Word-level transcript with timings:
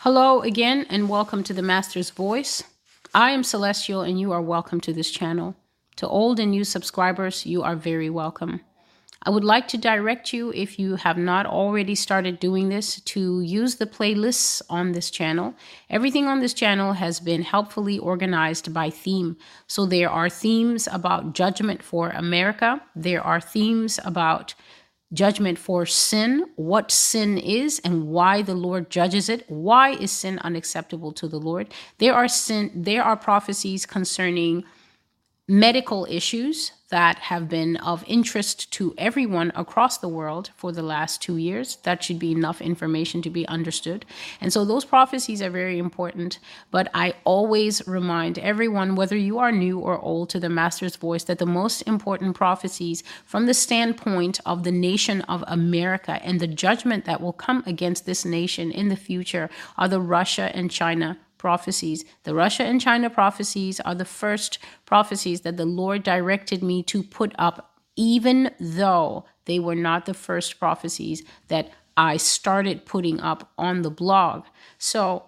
Hello 0.00 0.42
again, 0.42 0.84
and 0.90 1.08
welcome 1.08 1.42
to 1.42 1.54
the 1.54 1.62
Master's 1.62 2.10
Voice. 2.10 2.62
I 3.14 3.30
am 3.30 3.42
Celestial, 3.42 4.02
and 4.02 4.20
you 4.20 4.30
are 4.30 4.42
welcome 4.42 4.78
to 4.82 4.92
this 4.92 5.10
channel. 5.10 5.56
To 5.96 6.06
old 6.06 6.38
and 6.38 6.50
new 6.50 6.64
subscribers, 6.64 7.46
you 7.46 7.62
are 7.62 7.74
very 7.74 8.10
welcome. 8.10 8.60
I 9.22 9.30
would 9.30 9.42
like 9.42 9.66
to 9.68 9.78
direct 9.78 10.34
you, 10.34 10.52
if 10.52 10.78
you 10.78 10.96
have 10.96 11.16
not 11.16 11.46
already 11.46 11.94
started 11.94 12.38
doing 12.38 12.68
this, 12.68 13.00
to 13.00 13.40
use 13.40 13.76
the 13.76 13.86
playlists 13.86 14.60
on 14.68 14.92
this 14.92 15.10
channel. 15.10 15.54
Everything 15.88 16.26
on 16.26 16.40
this 16.40 16.52
channel 16.52 16.92
has 16.92 17.18
been 17.18 17.42
helpfully 17.42 17.98
organized 17.98 18.74
by 18.74 18.90
theme. 18.90 19.38
So 19.66 19.86
there 19.86 20.10
are 20.10 20.28
themes 20.28 20.88
about 20.92 21.32
judgment 21.32 21.82
for 21.82 22.10
America, 22.10 22.82
there 22.94 23.22
are 23.22 23.40
themes 23.40 23.98
about 24.04 24.54
judgment 25.12 25.58
for 25.58 25.86
sin, 25.86 26.46
what 26.56 26.90
sin 26.90 27.38
is 27.38 27.80
and 27.84 28.08
why 28.08 28.42
the 28.42 28.54
Lord 28.54 28.90
judges 28.90 29.28
it. 29.28 29.44
Why 29.48 29.90
is 29.90 30.10
sin 30.10 30.38
unacceptable 30.40 31.12
to 31.12 31.28
the 31.28 31.38
Lord? 31.38 31.72
There 31.98 32.14
are 32.14 32.28
sin 32.28 32.70
there 32.74 33.02
are 33.02 33.16
prophecies 33.16 33.86
concerning 33.86 34.64
medical 35.48 36.06
issues 36.10 36.72
that 36.88 37.18
have 37.18 37.48
been 37.48 37.76
of 37.78 38.04
interest 38.06 38.72
to 38.72 38.94
everyone 38.96 39.50
across 39.54 39.98
the 39.98 40.08
world 40.08 40.50
for 40.56 40.72
the 40.72 40.82
last 40.82 41.20
two 41.20 41.36
years. 41.36 41.76
That 41.82 42.02
should 42.02 42.18
be 42.18 42.32
enough 42.32 42.60
information 42.60 43.22
to 43.22 43.30
be 43.30 43.46
understood. 43.48 44.04
And 44.40 44.52
so 44.52 44.64
those 44.64 44.84
prophecies 44.84 45.42
are 45.42 45.50
very 45.50 45.78
important. 45.78 46.38
But 46.70 46.90
I 46.94 47.14
always 47.24 47.86
remind 47.86 48.38
everyone, 48.38 48.94
whether 48.94 49.16
you 49.16 49.38
are 49.38 49.52
new 49.52 49.78
or 49.78 50.00
old, 50.00 50.30
to 50.30 50.40
the 50.40 50.48
Master's 50.48 50.96
voice, 50.96 51.24
that 51.24 51.38
the 51.38 51.46
most 51.46 51.82
important 51.82 52.36
prophecies 52.36 53.02
from 53.24 53.46
the 53.46 53.54
standpoint 53.54 54.40
of 54.46 54.64
the 54.64 54.72
nation 54.72 55.22
of 55.22 55.44
America 55.46 56.20
and 56.24 56.40
the 56.40 56.46
judgment 56.46 57.04
that 57.04 57.20
will 57.20 57.32
come 57.32 57.62
against 57.66 58.06
this 58.06 58.24
nation 58.24 58.70
in 58.70 58.88
the 58.88 58.96
future 58.96 59.50
are 59.76 59.88
the 59.88 60.00
Russia 60.00 60.50
and 60.54 60.70
China 60.70 61.18
prophecies. 61.46 62.04
The 62.24 62.34
Russia 62.34 62.64
and 62.64 62.80
China 62.80 63.08
prophecies 63.08 63.78
are 63.78 63.94
the 63.94 64.12
first 64.22 64.58
prophecies 64.84 65.42
that 65.42 65.56
the 65.56 65.70
Lord 65.82 66.02
directed 66.02 66.60
me 66.60 66.82
to 66.92 67.04
put 67.04 67.32
up, 67.38 67.56
even 67.94 68.50
though 68.58 69.26
they 69.44 69.60
were 69.60 69.76
not 69.76 70.06
the 70.06 70.20
first 70.28 70.58
prophecies 70.58 71.22
that 71.46 71.70
I 71.96 72.16
started 72.16 72.84
putting 72.84 73.20
up 73.20 73.52
on 73.56 73.82
the 73.82 73.92
blog. 74.02 74.38
So 74.76 75.22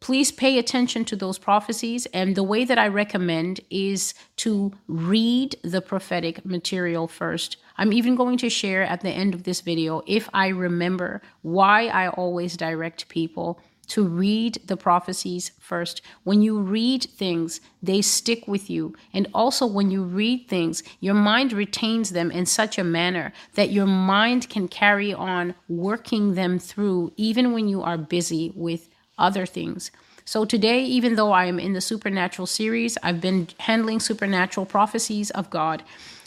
please 0.00 0.32
pay 0.32 0.58
attention 0.58 1.04
to 1.04 1.16
those 1.16 1.38
prophecies. 1.38 2.06
And 2.06 2.34
the 2.34 2.50
way 2.52 2.64
that 2.64 2.76
I 2.76 2.88
recommend 2.88 3.60
is 3.70 4.14
to 4.38 4.72
read 4.88 5.54
the 5.62 5.80
prophetic 5.80 6.44
material 6.44 7.06
first. 7.06 7.56
I'm 7.78 7.92
even 7.92 8.16
going 8.16 8.38
to 8.38 8.50
share 8.50 8.82
at 8.82 9.02
the 9.02 9.14
end 9.22 9.32
of 9.32 9.44
this 9.44 9.60
video, 9.60 10.02
if 10.08 10.28
I 10.34 10.48
remember, 10.48 11.22
why 11.42 11.86
I 11.86 12.08
always 12.08 12.56
direct 12.56 13.08
people 13.08 13.60
to 13.88 14.04
read 14.04 14.60
the 14.64 14.76
prophecies 14.76 15.52
first. 15.58 16.02
When 16.24 16.42
you 16.42 16.58
read 16.58 17.04
things, 17.04 17.60
they 17.82 18.00
stick 18.02 18.46
with 18.46 18.70
you. 18.70 18.94
And 19.12 19.28
also, 19.34 19.66
when 19.66 19.90
you 19.90 20.02
read 20.02 20.48
things, 20.48 20.82
your 21.00 21.14
mind 21.14 21.52
retains 21.52 22.10
them 22.10 22.30
in 22.30 22.46
such 22.46 22.78
a 22.78 22.84
manner 22.84 23.32
that 23.54 23.70
your 23.70 23.86
mind 23.86 24.48
can 24.48 24.68
carry 24.68 25.12
on 25.12 25.54
working 25.68 26.34
them 26.34 26.58
through, 26.58 27.12
even 27.16 27.52
when 27.52 27.68
you 27.68 27.82
are 27.82 27.98
busy 27.98 28.52
with 28.54 28.88
other 29.18 29.46
things. 29.46 29.90
So, 30.24 30.44
today, 30.44 30.84
even 30.84 31.16
though 31.16 31.32
I 31.32 31.46
am 31.46 31.58
in 31.58 31.72
the 31.72 31.80
supernatural 31.80 32.46
series, 32.46 32.96
I've 33.02 33.20
been 33.20 33.48
handling 33.58 34.00
supernatural 34.00 34.66
prophecies 34.66 35.30
of 35.30 35.50
God 35.50 35.82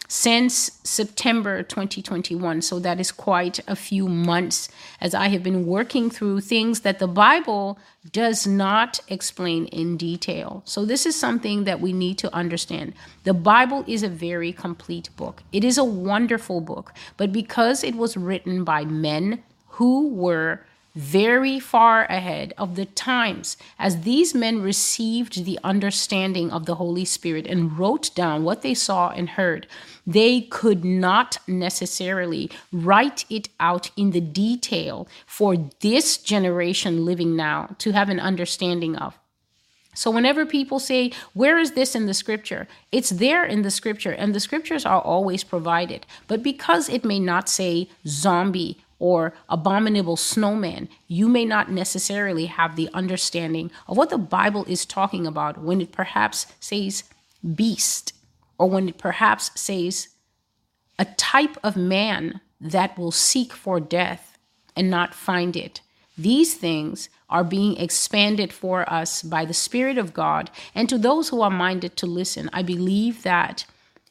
since 0.07 0.79
September 0.83 1.63
2021. 1.63 2.61
So 2.61 2.79
that 2.79 2.99
is 2.99 3.11
quite 3.11 3.59
a 3.67 3.75
few 3.75 4.07
months 4.07 4.69
as 5.01 5.13
I 5.13 5.27
have 5.29 5.43
been 5.43 5.65
working 5.65 6.09
through 6.09 6.41
things 6.41 6.81
that 6.81 6.99
the 6.99 7.07
Bible 7.07 7.79
does 8.11 8.45
not 8.45 8.99
explain 9.07 9.65
in 9.67 9.97
detail. 9.97 10.61
So 10.65 10.85
this 10.85 11.05
is 11.05 11.15
something 11.15 11.63
that 11.63 11.81
we 11.81 11.93
need 11.93 12.17
to 12.19 12.33
understand. 12.33 12.93
The 13.23 13.33
Bible 13.33 13.83
is 13.87 14.03
a 14.03 14.09
very 14.09 14.51
complete 14.53 15.09
book, 15.15 15.43
it 15.51 15.63
is 15.63 15.77
a 15.77 15.83
wonderful 15.83 16.61
book, 16.61 16.93
but 17.17 17.31
because 17.31 17.83
it 17.83 17.95
was 17.95 18.17
written 18.17 18.63
by 18.63 18.85
men 18.85 19.43
who 19.67 20.09
were 20.09 20.65
very 20.95 21.59
far 21.59 22.05
ahead 22.05 22.53
of 22.57 22.75
the 22.75 22.85
times 22.85 23.57
as 23.77 24.01
these 24.01 24.33
men 24.33 24.61
received 24.61 25.43
the 25.43 25.59
understanding 25.63 26.49
of 26.51 26.65
the 26.65 26.75
Holy 26.75 27.05
Spirit 27.05 27.45
and 27.45 27.77
wrote 27.77 28.15
down 28.15 28.43
what 28.43 28.61
they 28.61 28.73
saw 28.73 29.09
and 29.09 29.31
heard. 29.31 29.67
They 30.07 30.41
could 30.41 30.85
not 30.85 31.37
necessarily 31.47 32.49
write 32.71 33.25
it 33.29 33.49
out 33.59 33.91
in 33.97 34.11
the 34.11 34.21
detail 34.21 35.07
for 35.25 35.57
this 35.81 36.17
generation 36.17 37.05
living 37.05 37.35
now 37.35 37.75
to 37.79 37.91
have 37.91 38.09
an 38.09 38.19
understanding 38.19 38.95
of. 38.95 39.17
So, 39.95 40.11
whenever 40.11 40.45
people 40.45 40.79
say, 40.79 41.11
Where 41.33 41.57
is 41.57 41.71
this 41.71 41.95
in 41.95 42.05
the 42.05 42.13
scripture? 42.13 42.67
It's 42.91 43.11
there 43.11 43.45
in 43.45 43.61
the 43.61 43.71
scripture, 43.71 44.11
and 44.11 44.35
the 44.35 44.41
scriptures 44.41 44.85
are 44.85 45.01
always 45.01 45.45
provided. 45.45 46.05
But 46.27 46.43
because 46.43 46.89
it 46.89 47.05
may 47.05 47.17
not 47.17 47.47
say 47.47 47.87
zombie 48.05 48.83
or 48.99 49.33
abominable 49.49 50.15
snowman, 50.15 50.87
you 51.07 51.27
may 51.27 51.45
not 51.45 51.69
necessarily 51.69 52.45
have 52.45 52.75
the 52.75 52.89
understanding 52.93 53.71
of 53.87 53.97
what 53.97 54.09
the 54.09 54.17
Bible 54.17 54.65
is 54.65 54.85
talking 54.85 55.27
about 55.27 55.57
when 55.57 55.81
it 55.81 55.91
perhaps 55.91 56.47
says 56.59 57.03
beast, 57.53 58.13
or 58.57 58.69
when 58.69 58.87
it 58.87 58.97
perhaps 58.97 59.51
says 59.59 60.09
a 60.97 61.05
type 61.05 61.57
of 61.63 61.75
man 61.75 62.39
that 62.61 62.97
will 62.97 63.11
seek 63.11 63.51
for 63.51 63.79
death 63.79 64.37
and 64.75 64.89
not 64.89 65.13
find 65.13 65.55
it. 65.55 65.81
These 66.17 66.53
things 66.53 67.09
are 67.29 67.43
being 67.43 67.75
expanded 67.77 68.53
for 68.53 68.89
us 68.91 69.21
by 69.21 69.43
the 69.43 69.53
Spirit 69.53 69.97
of 69.97 70.13
God. 70.13 70.49
And 70.73 70.87
to 70.87 70.97
those 70.97 71.29
who 71.29 71.41
are 71.41 71.49
minded 71.49 71.97
to 71.97 72.05
listen, 72.05 72.49
I 72.53 72.61
believe 72.61 73.23
that 73.23 73.65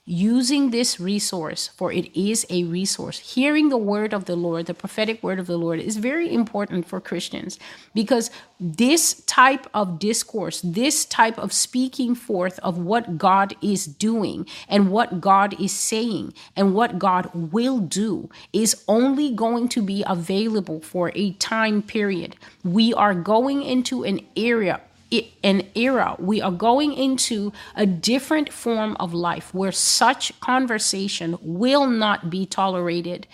using 0.07 0.71
this 0.71 1.01
resource, 1.01 1.69
for 1.69 1.91
it 1.91 2.15
is 2.15 2.45
a 2.51 2.65
resource. 2.65 3.19
Hearing 3.35 3.71
the 3.71 3.79
word 3.79 4.13
of 4.13 4.27
the 4.27 4.37
Lord, 4.37 4.67
the 4.67 4.75
prophetic 4.75 5.23
word 5.23 5.39
of 5.39 5.47
the 5.47 5.57
Lord, 5.57 5.81
is 5.81 5.97
very 5.97 6.33
important 6.33 6.87
for 6.87 7.01
Christians 7.01 7.59
because 7.95 8.31
this 8.61 9.23
type 9.23 9.67
of 9.73 9.99
discourse, 9.99 10.61
this 10.63 11.07
type 11.07 11.39
of 11.39 11.55
speaking 11.55 12.15
forth 12.15 12.59
of 12.59 12.77
what 12.77 13.17
God 13.17 13.57
is 13.63 13.87
doing 13.87 14.47
and 14.69 14.91
what 14.91 15.23
God 15.23 15.59
is 15.59 15.73
saying 15.73 16.35
and 16.55 16.75
what 16.75 16.99
God 16.99 17.31
will 17.35 17.79
do 17.79 18.29
is 18.53 18.85
only 18.87 19.33
going 19.33 19.69
to 19.71 19.81
be 19.81 20.05
available 20.07 20.81
for 20.81 21.13
a 21.15 21.33
time 21.33 21.81
period. 21.81 22.37
We 22.63 22.93
are 22.93 23.15
going 23.15 23.63
into 23.63 24.05
an 24.05 24.21
area 24.37 24.83
an 25.43 25.69
era. 25.75 26.17
We 26.19 26.41
are 26.41 26.53
going 26.53 26.93
into 26.93 27.53
a 27.77 27.87
different 27.87 28.53
form 28.53 28.97
of 28.99 29.15
life 29.15 29.55
where 29.55 29.73
such 29.73 30.39
conversation 30.41 31.39
will 31.41 31.87
not 31.87 32.31
be 32.31 32.47
tolerated 32.47 33.27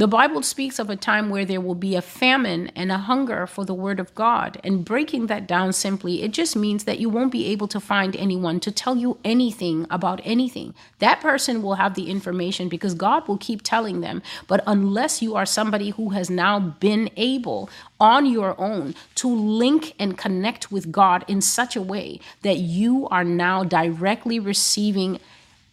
the 0.00 0.08
Bible 0.08 0.42
speaks 0.42 0.78
of 0.78 0.88
a 0.88 0.96
time 0.96 1.28
where 1.28 1.44
there 1.44 1.60
will 1.60 1.74
be 1.74 1.94
a 1.94 2.00
famine 2.00 2.68
and 2.74 2.90
a 2.90 2.96
hunger 2.96 3.46
for 3.46 3.66
the 3.66 3.74
word 3.74 4.00
of 4.00 4.14
God. 4.14 4.58
And 4.64 4.82
breaking 4.82 5.26
that 5.26 5.46
down 5.46 5.74
simply, 5.74 6.22
it 6.22 6.30
just 6.30 6.56
means 6.56 6.84
that 6.84 6.98
you 7.00 7.10
won't 7.10 7.30
be 7.30 7.48
able 7.48 7.68
to 7.68 7.78
find 7.78 8.16
anyone 8.16 8.60
to 8.60 8.72
tell 8.72 8.96
you 8.96 9.18
anything 9.24 9.86
about 9.90 10.22
anything. 10.24 10.74
That 11.00 11.20
person 11.20 11.60
will 11.60 11.74
have 11.74 11.96
the 11.96 12.08
information 12.08 12.70
because 12.70 12.94
God 12.94 13.28
will 13.28 13.36
keep 13.36 13.60
telling 13.60 14.00
them. 14.00 14.22
But 14.46 14.64
unless 14.66 15.20
you 15.20 15.36
are 15.36 15.44
somebody 15.44 15.90
who 15.90 16.08
has 16.10 16.30
now 16.30 16.58
been 16.58 17.10
able 17.18 17.68
on 18.00 18.24
your 18.24 18.58
own 18.58 18.94
to 19.16 19.28
link 19.28 19.92
and 19.98 20.16
connect 20.16 20.72
with 20.72 20.90
God 20.90 21.26
in 21.28 21.42
such 21.42 21.76
a 21.76 21.82
way 21.82 22.20
that 22.40 22.56
you 22.56 23.06
are 23.08 23.24
now 23.24 23.64
directly 23.64 24.40
receiving 24.40 25.20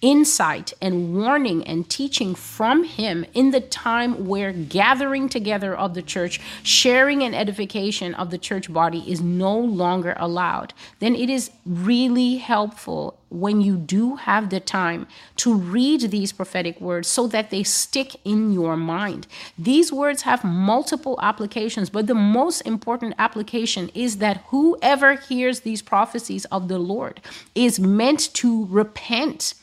insight 0.07 0.71
and 0.81 1.13
warning 1.13 1.67
and 1.67 1.89
teaching 1.89 2.33
from 2.33 2.85
him 2.85 3.25
in 3.33 3.51
the 3.51 3.59
time 3.59 4.25
where 4.25 4.53
gathering 4.53 5.27
together 5.27 5.75
of 5.75 5.95
the 5.95 6.01
church, 6.01 6.39
sharing 6.63 7.21
and 7.23 7.35
edification 7.35 8.13
of 8.13 8.31
the 8.31 8.37
church 8.37 8.71
body 8.71 9.03
is 9.11 9.19
no 9.19 9.59
longer 9.59 10.15
allowed, 10.17 10.73
then 10.99 11.13
it 11.13 11.29
is 11.29 11.51
really 11.65 12.37
helpful 12.37 13.19
when 13.27 13.59
you 13.59 13.75
do 13.75 14.15
have 14.15 14.49
the 14.49 14.61
time 14.61 15.05
to 15.35 15.53
read 15.53 15.99
these 15.99 16.31
prophetic 16.31 16.79
words 16.79 17.09
so 17.09 17.27
that 17.27 17.49
they 17.49 17.61
stick 17.61 18.15
in 18.23 18.53
your 18.53 18.77
mind. 18.77 19.27
These 19.59 19.91
words 19.91 20.21
have 20.21 20.41
multiple 20.41 21.19
applications, 21.21 21.89
but 21.89 22.07
the 22.07 22.15
most 22.15 22.61
important 22.61 23.13
application 23.19 23.89
is 23.93 24.19
that 24.19 24.37
whoever 24.47 25.15
hears 25.15 25.59
these 25.59 25.81
prophecies 25.81 26.45
of 26.45 26.69
the 26.69 26.79
Lord 26.79 27.19
is 27.53 27.77
meant 27.77 28.33
to 28.35 28.65
repent 28.67 29.53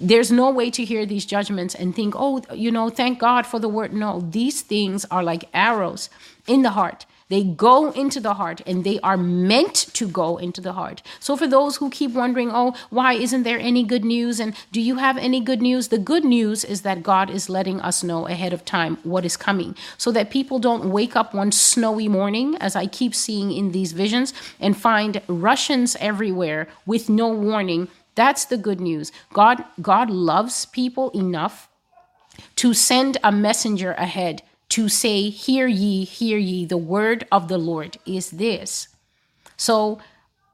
there's 0.00 0.30
no 0.32 0.50
way 0.50 0.70
to 0.70 0.84
hear 0.84 1.06
these 1.06 1.26
judgments 1.26 1.74
and 1.74 1.94
think, 1.94 2.14
oh, 2.16 2.42
you 2.54 2.70
know, 2.70 2.90
thank 2.90 3.18
God 3.18 3.46
for 3.46 3.58
the 3.58 3.68
word. 3.68 3.92
No, 3.92 4.20
these 4.20 4.62
things 4.62 5.04
are 5.10 5.22
like 5.22 5.48
arrows 5.52 6.10
in 6.46 6.62
the 6.62 6.70
heart 6.70 7.06
They 7.28 7.44
go 7.44 7.90
into 7.92 8.20
the 8.20 8.34
heart 8.34 8.62
and 8.66 8.84
they 8.84 8.98
are 9.00 9.16
meant 9.16 9.74
to 9.94 10.08
go 10.08 10.38
into 10.38 10.60
the 10.60 10.72
heart. 10.72 11.02
So, 11.20 11.36
for 11.36 11.46
those 11.46 11.76
who 11.76 11.90
keep 11.90 12.12
wondering, 12.12 12.50
oh, 12.52 12.74
why 12.88 13.12
isn't 13.14 13.42
there 13.42 13.58
any 13.58 13.84
good 13.84 14.04
news? 14.04 14.40
And 14.40 14.54
do 14.72 14.80
you 14.80 14.96
have 14.96 15.18
any 15.18 15.40
good 15.40 15.60
news? 15.60 15.88
The 15.88 15.98
good 15.98 16.24
news 16.24 16.64
is 16.64 16.82
that 16.82 17.02
God 17.02 17.28
is 17.30 17.50
letting 17.50 17.80
us 17.80 18.02
know 18.02 18.26
ahead 18.26 18.52
of 18.52 18.64
time 18.64 18.96
what 19.02 19.24
is 19.24 19.36
coming 19.36 19.76
so 19.98 20.10
that 20.12 20.30
people 20.30 20.58
don't 20.58 20.90
wake 20.90 21.16
up 21.16 21.34
one 21.34 21.52
snowy 21.52 22.08
morning, 22.08 22.56
as 22.56 22.74
I 22.74 22.86
keep 22.86 23.14
seeing 23.14 23.52
in 23.52 23.72
these 23.72 23.92
visions, 23.92 24.32
and 24.58 24.76
find 24.76 25.20
Russians 25.28 25.96
everywhere 26.00 26.68
with 26.86 27.10
no 27.10 27.28
warning. 27.28 27.88
That's 28.18 28.46
the 28.46 28.56
good 28.56 28.80
news. 28.80 29.12
God, 29.32 29.62
God 29.80 30.10
loves 30.10 30.66
people 30.66 31.10
enough 31.10 31.68
to 32.56 32.74
send 32.74 33.16
a 33.22 33.30
messenger 33.30 33.92
ahead 33.92 34.42
to 34.70 34.88
say, 34.88 35.30
Hear 35.30 35.68
ye, 35.68 36.02
hear 36.02 36.36
ye, 36.36 36.64
the 36.64 36.76
word 36.76 37.28
of 37.30 37.46
the 37.46 37.58
Lord 37.58 37.96
is 38.04 38.32
this. 38.32 38.88
So, 39.56 40.00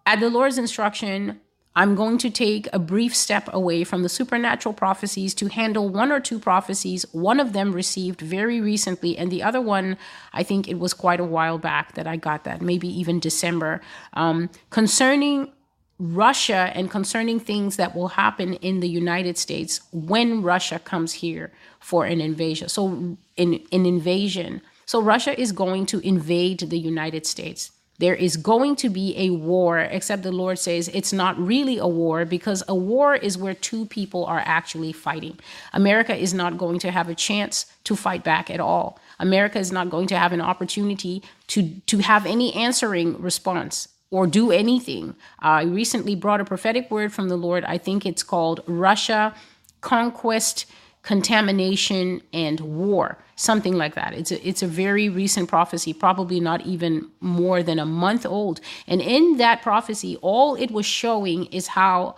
at 0.05 0.21
the 0.21 0.29
Lord's 0.29 0.59
instruction, 0.59 1.41
I'm 1.75 1.95
going 1.95 2.19
to 2.19 2.29
take 2.29 2.69
a 2.71 2.79
brief 2.79 3.17
step 3.17 3.49
away 3.51 3.83
from 3.83 4.03
the 4.03 4.11
supernatural 4.11 4.75
prophecies 4.75 5.33
to 5.37 5.49
handle 5.49 5.89
one 5.89 6.13
or 6.13 6.21
two 6.21 6.39
prophecies. 6.39 7.07
One 7.13 7.41
of 7.41 7.55
them 7.55 7.73
received 7.73 8.21
very 8.21 8.61
recently, 8.61 9.17
and 9.17 9.31
the 9.31 9.43
other 9.43 9.63
one, 9.63 9.97
I 10.35 10.43
think 10.43 10.69
it 10.69 10.79
was 10.79 10.93
quite 10.93 11.19
a 11.19 11.25
while 11.25 11.57
back 11.57 11.95
that 11.95 12.07
I 12.07 12.17
got 12.17 12.45
that, 12.45 12.61
maybe 12.61 12.89
even 12.89 13.21
December, 13.21 13.81
um, 14.13 14.51
concerning 14.69 15.51
Russia 15.99 16.73
and 16.75 16.91
concerning 16.91 17.39
things 17.39 17.77
that 17.77 17.95
will 17.95 18.09
happen 18.09 18.55
in 18.55 18.81
the 18.81 18.89
United 18.89 19.39
States 19.39 19.81
when 19.93 20.43
Russia 20.43 20.79
comes 20.79 21.15
here 21.15 21.53
for 21.79 22.05
an 22.05 22.21
invasion. 22.21 22.69
So, 22.69 23.17
in 23.37 23.55
an 23.71 23.87
invasion. 23.87 24.61
So, 24.87 25.01
Russia 25.01 25.39
is 25.39 25.53
going 25.53 25.87
to 25.87 26.01
invade 26.01 26.61
the 26.61 26.79
United 26.79 27.27
States. 27.27 27.71
There 27.99 28.15
is 28.15 28.37
going 28.37 28.75
to 28.77 28.89
be 28.89 29.15
a 29.17 29.31
war, 29.31 29.79
except 29.79 30.25
the 30.25 30.33
Lord 30.33 30.59
says 30.59 30.89
it's 30.89 31.13
not 31.13 31.39
really 31.39 31.79
a 31.79 31.87
war 31.87 32.25
because 32.25 32.65
a 32.67 32.75
war 32.75 33.15
is 33.15 33.39
where 33.39 33.55
two 33.55 33.87
people 33.87 34.25
are 34.25 34.43
actually 34.45 34.93
fighting. 34.93 35.39
America 35.73 36.15
is 36.15 36.35
not 36.35 36.59
going 36.59 36.81
to 36.81 36.91
have 36.91 37.09
a 37.09 37.15
chance 37.15 37.67
to 37.85 37.95
fight 37.95 38.25
back 38.25 38.51
at 38.51 38.59
all. 38.59 38.99
America 39.21 39.61
is 39.61 39.71
not 39.71 39.91
going 39.91 40.09
to 40.09 40.19
have 40.19 40.33
an 40.33 40.41
opportunity 40.41 41.23
to, 41.47 41.81
to 41.87 41.99
have 41.99 42.27
any 42.27 42.53
answering 42.55 43.21
response 43.23 43.87
or 44.11 44.27
do 44.27 44.53
anything. 44.53 45.17
I 45.41 45.63
recently 45.63 46.15
brought 46.15 46.41
a 46.41 46.45
prophetic 46.45 46.91
word 46.91 47.13
from 47.13 47.29
the 47.29 47.37
Lord. 47.37 47.65
I 47.65 47.79
think 47.79 48.07
it's 48.07 48.23
called 48.23 48.61
Russia 48.67 49.35
Conquest 49.81 50.67
contamination 51.05 52.23
and 52.33 52.61
war 52.61 53.19
something 53.37 53.75
like 53.75 53.95
that 53.95 54.15
it's 54.15 54.33
a, 54.33 54.49
it's 54.49 54.63
a 54.63 54.67
very 54.67 55.11
recent 55.11 55.51
prophecy 55.51 55.93
probably 55.93 56.41
not 56.41 56.63
even 56.63 57.07
more 57.21 57.63
than 57.63 57.79
a 57.79 57.85
month 57.85 58.25
old 58.25 58.59
and 58.87 59.03
in 59.03 59.37
that 59.37 59.61
prophecy 59.61 60.17
all 60.23 60.55
it 60.55 60.71
was 60.71 60.87
showing 60.87 61.45
is 61.47 61.67
how 61.67 62.17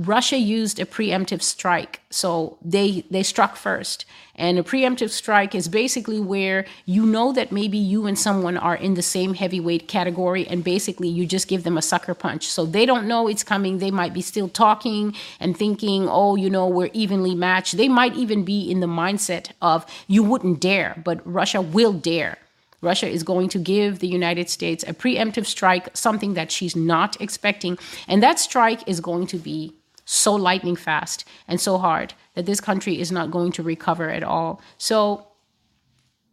Russia 0.00 0.38
used 0.38 0.80
a 0.80 0.86
preemptive 0.86 1.42
strike. 1.42 2.00
So 2.08 2.56
they 2.62 3.04
they 3.10 3.22
struck 3.22 3.54
first. 3.54 4.06
And 4.34 4.58
a 4.58 4.62
preemptive 4.62 5.10
strike 5.10 5.54
is 5.54 5.68
basically 5.68 6.18
where 6.18 6.64
you 6.86 7.04
know 7.04 7.32
that 7.32 7.52
maybe 7.52 7.76
you 7.76 8.06
and 8.06 8.18
someone 8.18 8.56
are 8.56 8.76
in 8.76 8.94
the 8.94 9.02
same 9.02 9.34
heavyweight 9.34 9.88
category 9.88 10.46
and 10.48 10.64
basically 10.64 11.08
you 11.08 11.26
just 11.26 11.48
give 11.48 11.64
them 11.64 11.76
a 11.76 11.82
sucker 11.82 12.14
punch. 12.14 12.48
So 12.48 12.64
they 12.64 12.86
don't 12.86 13.06
know 13.06 13.28
it's 13.28 13.44
coming. 13.44 13.76
They 13.76 13.90
might 13.90 14.14
be 14.14 14.22
still 14.22 14.48
talking 14.48 15.14
and 15.38 15.54
thinking, 15.54 16.08
"Oh, 16.08 16.34
you 16.34 16.48
know, 16.48 16.66
we're 16.66 16.94
evenly 16.94 17.34
matched." 17.34 17.76
They 17.76 17.88
might 17.88 18.16
even 18.16 18.42
be 18.42 18.70
in 18.70 18.80
the 18.80 18.86
mindset 18.86 19.50
of 19.60 19.84
you 20.06 20.22
wouldn't 20.22 20.60
dare, 20.60 21.02
but 21.04 21.20
Russia 21.26 21.60
will 21.60 21.92
dare. 21.92 22.38
Russia 22.80 23.06
is 23.06 23.22
going 23.22 23.50
to 23.50 23.58
give 23.58 23.98
the 23.98 24.08
United 24.08 24.48
States 24.48 24.82
a 24.88 24.94
preemptive 24.94 25.44
strike, 25.44 25.94
something 25.94 26.32
that 26.32 26.50
she's 26.50 26.74
not 26.74 27.20
expecting. 27.20 27.78
And 28.08 28.22
that 28.22 28.38
strike 28.38 28.80
is 28.88 29.00
going 29.00 29.26
to 29.26 29.36
be 29.36 29.74
so 30.04 30.34
lightning 30.34 30.76
fast 30.76 31.24
and 31.46 31.60
so 31.60 31.78
hard 31.78 32.14
that 32.34 32.46
this 32.46 32.60
country 32.60 33.00
is 33.00 33.12
not 33.12 33.30
going 33.30 33.52
to 33.52 33.62
recover 33.62 34.10
at 34.10 34.22
all. 34.22 34.60
So 34.78 35.28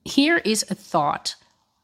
here 0.05 0.37
is 0.37 0.65
a 0.69 0.75
thought. 0.75 1.35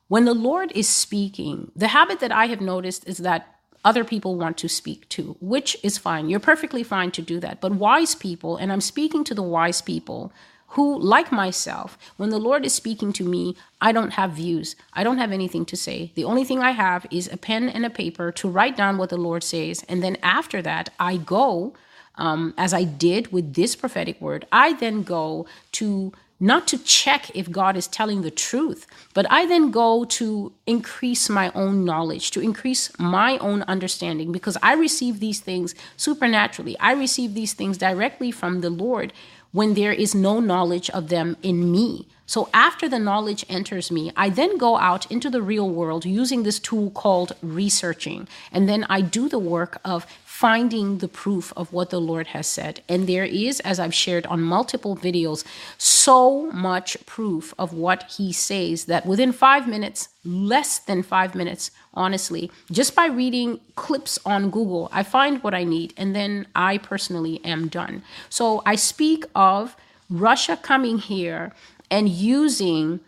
When 0.08 0.26
the 0.26 0.34
Lord 0.34 0.72
is 0.74 0.88
speaking, 0.88 1.72
the 1.76 1.88
habit 1.88 2.20
that 2.20 2.32
I 2.32 2.48
have 2.48 2.62
noticed 2.62 3.08
is 3.08 3.18
that 3.20 3.48
other 3.86 4.04
people 4.04 4.36
want 4.36 4.58
to 4.58 4.70
speak 4.70 5.08
too, 5.10 5.36
which 5.42 5.78
is 5.84 5.98
fine. 5.98 6.30
You're 6.30 6.40
perfectly 6.40 6.84
fine 6.84 7.12
to 7.12 7.22
do 7.22 7.40
that. 7.42 7.60
But 7.60 7.74
wise 7.74 8.16
people, 8.16 8.56
and 8.58 8.72
I'm 8.72 8.82
speaking 8.82 9.24
to 9.26 9.36
the 9.36 9.44
wise 9.44 9.82
people 9.82 10.32
who, 10.74 11.00
like 11.00 11.32
myself, 11.32 11.98
when 12.18 12.30
the 12.30 12.40
Lord 12.40 12.66
is 12.66 12.74
speaking 12.74 13.14
to 13.14 13.24
me, 13.24 13.56
I 13.80 13.92
don't 13.92 14.14
have 14.14 14.32
views. 14.32 14.76
I 14.94 15.04
don't 15.04 15.20
have 15.20 15.32
anything 15.32 15.66
to 15.66 15.78
say. 15.78 16.12
The 16.16 16.24
only 16.24 16.44
thing 16.44 16.62
I 16.62 16.72
have 16.72 17.06
is 17.12 17.32
a 17.32 17.38
pen 17.38 17.70
and 17.70 17.86
a 17.86 17.92
paper 17.92 18.32
to 18.32 18.50
write 18.50 18.76
down 18.76 18.98
what 18.98 19.10
the 19.10 19.18
Lord 19.18 19.44
says. 19.44 19.86
And 19.88 20.02
then 20.02 20.18
after 20.24 20.64
that, 20.64 20.90
I 21.00 21.18
go, 21.18 21.74
um, 22.16 22.56
as 22.58 22.74
I 22.74 22.86
did 22.86 23.32
with 23.32 23.54
this 23.54 23.76
prophetic 23.76 24.20
word, 24.20 24.48
I 24.52 24.74
then 24.74 25.04
go 25.04 25.46
to 25.74 26.12
not 26.40 26.68
to 26.68 26.78
check 26.80 27.30
if 27.36 27.52
God 27.52 27.78
is 27.78 27.88
telling 27.88 28.24
the 28.24 28.32
truth, 28.32 28.88
but 29.14 29.26
I 29.32 29.46
then 29.46 29.70
go 29.70 30.04
to 30.06 30.52
increase 30.66 31.30
my 31.30 31.52
own 31.54 31.86
knowledge, 31.86 32.32
to 32.32 32.42
increase 32.42 32.92
my 33.00 33.38
own 33.38 33.62
understanding, 33.64 34.32
because 34.32 34.58
I 34.62 34.74
receive 34.74 35.20
these 35.20 35.40
things 35.40 35.76
supernaturally. 35.96 36.78
I 36.80 36.94
receive 36.94 37.34
these 37.34 37.54
things 37.54 37.78
directly 37.78 38.32
from 38.32 38.62
the 38.62 38.72
Lord 38.72 39.14
when 39.54 39.76
there 39.76 39.94
is 39.94 40.14
no 40.14 40.42
knowledge 40.42 40.90
of 40.90 41.08
them 41.08 41.38
in 41.42 41.72
me. 41.72 42.08
So 42.34 42.50
after 42.52 42.90
the 42.90 42.98
knowledge 42.98 43.46
enters 43.48 43.92
me, 43.92 44.12
I 44.18 44.30
then 44.30 44.58
go 44.58 44.78
out 44.78 45.06
into 45.12 45.30
the 45.30 45.44
real 45.44 45.70
world 45.70 46.04
using 46.04 46.42
this 46.42 46.58
tool 46.58 46.90
called 46.90 47.34
researching. 47.44 48.28
And 48.52 48.68
then 48.68 48.88
I 48.90 49.02
do 49.02 49.30
the 49.30 49.38
work 49.38 49.80
of 49.86 50.08
finding 50.26 50.98
the 50.98 51.08
proof 51.08 51.54
of 51.56 51.72
what 51.72 51.92
the 51.92 52.02
Lord 52.02 52.26
has 52.30 52.48
said. 52.48 52.82
And 52.90 53.08
there 53.08 53.24
is, 53.24 53.60
as 53.60 53.80
I've 53.80 53.94
shared 53.94 54.26
on 54.26 54.42
multiple 54.42 54.98
videos, 54.98 55.44
so 55.78 56.52
much 56.52 56.98
proof 57.06 57.54
of 57.60 57.72
what 57.72 58.12
He 58.18 58.34
says 58.34 58.86
that 58.86 59.06
within 59.06 59.32
five 59.32 59.68
minutes, 59.68 60.10
less 60.26 60.80
than 60.80 61.04
five 61.04 61.36
minutes, 61.36 61.70
honestly, 61.94 62.50
just 62.72 62.96
by 62.96 63.06
reading 63.06 63.60
clips 63.76 64.18
on 64.26 64.50
Google, 64.50 64.90
I 64.92 65.04
find 65.04 65.44
what 65.44 65.54
I 65.54 65.66
need. 65.66 65.94
And 65.98 66.16
then 66.16 66.48
I 66.56 66.80
personally 66.80 67.46
am 67.46 67.68
done. 67.68 68.02
So 68.30 68.64
I 68.66 68.74
speak 68.74 69.24
of 69.36 69.76
Russia 70.10 70.58
coming 70.58 70.98
here 70.98 71.54
and 71.90 72.10
using. 72.10 73.00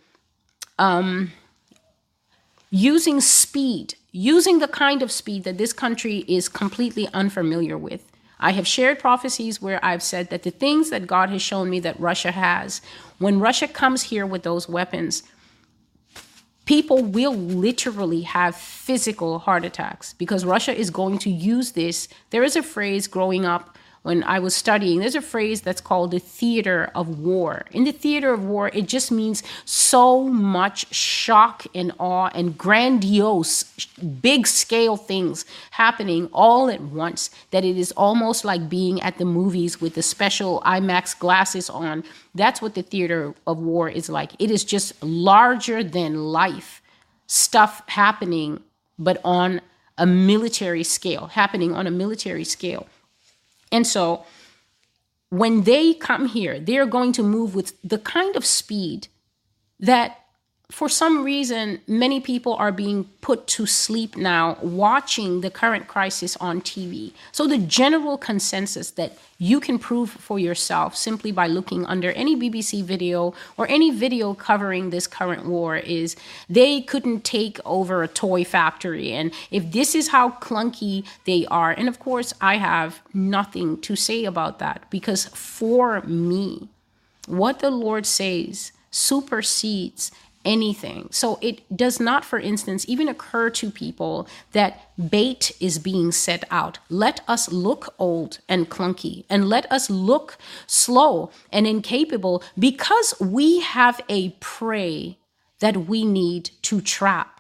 Um, 0.78 1.32
using 2.70 3.22
speed 3.22 3.96
using 4.16 4.60
the 4.60 4.68
kind 4.70 5.02
of 5.04 5.12
speed 5.12 5.44
that 5.44 5.58
this 5.58 5.74
country 5.74 6.20
is 6.20 6.48
completely 6.48 7.10
unfamiliar 7.14 7.78
with. 7.78 8.10
I 8.40 8.52
have 8.52 8.66
shared 8.66 8.98
prophecies 8.98 9.62
where 9.62 9.84
I've 9.84 10.02
said 10.02 10.30
that 10.30 10.44
the 10.44 10.52
things 10.52 10.90
that 10.90 11.06
God 11.06 11.30
has 11.32 11.42
shown 11.42 11.70
me 11.70 11.82
that 11.82 12.00
Russia 12.00 12.32
has, 12.32 12.82
when 13.20 13.42
Russia 13.42 13.68
comes 13.68 14.04
here 14.04 14.26
with 14.26 14.44
those 14.44 14.70
weapons, 14.70 15.24
people 16.64 17.04
will 17.04 17.36
literally 17.36 18.22
have 18.22 18.56
physical 18.56 19.40
heart 19.40 19.66
attacks 19.66 20.14
because 20.14 20.46
Russia 20.46 20.74
is 20.74 20.90
going 20.90 21.18
to 21.20 21.30
use 21.30 21.74
this. 21.74 22.08
There 22.30 22.44
is 22.44 22.56
a 22.56 22.64
phrase 22.64 23.08
growing 23.08 23.46
up 23.46 23.78
when 24.06 24.24
I 24.24 24.38
was 24.38 24.54
studying, 24.54 25.00
there's 25.00 25.16
a 25.16 25.22
phrase 25.36 25.62
that's 25.62 25.82
called 25.82 26.12
the 26.12 26.20
theater 26.20 26.92
of 26.94 27.18
war. 27.18 27.66
In 27.72 27.86
the 27.86 27.92
theater 27.92 28.32
of 28.32 28.46
war, 28.46 28.70
it 28.72 28.88
just 28.88 29.12
means 29.12 29.42
so 29.66 30.22
much 30.30 30.94
shock 30.94 31.66
and 31.74 31.92
awe 31.98 32.30
and 32.36 32.56
grandiose, 32.56 33.64
big 34.22 34.46
scale 34.46 34.96
things 34.96 35.44
happening 35.72 36.30
all 36.34 36.70
at 36.70 36.82
once 36.82 37.32
that 37.50 37.66
it 37.66 37.78
is 37.78 37.92
almost 37.94 38.46
like 38.46 38.70
being 38.70 39.02
at 39.02 39.18
the 39.18 39.26
movies 39.26 39.82
with 39.82 39.96
the 39.96 40.04
special 40.04 40.62
IMAX 40.68 41.18
glasses 41.18 41.68
on. 41.68 42.04
That's 42.36 42.62
what 42.62 42.76
the 42.76 42.84
theater 42.84 43.34
of 43.48 43.58
war 43.58 43.90
is 43.90 44.08
like. 44.08 44.34
It 44.38 44.52
is 44.52 44.64
just 44.64 45.04
larger 45.04 45.84
than 45.84 46.26
life 46.26 46.84
stuff 47.26 47.82
happening, 47.88 48.62
but 49.00 49.20
on 49.26 49.62
a 49.98 50.06
military 50.06 50.84
scale, 50.84 51.26
happening 51.26 51.74
on 51.74 51.88
a 51.88 51.92
military 51.92 52.44
scale. 52.44 52.86
And 53.76 53.86
so 53.86 54.24
when 55.30 55.64
they 55.64 55.94
come 55.94 56.28
here, 56.28 56.62
they're 56.62 56.86
going 56.86 57.12
to 57.14 57.24
move 57.24 57.54
with 57.54 57.74
the 57.84 57.98
kind 57.98 58.38
of 58.38 58.46
speed 58.46 59.10
that 59.82 60.25
for 60.72 60.90
some 60.90 61.24
reason, 61.24 61.80
many 61.88 62.20
people 62.20 62.54
are 62.56 62.72
being 62.72 63.06
put 63.22 63.46
to 63.48 63.68
sleep 63.68 64.18
now 64.18 64.58
watching 64.62 65.42
the 65.42 65.52
current 65.52 65.88
crisis 65.88 66.36
on 66.38 66.62
TV. 66.62 67.12
So, 67.32 67.48
the 67.48 67.60
general 67.60 68.18
consensus 68.18 68.90
that 68.92 69.18
you 69.38 69.60
can 69.60 69.78
prove 69.78 70.10
for 70.10 70.40
yourself 70.40 70.96
simply 70.96 71.32
by 71.32 71.48
looking 71.48 71.86
under 71.86 72.12
any 72.14 72.36
BBC 72.36 72.84
video 72.84 73.34
or 73.58 73.68
any 73.68 73.92
video 73.92 74.34
covering 74.34 74.90
this 74.90 75.08
current 75.08 75.46
war 75.46 75.76
is 75.76 76.16
they 76.50 76.82
couldn't 76.82 77.24
take 77.24 77.60
over 77.64 78.02
a 78.02 78.08
toy 78.08 78.44
factory. 78.44 79.12
And 79.12 79.34
if 79.52 79.72
this 79.72 79.94
is 79.94 80.08
how 80.08 80.32
clunky 80.32 81.06
they 81.26 81.46
are, 81.48 81.72
and 81.72 81.88
of 81.88 82.00
course, 82.00 82.34
I 82.42 82.58
have 82.58 83.02
nothing 83.14 83.80
to 83.82 83.96
say 83.96 84.26
about 84.26 84.60
that 84.60 84.84
because 84.90 85.26
for 85.26 86.02
me, 86.02 86.70
what 87.28 87.60
the 87.60 87.72
Lord 87.72 88.06
says 88.06 88.72
supersedes 88.96 90.10
anything. 90.46 91.08
So 91.12 91.40
it 91.42 91.76
does 91.76 92.00
not, 92.00 92.24
for 92.24 92.40
instance, 92.40 92.86
even 92.88 93.10
occur 93.10 93.50
to 93.50 93.72
people 93.72 94.28
that 94.52 94.92
bait 95.10 95.52
is 95.60 95.80
being 95.80 96.12
set 96.12 96.44
out. 96.52 96.80
Let 96.90 97.22
us 97.28 97.52
look 97.52 97.94
old 98.00 98.40
and 98.48 98.70
clunky 98.70 99.26
and 99.30 99.50
let 99.50 99.70
us 99.72 99.90
look 99.90 100.38
slow 100.68 101.32
and 101.52 101.68
incapable 101.68 102.44
because 102.58 103.14
we 103.20 103.60
have 103.62 104.00
a 104.08 104.30
prey 104.40 105.18
that 105.60 105.88
we 105.88 106.06
need 106.06 106.52
to 106.62 106.82
trap. 106.82 107.35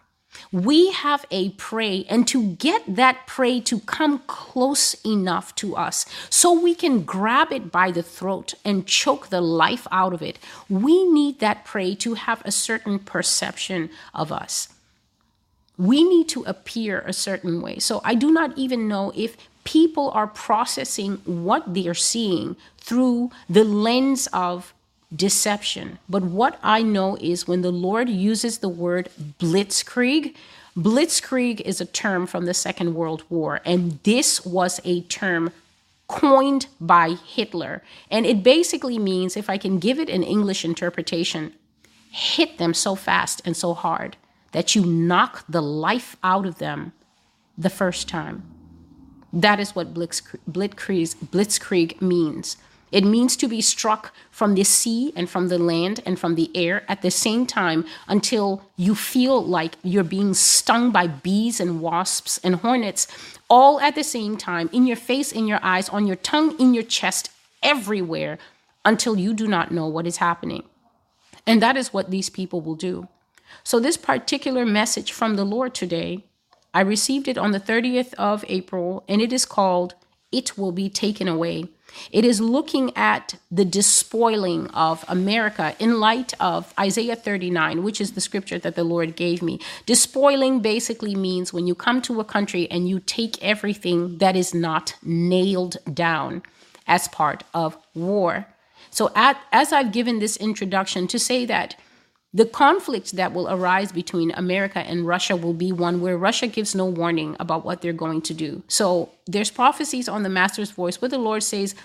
We 0.51 0.91
have 0.91 1.25
a 1.31 1.49
prey, 1.51 2.05
and 2.09 2.27
to 2.27 2.51
get 2.53 2.95
that 2.95 3.27
prey 3.27 3.59
to 3.61 3.79
come 3.81 4.19
close 4.27 4.93
enough 5.05 5.55
to 5.55 5.75
us 5.75 6.05
so 6.29 6.53
we 6.53 6.75
can 6.75 7.03
grab 7.03 7.51
it 7.51 7.71
by 7.71 7.91
the 7.91 8.03
throat 8.03 8.53
and 8.63 8.87
choke 8.87 9.27
the 9.27 9.41
life 9.41 9.87
out 9.91 10.13
of 10.13 10.21
it, 10.21 10.39
we 10.69 11.03
need 11.09 11.39
that 11.39 11.65
prey 11.65 11.95
to 11.95 12.13
have 12.13 12.41
a 12.45 12.51
certain 12.51 12.99
perception 12.99 13.89
of 14.13 14.31
us. 14.31 14.69
We 15.77 16.03
need 16.03 16.29
to 16.29 16.43
appear 16.43 16.99
a 16.99 17.13
certain 17.13 17.61
way. 17.61 17.79
So 17.79 18.01
I 18.03 18.15
do 18.15 18.31
not 18.31 18.57
even 18.57 18.87
know 18.87 19.11
if 19.15 19.35
people 19.65 20.11
are 20.11 20.27
processing 20.27 21.17
what 21.25 21.73
they're 21.73 21.93
seeing 21.93 22.55
through 22.77 23.31
the 23.49 23.63
lens 23.63 24.27
of 24.31 24.73
deception. 25.13 25.99
But 26.09 26.23
what 26.23 26.59
I 26.63 26.81
know 26.81 27.17
is 27.17 27.47
when 27.47 27.61
the 27.61 27.71
Lord 27.71 28.09
uses 28.09 28.59
the 28.59 28.69
word 28.69 29.09
blitzkrieg, 29.39 30.35
blitzkrieg 30.77 31.61
is 31.61 31.81
a 31.81 31.85
term 31.85 32.27
from 32.27 32.45
the 32.45 32.53
Second 32.53 32.95
World 32.95 33.23
War, 33.29 33.61
and 33.65 33.99
this 34.03 34.45
was 34.45 34.79
a 34.83 35.01
term 35.01 35.51
coined 36.07 36.67
by 36.79 37.15
Hitler. 37.25 37.81
And 38.11 38.25
it 38.25 38.43
basically 38.43 38.99
means, 38.99 39.35
if 39.35 39.49
I 39.49 39.57
can 39.57 39.79
give 39.79 39.99
it 39.99 40.09
an 40.09 40.23
English 40.23 40.63
interpretation, 40.63 41.53
hit 42.11 42.57
them 42.57 42.73
so 42.73 42.95
fast 42.95 43.41
and 43.45 43.57
so 43.57 43.73
hard 43.73 44.17
that 44.51 44.75
you 44.75 44.85
knock 44.85 45.43
the 45.49 45.61
life 45.61 46.15
out 46.23 46.45
of 46.45 46.59
them 46.59 46.93
the 47.57 47.69
first 47.69 48.07
time. 48.07 48.43
That 49.33 49.59
is 49.59 49.75
what 49.75 49.93
blitzkrieg, 49.93 51.15
blitzkrieg 51.25 52.01
means. 52.01 52.57
It 52.95 53.03
means 53.03 53.35
to 53.37 53.49
be 53.49 53.59
struck 53.59 54.13
from 54.31 54.55
the 54.55 54.63
sea 54.63 55.11
and 55.17 55.29
from 55.29 55.49
the 55.49 55.59
land 55.59 55.99
and 56.05 56.17
from 56.17 56.35
the 56.35 56.49
air 56.55 56.85
at 56.87 57.01
the 57.01 57.11
same 57.11 57.45
time 57.45 57.83
until 58.07 58.61
you 58.77 58.95
feel 58.95 59.43
like 59.43 59.75
you're 59.83 60.05
being 60.05 60.33
stung 60.33 60.91
by 60.91 61.07
bees 61.07 61.59
and 61.59 61.81
wasps 61.81 62.37
and 62.41 62.55
hornets 62.55 63.05
all 63.49 63.81
at 63.81 63.95
the 63.95 64.03
same 64.03 64.37
time 64.37 64.69
in 64.71 64.87
your 64.87 64.95
face, 64.95 65.33
in 65.33 65.45
your 65.45 65.59
eyes, 65.61 65.89
on 65.89 66.07
your 66.07 66.15
tongue, 66.15 66.57
in 66.57 66.73
your 66.73 66.85
chest, 66.85 67.29
everywhere 67.61 68.37
until 68.85 69.19
you 69.19 69.33
do 69.33 69.45
not 69.45 69.71
know 69.71 69.87
what 69.87 70.07
is 70.07 70.17
happening. 70.17 70.63
And 71.45 71.61
that 71.61 71.75
is 71.75 71.91
what 71.91 72.11
these 72.11 72.29
people 72.29 72.61
will 72.61 72.75
do. 72.75 73.09
So, 73.65 73.77
this 73.77 73.97
particular 73.97 74.65
message 74.65 75.11
from 75.11 75.35
the 75.35 75.43
Lord 75.43 75.75
today, 75.75 76.23
I 76.73 76.79
received 76.79 77.27
it 77.27 77.37
on 77.37 77.51
the 77.51 77.59
30th 77.59 78.13
of 78.13 78.45
April, 78.47 79.03
and 79.09 79.21
it 79.21 79.33
is 79.33 79.45
called 79.45 79.95
It 80.31 80.57
Will 80.57 80.71
Be 80.71 80.87
Taken 80.87 81.27
Away. 81.27 81.65
It 82.11 82.25
is 82.25 82.41
looking 82.41 82.95
at 82.95 83.35
the 83.51 83.65
despoiling 83.65 84.67
of 84.67 85.03
America 85.07 85.75
in 85.79 85.99
light 85.99 86.33
of 86.39 86.73
Isaiah 86.79 87.15
39, 87.15 87.83
which 87.83 88.01
is 88.01 88.11
the 88.13 88.21
scripture 88.21 88.59
that 88.59 88.75
the 88.75 88.83
Lord 88.83 89.15
gave 89.15 89.41
me. 89.41 89.59
Despoiling 89.85 90.59
basically 90.59 91.15
means 91.15 91.53
when 91.53 91.67
you 91.67 91.75
come 91.75 92.01
to 92.03 92.19
a 92.19 92.25
country 92.25 92.69
and 92.69 92.87
you 92.87 92.99
take 92.99 93.41
everything 93.43 94.17
that 94.19 94.35
is 94.35 94.53
not 94.53 94.95
nailed 95.03 95.77
down 95.93 96.43
as 96.87 97.07
part 97.07 97.43
of 97.53 97.77
war. 97.93 98.47
So, 98.91 99.11
at, 99.15 99.37
as 99.51 99.73
I've 99.73 99.91
given 99.91 100.19
this 100.19 100.37
introduction 100.37 101.07
to 101.07 101.19
say 101.19 101.45
that 101.45 101.75
the 102.35 102.45
conflict 102.45 103.15
that 103.15 103.33
will 103.33 103.49
arise 103.49 103.93
between 103.93 104.29
America 104.31 104.79
and 104.79 105.07
Russia 105.07 105.37
will 105.37 105.53
be 105.53 105.71
one 105.71 106.01
where 106.01 106.17
Russia 106.17 106.47
gives 106.47 106.75
no 106.75 106.85
warning 106.85 107.37
about 107.39 107.63
what 107.63 107.81
they're 107.81 107.93
going 107.93 108.21
to 108.23 108.33
do. 108.33 108.61
So 108.67 109.09
there's 109.25 109.49
prophecies 109.49 110.09
on 110.09 110.23
the 110.23 110.29
Master's 110.29 110.71
voice 110.71 111.01
where 111.01 111.07
the 111.07 111.17
Lord 111.17 111.43
says, 111.43 111.75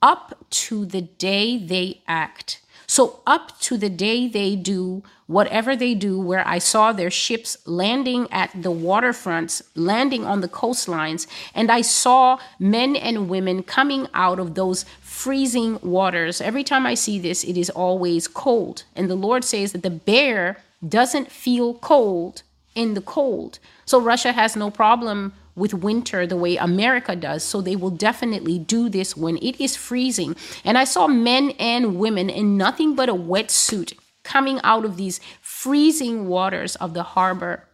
up 0.00 0.36
to 0.50 0.86
the 0.86 1.02
day 1.02 1.58
they 1.58 2.00
act. 2.06 2.60
So, 2.86 3.22
up 3.26 3.58
to 3.60 3.78
the 3.78 3.88
day 3.88 4.28
they 4.28 4.54
do 4.54 5.02
whatever 5.26 5.74
they 5.74 5.94
do, 5.94 6.20
where 6.20 6.46
I 6.46 6.58
saw 6.58 6.92
their 6.92 7.10
ships 7.10 7.56
landing 7.66 8.28
at 8.30 8.50
the 8.54 8.70
waterfronts, 8.70 9.62
landing 9.74 10.26
on 10.26 10.42
the 10.42 10.48
coastlines, 10.48 11.26
and 11.54 11.70
I 11.70 11.80
saw 11.80 12.38
men 12.58 12.94
and 12.94 13.30
women 13.30 13.62
coming 13.62 14.08
out 14.12 14.38
of 14.38 14.54
those 14.54 14.84
freezing 15.22 15.78
waters. 15.82 16.40
Every 16.40 16.64
time 16.64 16.84
I 16.84 16.94
see 16.94 17.16
this, 17.20 17.44
it 17.44 17.56
is 17.56 17.70
always 17.70 18.26
cold. 18.26 18.82
And 18.96 19.08
the 19.08 19.14
Lord 19.14 19.44
says 19.44 19.70
that 19.70 19.84
the 19.84 19.90
bear 19.90 20.56
doesn't 20.86 21.30
feel 21.30 21.74
cold 21.74 22.42
in 22.74 22.94
the 22.94 23.00
cold. 23.00 23.60
So 23.84 24.00
Russia 24.00 24.32
has 24.32 24.56
no 24.56 24.68
problem 24.68 25.32
with 25.54 25.74
winter 25.74 26.26
the 26.26 26.36
way 26.36 26.56
America 26.56 27.14
does. 27.14 27.44
So 27.44 27.60
they 27.60 27.76
will 27.76 27.90
definitely 27.90 28.58
do 28.58 28.88
this 28.88 29.16
when 29.16 29.36
it 29.36 29.60
is 29.60 29.76
freezing. 29.76 30.34
And 30.64 30.76
I 30.76 30.82
saw 30.82 31.06
men 31.06 31.52
and 31.60 32.00
women 32.00 32.28
in 32.28 32.56
nothing 32.56 32.96
but 32.96 33.08
a 33.08 33.14
wetsuit 33.14 33.92
coming 34.24 34.58
out 34.64 34.84
of 34.84 34.96
these 34.96 35.20
freezing 35.40 36.26
waters 36.26 36.74
of 36.76 36.94
the 36.94 37.04
harbor 37.04 37.68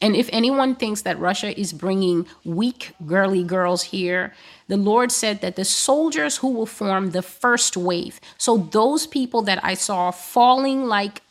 and 0.00 0.16
if 0.16 0.28
anyone 0.32 0.74
thinks 0.74 1.02
that 1.02 1.18
Russia 1.18 1.58
is 1.58 1.72
bringing 1.72 2.26
weak, 2.44 2.92
girly 3.06 3.44
girls 3.44 3.84
here, 3.84 4.34
the 4.68 4.76
Lord 4.76 5.12
said 5.12 5.40
that 5.40 5.56
the 5.56 5.64
soldiers 5.64 6.38
who 6.38 6.48
will 6.48 6.66
form 6.66 7.10
the 7.10 7.22
first 7.22 7.76
wave, 7.76 8.20
so 8.38 8.56
those 8.56 9.06
people 9.06 9.42
that 9.42 9.62
I 9.64 9.74
saw 9.74 10.10
falling 10.10 10.86
like 10.86 11.22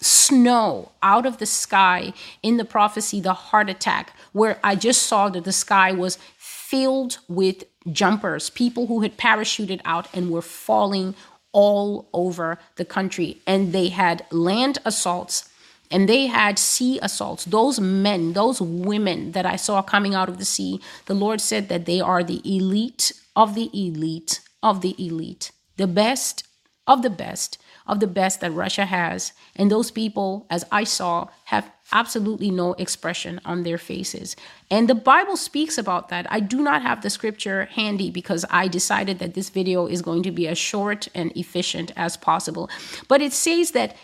snow 0.00 0.92
out 1.02 1.26
of 1.26 1.38
the 1.38 1.46
sky 1.46 2.12
in 2.42 2.56
the 2.56 2.64
prophecy, 2.64 3.20
the 3.20 3.32
heart 3.32 3.70
attack, 3.70 4.12
where 4.32 4.58
I 4.62 4.76
just 4.76 5.02
saw 5.02 5.28
that 5.30 5.44
the 5.44 5.52
sky 5.52 5.92
was 5.92 6.18
filled 6.36 7.18
with 7.28 7.64
jumpers, 7.92 8.50
people 8.50 8.86
who 8.88 9.00
had 9.02 9.16
parachuted 9.16 9.80
out 9.84 10.08
and 10.12 10.30
were 10.30 10.42
falling 10.42 11.14
all 11.52 12.08
over 12.12 12.58
the 12.76 12.84
country. 12.84 13.38
And 13.46 13.72
they 13.72 13.88
had 13.88 14.26
land 14.30 14.78
assaults 14.84 15.48
and 15.90 16.08
they 16.08 16.26
had 16.26 16.58
sea 16.58 16.98
assaults. 17.02 17.44
Those 17.44 17.80
men, 17.80 18.32
those 18.32 18.60
women 18.60 19.32
that 19.32 19.46
I 19.46 19.56
saw 19.56 19.82
coming 19.82 20.14
out 20.14 20.28
of 20.28 20.38
the 20.38 20.44
sea, 20.44 20.80
the 21.06 21.14
Lord 21.14 21.40
said 21.40 21.68
that 21.68 21.86
they 21.86 22.00
are 22.00 22.22
the 22.22 22.40
elite 22.44 23.12
of 23.34 23.54
the 23.54 23.70
elite 23.72 24.40
of 24.62 24.80
the 24.80 24.94
elite, 24.98 25.52
the 25.76 25.86
best 25.86 26.46
of 26.86 27.02
the 27.02 27.10
best 27.10 27.58
of 27.86 28.00
the 28.00 28.06
best 28.06 28.40
that 28.40 28.50
Russia 28.50 28.84
has. 28.84 29.32
And 29.54 29.70
those 29.70 29.90
people, 29.90 30.46
as 30.50 30.64
I 30.72 30.84
saw, 30.84 31.28
have 31.44 31.70
absolutely 31.92 32.50
no 32.50 32.72
expression 32.74 33.40
on 33.44 33.62
their 33.62 33.78
faces. 33.78 34.34
And 34.70 34.88
the 34.88 34.94
Bible 34.94 35.36
speaks 35.36 35.78
about 35.78 36.08
that. 36.08 36.26
I 36.30 36.40
do 36.40 36.62
not 36.62 36.82
have 36.82 37.02
the 37.02 37.10
scripture 37.10 37.66
handy 37.66 38.10
because 38.10 38.44
I 38.50 38.66
decided 38.66 39.20
that 39.20 39.34
this 39.34 39.50
video 39.50 39.86
is 39.86 40.02
going 40.02 40.24
to 40.24 40.32
be 40.32 40.48
as 40.48 40.58
short 40.58 41.08
and 41.14 41.36
efficient 41.36 41.92
as 41.96 42.16
possible. 42.16 42.68
But 43.06 43.22
it 43.22 43.32
says 43.32 43.70
that 43.70 43.96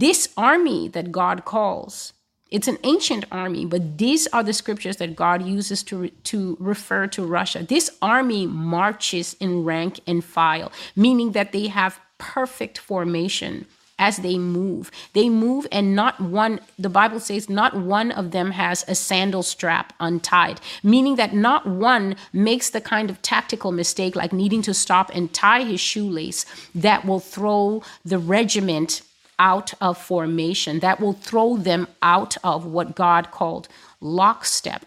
this 0.00 0.28
army 0.36 0.88
that 0.88 1.12
God 1.12 1.44
calls, 1.44 2.12
it's 2.50 2.68
an 2.68 2.78
ancient 2.84 3.24
army, 3.32 3.64
but 3.64 3.98
these 3.98 4.26
are 4.28 4.42
the 4.42 4.52
scriptures 4.52 4.98
that 4.98 5.16
God 5.16 5.42
uses 5.42 5.82
to, 5.84 6.10
to 6.24 6.56
refer 6.60 7.06
to 7.08 7.24
Russia. 7.24 7.62
This 7.62 7.90
army 8.00 8.46
marches 8.46 9.34
in 9.40 9.64
rank 9.64 10.00
and 10.06 10.24
file, 10.24 10.70
meaning 10.94 11.32
that 11.32 11.52
they 11.52 11.68
have 11.68 11.98
perfect 12.18 12.78
formation 12.78 13.66
as 13.98 14.18
they 14.18 14.38
move. 14.38 14.90
They 15.14 15.28
move, 15.28 15.66
and 15.72 15.96
not 15.96 16.20
one, 16.20 16.60
the 16.78 16.90
Bible 16.90 17.18
says, 17.18 17.48
not 17.48 17.74
one 17.74 18.12
of 18.12 18.30
them 18.30 18.50
has 18.52 18.84
a 18.86 18.94
sandal 18.94 19.42
strap 19.42 19.94
untied, 19.98 20.60
meaning 20.82 21.16
that 21.16 21.34
not 21.34 21.66
one 21.66 22.14
makes 22.32 22.70
the 22.70 22.80
kind 22.80 23.08
of 23.10 23.22
tactical 23.22 23.72
mistake 23.72 24.14
like 24.14 24.32
needing 24.32 24.62
to 24.62 24.74
stop 24.74 25.10
and 25.14 25.32
tie 25.32 25.64
his 25.64 25.80
shoelace 25.80 26.44
that 26.74 27.06
will 27.06 27.20
throw 27.20 27.82
the 28.04 28.18
regiment 28.18 29.02
out 29.38 29.74
of 29.80 29.98
formation, 29.98 30.80
that 30.80 31.00
will 31.00 31.12
throw 31.12 31.56
them 31.56 31.88
out 32.02 32.36
of 32.42 32.66
what 32.66 32.96
God 32.96 33.30
called 33.30 33.68
lockstep. 34.00 34.86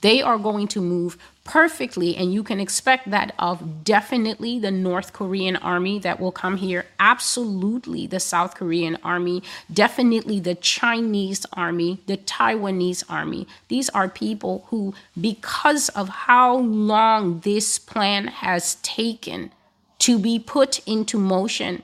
They 0.00 0.22
are 0.22 0.38
going 0.38 0.66
to 0.68 0.80
move 0.80 1.18
perfectly, 1.44 2.16
and 2.16 2.32
you 2.32 2.42
can 2.42 2.58
expect 2.58 3.10
that 3.10 3.34
of 3.38 3.84
definitely 3.84 4.58
the 4.58 4.70
North 4.70 5.12
Korean 5.12 5.56
army 5.56 5.98
that 5.98 6.18
will 6.18 6.32
come 6.32 6.56
here, 6.56 6.86
absolutely 6.98 8.06
the 8.06 8.20
South 8.20 8.54
Korean 8.54 8.96
army, 9.04 9.42
definitely 9.70 10.40
the 10.40 10.54
Chinese 10.54 11.44
army, 11.52 12.00
the 12.06 12.16
Taiwanese 12.16 13.04
army. 13.10 13.46
These 13.68 13.90
are 13.90 14.08
people 14.08 14.64
who, 14.68 14.94
because 15.20 15.90
of 15.90 16.08
how 16.08 16.56
long 16.56 17.40
this 17.40 17.78
plan 17.78 18.28
has 18.28 18.76
taken 18.76 19.52
to 19.98 20.18
be 20.18 20.38
put 20.38 20.86
into 20.88 21.18
motion, 21.18 21.82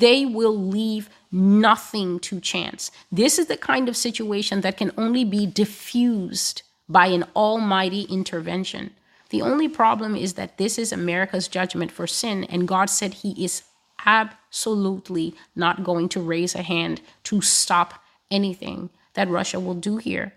they 0.00 0.26
will 0.26 0.56
leave 0.56 1.08
nothing 1.30 2.18
to 2.18 2.40
chance. 2.40 2.90
This 3.12 3.38
is 3.38 3.46
the 3.46 3.56
kind 3.56 3.88
of 3.88 3.96
situation 3.96 4.60
that 4.62 4.76
can 4.76 4.90
only 4.98 5.24
be 5.24 5.46
diffused 5.46 6.62
by 6.88 7.06
an 7.06 7.24
almighty 7.36 8.02
intervention. 8.02 8.92
The 9.30 9.42
only 9.42 9.68
problem 9.68 10.16
is 10.16 10.34
that 10.34 10.58
this 10.58 10.78
is 10.78 10.92
America's 10.92 11.48
judgment 11.48 11.92
for 11.92 12.06
sin, 12.06 12.44
and 12.44 12.68
God 12.68 12.90
said 12.90 13.14
He 13.14 13.44
is 13.44 13.62
absolutely 14.04 15.34
not 15.54 15.84
going 15.84 16.08
to 16.10 16.20
raise 16.20 16.54
a 16.54 16.62
hand 16.62 17.00
to 17.24 17.40
stop 17.40 18.02
anything 18.30 18.90
that 19.14 19.28
Russia 19.28 19.60
will 19.60 19.74
do 19.74 19.96
here. 19.96 20.34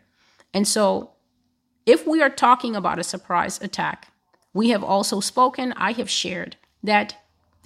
And 0.54 0.68
so, 0.68 1.12
if 1.86 2.06
we 2.06 2.22
are 2.22 2.30
talking 2.30 2.76
about 2.76 3.00
a 3.00 3.04
surprise 3.04 3.60
attack, 3.62 4.12
we 4.54 4.70
have 4.70 4.84
also 4.84 5.20
spoken, 5.20 5.74
I 5.74 5.94
have 5.94 6.10
shared 6.10 6.58
that 6.84 7.16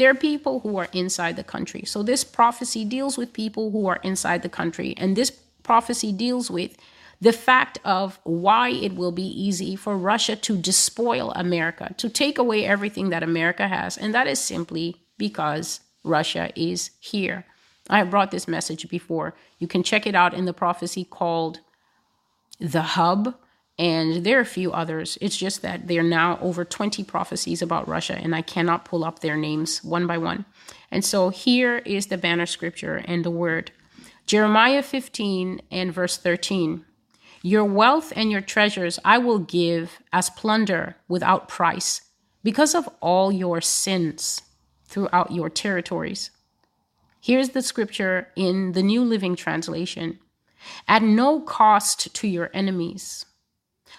there 0.02 0.10
are 0.10 0.16
people 0.16 0.62
who 0.62 0.78
are 0.78 0.88
inside 0.94 1.36
the 1.36 1.44
country. 1.44 1.84
So, 1.86 2.02
this 2.02 2.24
prophecy 2.24 2.84
deals 2.84 3.20
with 3.20 3.34
people 3.34 3.70
who 3.70 3.86
are 3.86 4.00
inside 4.02 4.42
the 4.42 4.50
country. 4.50 4.96
And 4.98 5.16
this 5.16 5.30
prophecy 5.62 6.12
deals 6.12 6.50
with 6.50 6.76
the 7.22 7.32
fact 7.32 7.78
of 7.86 8.20
why 8.24 8.70
it 8.70 8.96
will 8.96 9.12
be 9.12 9.28
easy 9.28 9.76
for 9.76 9.96
Russia 9.96 10.36
to 10.38 10.58
despoil 10.58 11.32
America, 11.36 11.94
to 11.98 12.10
take 12.10 12.40
away 12.40 12.66
everything 12.66 13.12
that 13.12 13.22
America 13.22 13.68
has. 13.68 13.96
And 13.96 14.12
that 14.16 14.26
is 14.26 14.40
simply 14.40 14.96
because 15.20 15.82
Russia 16.04 16.52
is 16.56 16.90
here. 17.00 17.46
I 17.88 18.00
have 18.00 18.10
brought 18.10 18.32
this 18.32 18.48
message 18.48 18.90
before. 18.90 19.36
You 19.60 19.68
can 19.68 19.84
check 19.84 20.08
it 20.08 20.16
out 20.16 20.34
in 20.34 20.46
the 20.46 20.54
prophecy 20.54 21.04
called 21.04 21.60
The 22.60 22.82
Hub. 22.82 23.36
And 23.82 24.24
there 24.24 24.38
are 24.38 24.42
a 24.42 24.46
few 24.46 24.72
others. 24.72 25.18
It's 25.22 25.36
just 25.36 25.64
that 25.64 25.88
there 25.88 26.02
are 26.02 26.04
now 26.04 26.38
over 26.40 26.64
20 26.64 27.04
prophecies 27.04 27.64
about 27.64 27.88
Russia, 27.88 28.14
and 28.16 28.36
I 28.36 28.44
cannot 28.44 28.86
pull 28.86 29.04
up 29.04 29.20
their 29.20 29.36
names 29.36 29.84
one 29.84 30.06
by 30.06 30.20
one. 30.20 30.46
And 30.92 31.04
so 31.04 31.30
here 31.30 31.80
is 31.80 32.06
the 32.06 32.18
banner 32.20 32.46
scripture 32.46 33.02
and 33.06 33.26
the 33.26 33.32
word 33.32 33.72
Jeremiah 34.28 34.84
15 34.84 35.64
and 35.72 35.92
verse 35.92 36.16
13. 36.16 36.86
Your 37.42 37.66
wealth 37.66 38.14
and 38.16 38.32
your 38.32 38.40
treasures 38.40 39.00
I 39.04 39.18
will 39.18 39.40
give 39.40 40.00
as 40.14 40.30
plunder 40.30 40.96
without 41.08 41.48
price 41.48 42.02
because 42.44 42.76
of 42.76 42.88
all 43.00 43.32
your 43.32 43.62
sins 43.62 44.44
throughout 44.86 45.32
your 45.32 45.50
territories. 45.50 46.30
Here's 47.20 47.50
the 47.50 47.64
scripture 47.64 48.28
in 48.36 48.74
the 48.74 48.84
New 48.84 49.04
Living 49.04 49.36
Translation 49.36 50.20
At 50.88 51.02
no 51.02 51.42
cost 51.42 52.14
to 52.14 52.28
your 52.28 52.52
enemies, 52.54 53.26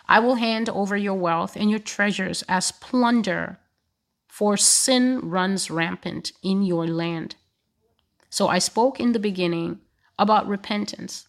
I 0.07 0.19
will 0.21 0.37
hand 0.37 0.69
over 0.69 0.97
your 0.97 1.15
wealth 1.15 1.57
and 1.57 1.71
your 1.71 1.79
treasures 1.79 2.43
as 2.49 2.73
plunder, 2.73 3.59
for 4.29 4.57
sin 4.57 5.21
runs 5.23 5.71
rampant 5.71 6.33
in 6.43 6.63
your 6.63 6.87
land. 6.87 7.37
So 8.31 8.49
I 8.49 8.59
spoke 8.59 8.99
in 8.99 9.13
the 9.13 9.19
beginning 9.19 9.81
about 10.19 10.49
repentance. 10.49 11.29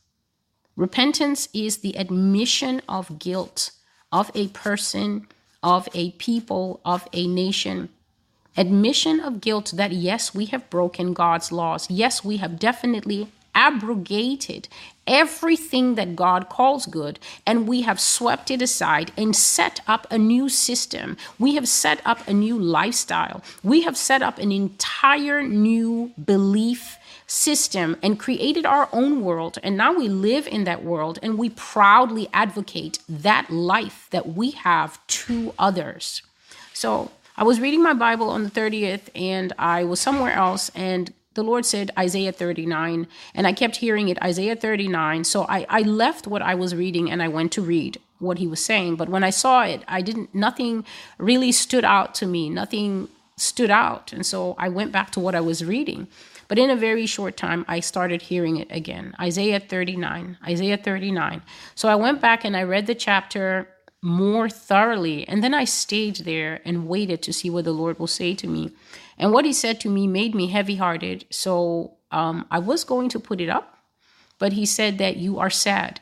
Repentance 0.76 1.50
is 1.54 1.78
the 1.78 1.98
admission 1.98 2.82
of 2.88 3.20
guilt 3.20 3.72
of 4.14 4.30
a 4.36 4.48
person, 4.50 5.28
of 5.64 5.90
a 5.94 6.12
people, 6.12 6.80
of 6.86 7.08
a 7.12 7.28
nation. 7.28 7.90
Admission 8.56 9.20
of 9.20 9.42
guilt 9.42 9.74
that 9.76 9.92
yes, 9.92 10.36
we 10.36 10.46
have 10.46 10.70
broken 10.70 11.14
God's 11.14 11.52
laws. 11.52 11.90
Yes, 11.90 12.24
we 12.24 12.38
have 12.38 12.60
definitely 12.60 13.32
abrogated 13.56 14.68
everything 15.06 15.96
that 15.96 16.16
God 16.16 16.50
calls 16.50 16.86
good 16.86 17.20
and 17.46 17.68
we 17.68 17.82
have 17.82 18.00
swept 18.00 18.50
it 18.50 18.62
aside 18.62 19.12
and 19.18 19.36
set 19.36 19.82
up 19.88 20.08
a 20.10 20.18
new 20.18 20.50
system. 20.50 21.18
We 21.38 21.56
have 21.56 21.68
set 21.68 22.02
up 22.06 22.28
a 22.28 22.34
new 22.34 22.58
lifestyle. 22.58 23.44
We 23.64 23.82
have 23.82 23.98
set 23.98 24.22
up 24.22 24.38
an 24.38 24.52
entire 24.52 25.44
new 25.44 26.12
belief 26.24 26.98
system 27.28 27.98
and 28.04 28.20
created 28.20 28.66
our 28.66 28.88
own 28.94 29.22
world. 29.22 29.58
And 29.64 29.76
now 29.76 29.94
we 29.94 30.08
live 30.08 30.48
in 30.48 30.66
that 30.66 30.84
world 30.84 31.20
and 31.22 31.38
we 31.38 31.50
proudly 31.50 32.30
advocate 32.34 33.00
that 33.10 33.50
life 33.50 34.08
that 34.12 34.30
we 34.30 34.52
have 34.52 35.06
to 35.08 35.54
others. 35.58 36.22
So 36.74 37.12
I 37.36 37.44
was 37.44 37.60
reading 37.60 37.82
my 37.82 37.94
Bible 37.94 38.30
on 38.30 38.44
the 38.44 38.52
30th 38.52 39.10
and 39.16 39.54
I 39.58 39.84
was 39.84 40.00
somewhere 40.00 40.34
else 40.34 40.70
and 40.76 41.12
the 41.34 41.44
Lord 41.44 41.66
said 41.66 41.92
Isaiah 41.98 42.32
39, 42.32 43.08
and 43.34 43.48
I 43.48 43.54
kept 43.54 43.78
hearing 43.78 44.10
it 44.10 44.22
Isaiah 44.22 44.56
39. 44.56 45.24
So 45.24 45.46
I, 45.50 45.66
I 45.70 45.82
left 45.82 46.28
what 46.28 46.42
I 46.42 46.56
was 46.56 46.76
reading 46.76 47.10
and 47.10 47.24
I 47.24 47.28
went 47.28 47.52
to 47.54 47.62
read 47.62 48.00
what 48.20 48.38
he 48.38 48.48
was 48.48 48.64
saying. 48.64 48.96
But 48.96 49.10
when 49.10 49.24
I 49.24 49.30
saw 49.30 49.64
it, 49.64 49.84
I 49.88 50.02
didn't, 50.02 50.34
nothing 50.34 50.86
really 51.18 51.52
stood 51.52 51.84
out 51.84 52.16
to 52.16 52.26
me. 52.26 52.50
Nothing 52.50 53.10
stood 53.36 53.72
out. 53.72 54.14
And 54.14 54.26
so 54.26 54.56
I 54.58 54.70
went 54.70 54.92
back 54.92 55.12
to 55.12 55.20
what 55.20 55.36
I 55.36 55.42
was 55.42 55.66
reading. 55.66 56.08
But 56.48 56.60
in 56.60 56.70
a 56.70 56.76
very 56.76 57.06
short 57.06 57.36
time, 57.36 57.66
I 57.68 57.80
started 57.80 58.24
hearing 58.24 58.58
it 58.58 58.68
again 58.70 59.16
Isaiah 59.20 59.60
39, 59.60 60.38
Isaiah 60.46 60.78
39. 60.78 61.42
So 61.74 61.90
I 61.90 61.96
went 61.96 62.22
back 62.22 62.44
and 62.46 62.56
I 62.56 62.64
read 62.64 62.86
the 62.86 62.96
chapter 62.96 63.68
more 64.02 64.50
thoroughly. 64.50 65.28
And 65.28 65.44
then 65.44 65.54
I 65.54 65.64
stayed 65.64 66.18
there 66.18 66.62
and 66.66 66.88
waited 66.88 67.22
to 67.24 67.34
see 67.34 67.50
what 67.50 67.66
the 67.66 67.72
Lord 67.72 67.98
will 67.98 68.08
say 68.08 68.36
to 68.36 68.48
me. 68.48 68.72
And 69.24 69.32
what 69.32 69.46
he 69.46 69.54
said 69.54 69.80
to 69.80 69.90
me 69.90 70.06
made 70.06 70.36
me 70.36 70.48
heavy 70.48 70.76
hearted. 70.76 71.24
So 71.30 71.94
um, 72.12 72.46
I 72.52 72.60
was 72.60 72.84
going 72.84 73.08
to 73.08 73.22
put 73.22 73.40
it 73.40 73.48
up, 73.48 73.78
but 74.38 74.52
he 74.52 74.66
said 74.66 74.98
that 74.98 75.16
you 75.16 75.40
are 75.40 75.50
sad. 75.50 76.02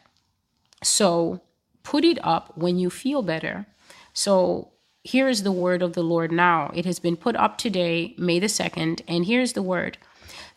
So 0.81 1.39
put 1.83 2.03
it 2.03 2.17
up 2.25 2.57
when 2.57 2.79
you 2.79 2.89
feel 2.89 3.21
better. 3.21 3.67
So 4.11 4.71
here 5.03 5.29
is 5.29 5.43
the 5.43 5.51
word 5.51 5.83
of 5.83 5.93
the 5.93 6.01
Lord 6.01 6.31
now. 6.31 6.71
It 6.73 6.85
has 6.85 6.97
been 6.97 7.15
put 7.15 7.35
up 7.35 7.59
today, 7.59 8.15
May 8.17 8.39
the 8.39 8.47
2nd, 8.47 9.01
and 9.07 9.23
here's 9.23 9.53
the 9.53 9.61
word. 9.61 9.99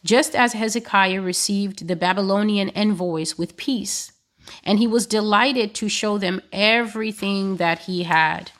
Just 0.02 0.34
as 0.34 0.54
Hezekiah 0.54 1.20
received 1.20 1.86
the 1.86 1.96
Babylonian 1.96 2.70
envoys 2.70 3.36
with 3.36 3.58
peace, 3.58 4.12
and 4.62 4.78
he 4.78 4.86
was 4.86 5.06
delighted 5.06 5.74
to 5.74 5.90
show 5.90 6.16
them 6.16 6.40
everything 6.50 7.58
that 7.58 7.80
he 7.80 8.04
had. 8.04 8.52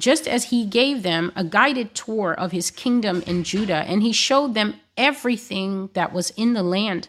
Just 0.00 0.26
as 0.26 0.44
he 0.44 0.64
gave 0.64 1.02
them 1.02 1.30
a 1.36 1.44
guided 1.44 1.94
tour 1.94 2.32
of 2.32 2.52
his 2.52 2.70
kingdom 2.70 3.22
in 3.26 3.44
Judah, 3.44 3.84
and 3.86 4.02
he 4.02 4.12
showed 4.12 4.54
them 4.54 4.80
everything 4.96 5.90
that 5.92 6.14
was 6.14 6.30
in 6.30 6.54
the 6.54 6.62
land. 6.62 7.08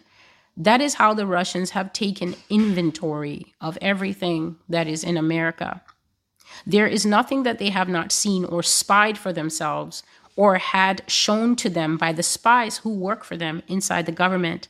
That 0.58 0.82
is 0.82 0.96
how 0.96 1.14
the 1.14 1.26
Russians 1.26 1.70
have 1.70 1.94
taken 1.94 2.36
inventory 2.50 3.54
of 3.62 3.78
everything 3.82 4.58
that 4.68 4.88
is 4.88 5.06
in 5.06 5.16
America. 5.16 5.82
There 6.68 6.86
is 6.86 7.06
nothing 7.06 7.44
that 7.44 7.60
they 7.60 7.70
have 7.70 7.88
not 7.88 8.12
seen 8.12 8.44
or 8.44 8.62
spied 8.62 9.18
for 9.18 9.32
themselves 9.32 10.04
or 10.36 10.58
had 10.58 11.02
shown 11.08 11.56
to 11.58 11.70
them 11.70 11.96
by 11.96 12.12
the 12.12 12.24
spies 12.24 12.80
who 12.80 12.94
work 12.94 13.24
for 13.24 13.38
them 13.38 13.64
inside 13.70 14.06
the 14.06 14.12
government. 14.12 14.68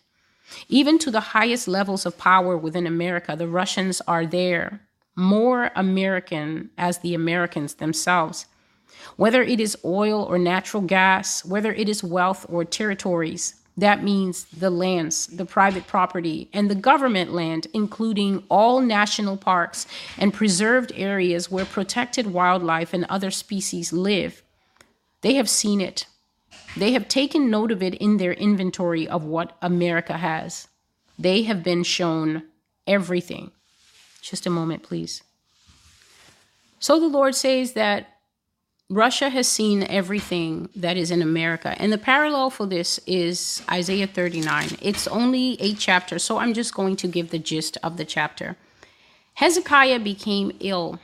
Even 0.69 0.99
to 0.99 1.09
the 1.09 1.31
highest 1.33 1.67
levels 1.67 2.05
of 2.05 2.19
power 2.19 2.55
within 2.55 2.85
America, 2.85 3.35
the 3.35 3.47
Russians 3.47 3.99
are 4.01 4.27
there, 4.27 4.81
more 5.15 5.71
American 5.75 6.69
as 6.77 6.99
the 6.99 7.13
Americans 7.13 7.75
themselves. 7.75 8.45
Whether 9.15 9.41
it 9.41 9.59
is 9.59 9.77
oil 9.83 10.23
or 10.23 10.37
natural 10.37 10.83
gas, 10.83 11.43
whether 11.45 11.73
it 11.73 11.89
is 11.89 12.03
wealth 12.03 12.45
or 12.49 12.65
territories, 12.65 13.55
that 13.77 14.03
means 14.03 14.45
the 14.45 14.69
lands, 14.69 15.27
the 15.27 15.45
private 15.45 15.87
property, 15.87 16.49
and 16.53 16.69
the 16.69 16.75
government 16.75 17.33
land, 17.33 17.67
including 17.73 18.43
all 18.49 18.81
national 18.81 19.37
parks 19.37 19.87
and 20.17 20.33
preserved 20.33 20.91
areas 20.95 21.49
where 21.49 21.65
protected 21.65 22.27
wildlife 22.27 22.93
and 22.93 23.05
other 23.05 23.31
species 23.31 23.93
live, 23.93 24.43
they 25.21 25.35
have 25.35 25.49
seen 25.49 25.81
it. 25.81 26.05
They 26.75 26.91
have 26.93 27.07
taken 27.07 27.49
note 27.49 27.71
of 27.71 27.81
it 27.81 27.95
in 27.95 28.17
their 28.17 28.33
inventory 28.33 29.07
of 29.07 29.23
what 29.23 29.57
America 29.61 30.17
has. 30.17 30.67
They 31.17 31.43
have 31.43 31.63
been 31.63 31.83
shown 31.83 32.43
everything. 32.87 33.51
Just 34.21 34.45
a 34.45 34.49
moment, 34.49 34.83
please. 34.83 35.23
So 36.79 36.99
the 36.99 37.07
Lord 37.07 37.35
says 37.35 37.73
that 37.73 38.17
Russia 38.89 39.29
has 39.29 39.47
seen 39.47 39.83
everything 39.83 40.69
that 40.75 40.97
is 40.97 41.11
in 41.11 41.21
America. 41.21 41.75
And 41.77 41.93
the 41.93 41.97
parallel 41.97 42.49
for 42.49 42.65
this 42.65 42.99
is 43.07 43.63
Isaiah 43.69 44.07
39. 44.07 44.77
It's 44.81 45.07
only 45.07 45.57
eight 45.61 45.79
chapters, 45.79 46.23
so 46.23 46.37
I'm 46.37 46.53
just 46.53 46.73
going 46.73 46.97
to 46.97 47.07
give 47.07 47.29
the 47.29 47.39
gist 47.39 47.77
of 47.81 47.97
the 47.97 48.05
chapter. 48.05 48.57
Hezekiah 49.35 49.99
became 49.99 50.51
ill 50.59 50.99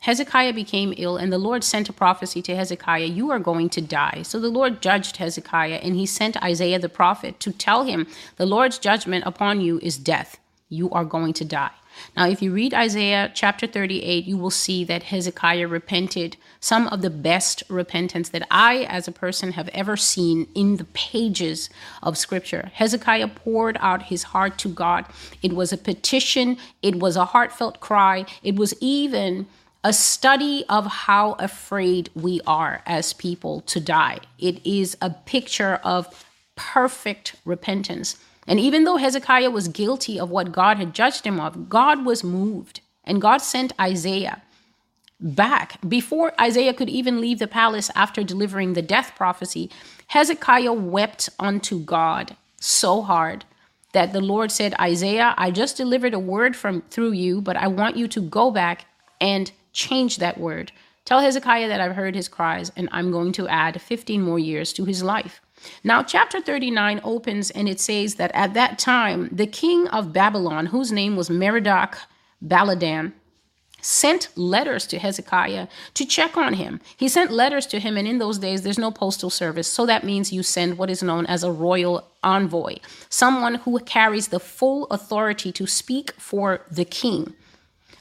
Hezekiah 0.00 0.54
became 0.54 0.94
ill, 0.96 1.18
and 1.18 1.30
the 1.30 1.38
Lord 1.38 1.62
sent 1.62 1.90
a 1.90 1.92
prophecy 1.92 2.40
to 2.42 2.56
Hezekiah, 2.56 3.04
You 3.04 3.30
are 3.30 3.38
going 3.38 3.68
to 3.70 3.82
die. 3.82 4.22
So 4.22 4.40
the 4.40 4.48
Lord 4.48 4.80
judged 4.80 5.18
Hezekiah, 5.18 5.80
and 5.82 5.94
he 5.94 6.06
sent 6.06 6.42
Isaiah 6.42 6.78
the 6.78 6.88
prophet 6.88 7.38
to 7.40 7.52
tell 7.52 7.84
him, 7.84 8.06
The 8.36 8.46
Lord's 8.46 8.78
judgment 8.78 9.24
upon 9.26 9.60
you 9.60 9.78
is 9.82 9.98
death. 9.98 10.38
You 10.70 10.90
are 10.90 11.04
going 11.04 11.34
to 11.34 11.44
die. 11.44 11.72
Now, 12.16 12.28
if 12.28 12.42
you 12.42 12.52
read 12.52 12.74
Isaiah 12.74 13.30
chapter 13.34 13.66
38, 13.66 14.24
you 14.24 14.36
will 14.36 14.50
see 14.50 14.84
that 14.84 15.04
Hezekiah 15.04 15.68
repented, 15.68 16.36
some 16.60 16.88
of 16.88 17.02
the 17.02 17.10
best 17.10 17.62
repentance 17.68 18.28
that 18.30 18.46
I, 18.50 18.84
as 18.84 19.08
a 19.08 19.12
person, 19.12 19.52
have 19.52 19.68
ever 19.68 19.96
seen 19.96 20.48
in 20.54 20.76
the 20.76 20.84
pages 20.84 21.70
of 22.02 22.18
scripture. 22.18 22.70
Hezekiah 22.74 23.28
poured 23.28 23.76
out 23.80 24.04
his 24.04 24.24
heart 24.24 24.58
to 24.58 24.68
God. 24.68 25.06
It 25.42 25.52
was 25.52 25.72
a 25.72 25.78
petition, 25.78 26.58
it 26.82 26.96
was 26.96 27.16
a 27.16 27.26
heartfelt 27.26 27.80
cry, 27.80 28.26
it 28.42 28.56
was 28.56 28.74
even 28.80 29.46
a 29.82 29.92
study 29.92 30.64
of 30.68 30.86
how 30.86 31.32
afraid 31.32 32.10
we 32.14 32.40
are 32.46 32.82
as 32.84 33.14
people 33.14 33.62
to 33.62 33.80
die. 33.80 34.18
It 34.38 34.64
is 34.66 34.96
a 35.00 35.10
picture 35.10 35.80
of 35.82 36.26
perfect 36.54 37.36
repentance. 37.46 38.16
And 38.50 38.58
even 38.58 38.82
though 38.82 38.96
Hezekiah 38.96 39.50
was 39.50 39.68
guilty 39.68 40.18
of 40.18 40.28
what 40.28 40.50
God 40.50 40.76
had 40.76 40.92
judged 40.92 41.24
him 41.24 41.38
of, 41.38 41.68
God 41.68 42.04
was 42.04 42.24
moved. 42.24 42.80
And 43.04 43.22
God 43.22 43.38
sent 43.38 43.72
Isaiah 43.80 44.42
back. 45.20 45.78
Before 45.88 46.32
Isaiah 46.40 46.74
could 46.74 46.88
even 46.90 47.20
leave 47.20 47.38
the 47.38 47.46
palace 47.46 47.92
after 47.94 48.24
delivering 48.24 48.72
the 48.72 48.82
death 48.82 49.12
prophecy, 49.14 49.70
Hezekiah 50.08 50.72
wept 50.72 51.28
unto 51.38 51.78
God 51.78 52.36
so 52.58 53.02
hard 53.02 53.44
that 53.92 54.12
the 54.12 54.20
Lord 54.20 54.50
said, 54.50 54.74
Isaiah, 54.80 55.32
I 55.38 55.52
just 55.52 55.76
delivered 55.76 56.14
a 56.14 56.18
word 56.18 56.56
from 56.56 56.82
through 56.90 57.12
you, 57.12 57.40
but 57.40 57.56
I 57.56 57.68
want 57.68 57.96
you 57.96 58.08
to 58.08 58.20
go 58.20 58.50
back 58.50 58.86
and 59.20 59.52
change 59.72 60.16
that 60.16 60.38
word. 60.38 60.72
Tell 61.04 61.20
Hezekiah 61.20 61.68
that 61.68 61.80
I've 61.80 61.94
heard 61.94 62.16
his 62.16 62.26
cries, 62.26 62.72
and 62.76 62.88
I'm 62.90 63.12
going 63.12 63.30
to 63.32 63.46
add 63.46 63.80
15 63.80 64.20
more 64.20 64.40
years 64.40 64.72
to 64.72 64.84
his 64.84 65.04
life. 65.04 65.40
Now, 65.84 66.02
chapter 66.02 66.40
39 66.40 67.00
opens 67.04 67.50
and 67.50 67.68
it 67.68 67.80
says 67.80 68.16
that 68.16 68.30
at 68.34 68.54
that 68.54 68.78
time, 68.78 69.28
the 69.32 69.46
king 69.46 69.86
of 69.88 70.12
Babylon, 70.12 70.66
whose 70.66 70.92
name 70.92 71.16
was 71.16 71.28
Merodach 71.28 71.96
Baladan, 72.44 73.12
sent 73.82 74.28
letters 74.36 74.86
to 74.88 74.98
Hezekiah 74.98 75.68
to 75.94 76.04
check 76.04 76.36
on 76.36 76.54
him. 76.54 76.80
He 76.96 77.08
sent 77.08 77.30
letters 77.30 77.66
to 77.68 77.80
him, 77.80 77.96
and 77.96 78.06
in 78.06 78.18
those 78.18 78.38
days, 78.38 78.62
there's 78.62 78.78
no 78.78 78.90
postal 78.90 79.30
service. 79.30 79.68
So 79.68 79.86
that 79.86 80.04
means 80.04 80.32
you 80.32 80.42
send 80.42 80.78
what 80.78 80.90
is 80.90 81.02
known 81.02 81.26
as 81.26 81.42
a 81.42 81.52
royal 81.52 82.06
envoy, 82.22 82.76
someone 83.08 83.56
who 83.56 83.78
carries 83.80 84.28
the 84.28 84.40
full 84.40 84.86
authority 84.86 85.52
to 85.52 85.66
speak 85.66 86.12
for 86.12 86.62
the 86.70 86.84
king. 86.84 87.34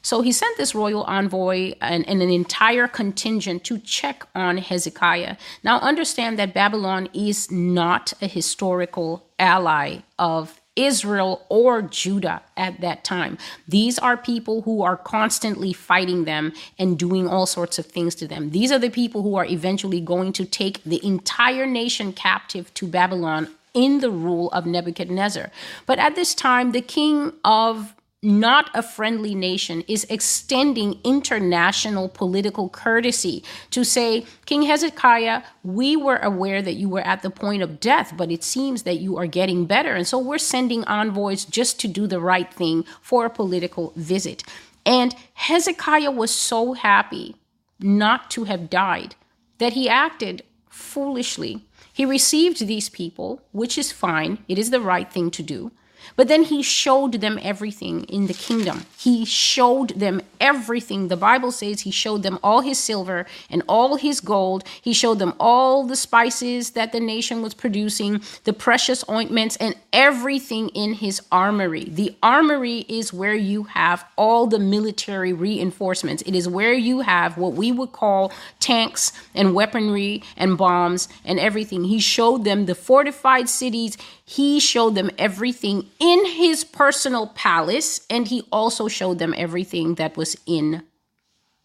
So 0.01 0.21
he 0.21 0.31
sent 0.31 0.57
this 0.57 0.73
royal 0.75 1.03
envoy 1.03 1.73
and, 1.81 2.07
and, 2.07 2.21
an 2.21 2.29
entire 2.29 2.87
contingent 2.87 3.63
to 3.65 3.77
check 3.79 4.25
on 4.35 4.57
Hezekiah. 4.57 5.37
Now, 5.63 5.79
understand 5.79 6.39
that 6.39 6.53
Babylon 6.53 7.09
is 7.13 7.51
not 7.51 8.13
a 8.21 8.27
historical 8.27 9.25
ally 9.37 9.99
of 10.17 10.59
Israel 10.75 11.45
or 11.49 11.81
Judah 11.81 12.41
at 12.55 12.79
that 12.81 13.03
time. 13.03 13.37
These 13.67 13.99
are 13.99 14.15
people 14.15 14.61
who 14.61 14.81
are 14.81 14.95
constantly 14.95 15.73
fighting 15.73 16.23
them 16.23 16.53
and 16.77 16.97
doing 16.97 17.27
all 17.27 17.45
sorts 17.45 17.77
of 17.79 17.85
things 17.85 18.15
to 18.15 18.27
them. 18.27 18.51
These 18.51 18.71
are 18.71 18.79
the 18.79 18.89
people 18.89 19.21
who 19.21 19.35
are 19.35 19.45
eventually 19.45 19.99
going 19.99 20.31
to 20.33 20.45
take 20.45 20.81
the 20.83 21.05
entire 21.05 21.65
nation 21.65 22.13
captive 22.13 22.73
to 22.75 22.87
Babylon 22.87 23.49
in 23.73 23.99
the 23.99 24.09
rule 24.09 24.49
of 24.51 24.65
Nebuchadnezzar. 24.65 25.51
But 25.85 25.99
at 25.99 26.15
this 26.15 26.33
time, 26.33 26.71
the 26.71 26.81
king 26.81 27.33
of 27.43 27.93
not 28.21 28.69
a 28.73 28.83
friendly 28.83 29.33
nation 29.33 29.81
is 29.87 30.05
extending 30.09 30.99
international 31.03 32.09
political 32.09 32.67
courtesy 32.67 33.43
to 33.71 33.85
say, 33.85 34.25
King 34.45 34.63
Hezekiah, 34.63 35.43
we 35.63 35.95
were 35.95 36.17
aware 36.17 36.61
that 36.61 36.73
you 36.73 36.89
were 36.89 37.01
at 37.01 37.21
the 37.21 37.29
point 37.29 37.63
of 37.63 37.79
death, 37.79 38.13
but 38.17 38.31
it 38.31 38.43
seems 38.43 38.83
that 38.83 38.99
you 38.99 39.17
are 39.17 39.27
getting 39.27 39.65
better. 39.65 39.95
And 39.95 40.05
so 40.05 40.19
we're 40.19 40.37
sending 40.37 40.83
envoys 40.83 41.45
just 41.45 41.79
to 41.79 41.87
do 41.87 42.07
the 42.07 42.19
right 42.19 42.53
thing 42.53 42.83
for 43.01 43.25
a 43.25 43.29
political 43.29 43.93
visit. 43.95 44.43
And 44.85 45.15
Hezekiah 45.35 46.11
was 46.11 46.31
so 46.31 46.73
happy 46.73 47.35
not 47.79 48.29
to 48.31 48.43
have 48.43 48.69
died 48.69 49.15
that 49.59 49.73
he 49.73 49.87
acted 49.87 50.43
foolishly. 50.69 51.63
He 51.93 52.05
received 52.05 52.65
these 52.65 52.89
people, 52.89 53.41
which 53.51 53.77
is 53.77 53.93
fine, 53.93 54.39
it 54.49 54.57
is 54.57 54.71
the 54.71 54.81
right 54.81 55.09
thing 55.09 55.31
to 55.31 55.43
do. 55.43 55.71
But 56.19 56.27
then 56.27 56.43
he 56.43 56.61
showed 56.61 57.13
them 57.13 57.39
everything 57.41 58.03
in 58.03 58.27
the 58.27 58.33
kingdom. 58.33 58.85
He 58.97 59.23
showed 59.23 59.91
them 59.91 60.21
everything. 60.41 61.07
The 61.07 61.15
Bible 61.15 61.49
says 61.49 61.79
he 61.79 61.91
showed 61.91 62.23
them 62.23 62.39
all 62.43 62.59
his 62.59 62.77
silver 62.77 63.25
and 63.49 63.63
all 63.69 63.95
his 63.95 64.19
gold. 64.19 64.65
He 64.81 64.91
showed 64.91 65.19
them 65.19 65.33
all 65.39 65.85
the 65.85 65.95
spices 65.95 66.71
that 66.71 66.91
the 66.91 66.99
nation 66.99 67.41
was 67.41 67.53
producing, 67.53 68.21
the 68.43 68.51
precious 68.51 69.05
ointments, 69.09 69.55
and 69.61 69.75
everything 69.93 70.67
in 70.69 70.95
his 70.95 71.21
armory. 71.31 71.85
The 71.85 72.13
armory 72.21 72.85
is 72.89 73.13
where 73.13 73.33
you 73.33 73.63
have 73.63 74.03
all 74.17 74.45
the 74.45 74.59
military 74.59 75.31
reinforcements, 75.31 76.21
it 76.23 76.35
is 76.35 76.49
where 76.49 76.73
you 76.73 76.99
have 76.99 77.37
what 77.37 77.53
we 77.53 77.71
would 77.71 77.93
call 77.93 78.33
tanks 78.59 79.13
and 79.33 79.53
weaponry 79.53 80.21
and 80.35 80.57
bombs 80.57 81.07
and 81.23 81.39
everything. 81.39 81.85
He 81.85 81.99
showed 81.99 82.43
them 82.43 82.65
the 82.65 82.75
fortified 82.75 83.47
cities, 83.47 83.97
he 84.29 84.59
showed 84.59 84.93
them 84.93 85.09
everything 85.17 85.89
in 85.99 86.23
his 86.23 86.63
personal 86.63 87.25
palace, 87.25 88.05
and 88.11 88.27
he 88.27 88.43
also 88.51 88.87
showed 88.87 89.17
them 89.17 89.33
everything 89.35 89.95
that 89.95 90.15
was 90.15 90.37
in 90.45 90.83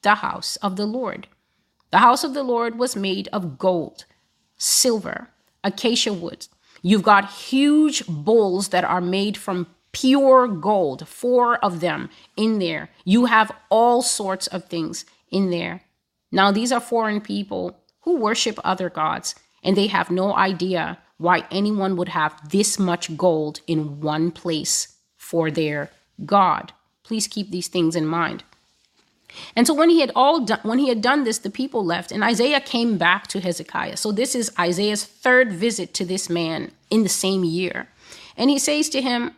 the 0.00 0.14
house 0.14 0.56
of 0.56 0.76
the 0.76 0.86
Lord. 0.86 1.26
The 1.90 1.98
house 1.98 2.24
of 2.24 2.32
the 2.32 2.42
Lord 2.42 2.78
was 2.78 2.96
made 2.96 3.28
of 3.34 3.58
gold, 3.58 4.06
silver, 4.56 5.28
acacia 5.62 6.14
wood. 6.14 6.46
You've 6.80 7.02
got 7.02 7.30
huge 7.30 8.06
bowls 8.06 8.68
that 8.68 8.84
are 8.84 9.02
made 9.02 9.36
from 9.36 9.66
pure 9.92 10.48
gold, 10.48 11.06
four 11.06 11.62
of 11.62 11.80
them 11.80 12.08
in 12.34 12.60
there. 12.60 12.88
You 13.04 13.26
have 13.26 13.52
all 13.68 14.00
sorts 14.00 14.46
of 14.46 14.64
things 14.64 15.04
in 15.30 15.50
there. 15.50 15.82
Now, 16.32 16.50
these 16.50 16.72
are 16.72 16.80
foreign 16.80 17.20
people 17.20 17.78
who 18.04 18.16
worship 18.16 18.58
other 18.64 18.88
gods, 18.88 19.34
and 19.62 19.76
they 19.76 19.88
have 19.88 20.10
no 20.10 20.34
idea 20.34 20.96
why 21.18 21.44
anyone 21.50 21.96
would 21.96 22.10
have 22.10 22.50
this 22.50 22.78
much 22.78 23.16
gold 23.16 23.60
in 23.66 24.00
one 24.00 24.30
place 24.30 24.96
for 25.16 25.50
their 25.50 25.90
God. 26.24 26.72
Please 27.02 27.26
keep 27.26 27.50
these 27.50 27.68
things 27.68 27.96
in 27.96 28.06
mind. 28.06 28.44
And 29.56 29.66
so 29.66 29.74
when 29.74 29.90
he 29.90 30.00
had 30.00 30.12
all 30.14 30.40
done 30.40 30.60
when 30.62 30.78
he 30.78 30.88
had 30.88 31.00
done 31.00 31.24
this, 31.24 31.38
the 31.38 31.50
people 31.50 31.84
left, 31.84 32.12
and 32.12 32.22
Isaiah 32.22 32.60
came 32.60 32.98
back 32.98 33.26
to 33.28 33.40
Hezekiah. 33.40 33.96
So 33.96 34.12
this 34.12 34.34
is 34.34 34.52
Isaiah's 34.58 35.04
third 35.04 35.52
visit 35.52 35.92
to 35.94 36.04
this 36.04 36.30
man 36.30 36.70
in 36.90 37.02
the 37.02 37.08
same 37.08 37.42
year. 37.42 37.88
And 38.36 38.48
he 38.50 38.58
says 38.58 38.88
to 38.90 39.02
him, 39.02 39.34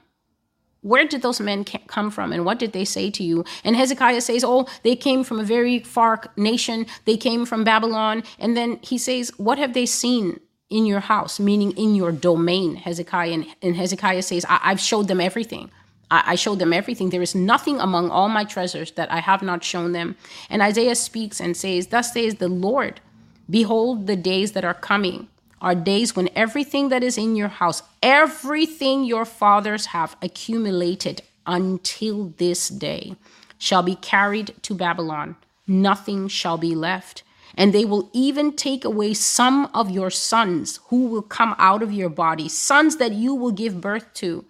where 0.86 1.04
did 1.04 1.22
those 1.22 1.40
men 1.40 1.64
come 1.64 2.12
from 2.12 2.32
and 2.32 2.44
what 2.44 2.60
did 2.60 2.72
they 2.72 2.84
say 2.84 3.10
to 3.10 3.24
you? 3.24 3.44
And 3.64 3.74
Hezekiah 3.74 4.20
says, 4.20 4.44
Oh, 4.44 4.68
they 4.84 4.94
came 4.94 5.24
from 5.24 5.40
a 5.40 5.44
very 5.44 5.80
far 5.80 6.22
nation. 6.36 6.86
They 7.06 7.16
came 7.16 7.44
from 7.44 7.64
Babylon. 7.64 8.22
And 8.38 8.56
then 8.56 8.78
he 8.82 8.96
says, 8.96 9.32
What 9.36 9.58
have 9.58 9.74
they 9.74 9.84
seen 9.84 10.38
in 10.68 10.86
your 10.86 11.00
house, 11.00 11.38
meaning 11.38 11.72
in 11.72 11.94
your 11.94 12.12
domain, 12.12 12.76
Hezekiah. 12.76 13.32
And, 13.32 13.46
and 13.62 13.76
Hezekiah 13.76 14.22
says, 14.22 14.44
I, 14.48 14.58
have 14.68 14.80
showed 14.80 15.08
them 15.08 15.20
everything. 15.20 15.70
I, 16.10 16.22
I 16.32 16.34
showed 16.34 16.58
them 16.58 16.72
everything. 16.72 17.10
There 17.10 17.22
is 17.22 17.34
nothing 17.34 17.78
among 17.78 18.10
all 18.10 18.28
my 18.28 18.44
treasures 18.44 18.92
that 18.92 19.10
I 19.12 19.20
have 19.20 19.42
not 19.42 19.62
shown 19.62 19.92
them. 19.92 20.16
And 20.50 20.62
Isaiah 20.62 20.96
speaks 20.96 21.40
and 21.40 21.56
says, 21.56 21.88
Thus 21.88 22.12
says 22.12 22.36
the 22.36 22.48
Lord, 22.48 23.00
Behold, 23.48 24.06
the 24.06 24.16
days 24.16 24.52
that 24.52 24.64
are 24.64 24.74
coming 24.74 25.28
are 25.60 25.74
days 25.74 26.14
when 26.14 26.28
everything 26.34 26.88
that 26.88 27.02
is 27.02 27.16
in 27.16 27.36
your 27.36 27.48
house, 27.48 27.82
everything 28.02 29.04
your 29.04 29.24
fathers 29.24 29.86
have 29.86 30.16
accumulated 30.20 31.22
until 31.46 32.34
this 32.38 32.68
day, 32.68 33.14
shall 33.58 33.82
be 33.82 33.94
carried 33.94 34.54
to 34.62 34.74
Babylon. 34.74 35.36
Nothing 35.66 36.28
shall 36.28 36.58
be 36.58 36.74
left 36.74 37.22
and 37.56 37.72
they 37.72 37.84
will 37.84 38.10
even 38.12 38.54
take 38.54 38.84
away 38.84 39.14
some 39.14 39.70
of 39.72 39.90
your 39.90 40.10
sons 40.10 40.80
who 40.88 41.06
will 41.06 41.22
come 41.22 41.54
out 41.58 41.82
of 41.82 41.92
your 41.92 42.10
body, 42.10 42.48
sons 42.48 42.96
that 42.96 43.12
you 43.12 43.34
will 43.34 43.52
give 43.52 43.80
birth 43.80 44.12
to, 44.14 44.44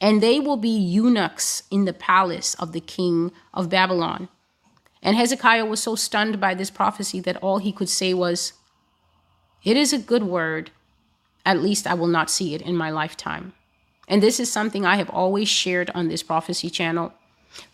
and 0.00 0.22
they 0.22 0.38
will 0.38 0.56
be 0.56 0.68
eunuchs 0.68 1.64
in 1.70 1.84
the 1.84 1.92
palace 1.92 2.54
of 2.54 2.72
the 2.72 2.80
king 2.80 3.32
of 3.52 3.68
Babylon. 3.68 4.28
And 5.02 5.16
Hezekiah 5.16 5.66
was 5.66 5.82
so 5.82 5.96
stunned 5.96 6.40
by 6.40 6.54
this 6.54 6.70
prophecy 6.70 7.20
that 7.20 7.36
all 7.38 7.58
he 7.58 7.72
could 7.72 7.88
say 7.88 8.14
was, 8.14 8.52
It 9.64 9.76
is 9.76 9.92
a 9.92 9.98
good 9.98 10.22
word. 10.22 10.70
At 11.44 11.60
least 11.60 11.88
I 11.88 11.94
will 11.94 12.06
not 12.06 12.30
see 12.30 12.54
it 12.54 12.62
in 12.62 12.76
my 12.76 12.90
lifetime. 12.90 13.52
And 14.06 14.22
this 14.22 14.38
is 14.38 14.52
something 14.52 14.86
I 14.86 14.96
have 14.96 15.10
always 15.10 15.48
shared 15.48 15.90
on 15.94 16.08
this 16.08 16.22
prophecy 16.22 16.70
channel. 16.70 17.12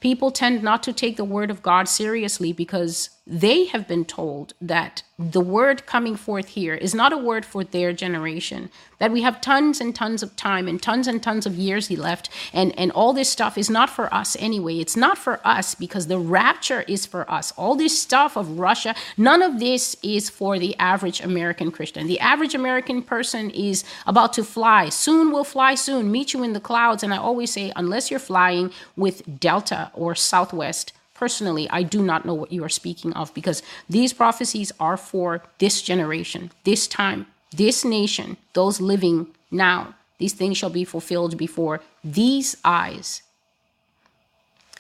People 0.01 0.31
tend 0.31 0.63
not 0.63 0.83
to 0.85 0.93
take 0.93 1.17
the 1.17 1.25
word 1.25 1.51
of 1.51 1.63
God 1.63 1.89
seriously 1.89 2.53
because 2.53 3.11
they 3.29 3.67
have 3.67 3.87
been 3.87 4.07
told 4.07 4.55
that 4.59 5.03
the 5.19 5.41
word 5.41 5.85
coming 5.85 6.17
forth 6.17 6.49
here 6.49 6.75
is 6.75 6.95
not 6.95 7.13
a 7.13 7.19
word 7.19 7.45
for 7.45 7.63
their 7.63 7.93
generation, 7.93 8.71
that 8.99 9.13
we 9.13 9.21
have 9.21 9.41
tons 9.43 9.83
and 9.83 9.95
tons 9.95 10.23
of 10.23 10.35
time 10.35 10.67
and 10.67 10.81
tons 10.81 11.07
and 11.07 11.23
tons 11.23 11.45
of 11.45 11.55
years 11.55 11.89
he 11.89 11.97
left, 11.97 12.31
and, 12.55 12.77
and 12.79 12.91
all 12.93 13.13
this 13.13 13.29
stuff 13.29 13.59
is 13.59 13.69
not 13.69 13.91
for 13.91 14.13
us 14.15 14.35
anyway. 14.41 14.79
It's 14.79 14.97
not 14.97 15.19
for 15.19 15.47
us 15.47 15.75
because 15.75 16.07
the 16.07 16.19
rapture 16.19 16.83
is 16.83 17.05
for 17.05 17.31
us. 17.31 17.53
All 17.53 17.75
this 17.75 18.01
stuff 18.01 18.35
of 18.37 18.59
Russia, 18.59 18.95
none 19.19 19.43
of 19.43 19.59
this 19.59 19.97
is 20.03 20.31
for 20.31 20.59
the 20.59 20.75
average 20.79 21.21
American 21.21 21.71
Christian. 21.71 22.07
The 22.07 22.21
average 22.21 22.55
American 22.55 23.03
person 23.03 23.51
is 23.51 23.85
about 24.07 24.33
to 24.35 24.45
fly. 24.45 24.89
Soon 24.89 25.33
we'll 25.33 25.45
fly 25.45 25.75
soon, 25.75 26.11
meet 26.11 26.33
you 26.33 26.43
in 26.43 26.55
the 26.55 26.61
clouds. 26.61 27.03
And 27.03 27.13
I 27.13 27.19
always 27.19 27.53
say, 27.53 27.73
unless 27.77 28.11
you're 28.11 28.21
flying 28.21 28.73
with 28.97 29.39
Delta 29.39 29.91
or 29.95 30.15
Southwest, 30.15 30.93
Personally, 31.19 31.69
I 31.69 31.83
do 31.83 32.01
not 32.01 32.25
know 32.25 32.35
what 32.35 32.53
you 32.53 32.63
are 32.63 32.69
speaking 32.69 33.13
of 33.15 33.35
because 33.35 33.61
these 33.91 34.13
prophecies 34.13 34.71
are 34.79 34.97
for 34.97 35.43
this 35.59 35.83
generation, 35.83 36.53
this 36.63 36.87
time, 36.87 37.27
this 37.51 37.85
nation, 37.85 38.37
those 38.53 38.81
living 38.81 39.27
now. 39.51 39.97
These 40.19 40.35
things 40.35 40.57
shall 40.57 40.71
be 40.71 40.85
fulfilled 40.85 41.37
before 41.37 41.81
these 42.05 42.57
eyes. 42.65 43.23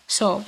So, 0.07 0.44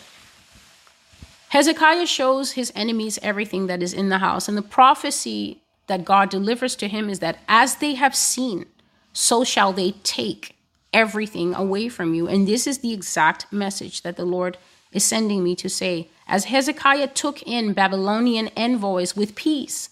Hezekiah 1.49 2.07
shows 2.07 2.53
his 2.53 2.73
enemies 2.77 3.19
everything 3.21 3.67
that 3.67 3.83
is 3.83 3.93
in 3.93 4.11
the 4.11 4.19
house. 4.19 4.49
And 4.49 4.57
the 4.57 4.63
prophecy 4.63 5.61
that 5.89 6.05
God 6.05 6.31
delivers 6.31 6.77
to 6.77 6.87
him 6.87 7.11
is 7.11 7.19
that 7.19 7.39
as 7.49 7.77
they 7.77 7.95
have 7.95 8.15
seen, 8.15 8.67
so 9.13 9.43
shall 9.43 9.73
they 9.73 9.91
take 10.05 10.55
everything 10.93 11.53
away 11.53 11.89
from 11.89 12.15
you. 12.15 12.29
And 12.29 12.47
this 12.47 12.69
is 12.69 12.79
the 12.79 12.93
exact 12.93 13.53
message 13.53 14.03
that 14.03 14.17
the 14.17 14.25
Lord 14.25 14.57
is 14.93 15.05
sending 15.05 15.43
me 15.45 15.55
to 15.57 15.69
say, 15.69 16.09
as 16.27 16.45
Hezekiah 16.45 17.09
took 17.09 17.43
in 17.43 17.73
Babylonian 17.73 18.49
envoys 18.57 19.17
with 19.17 19.35
peace, 19.35 19.89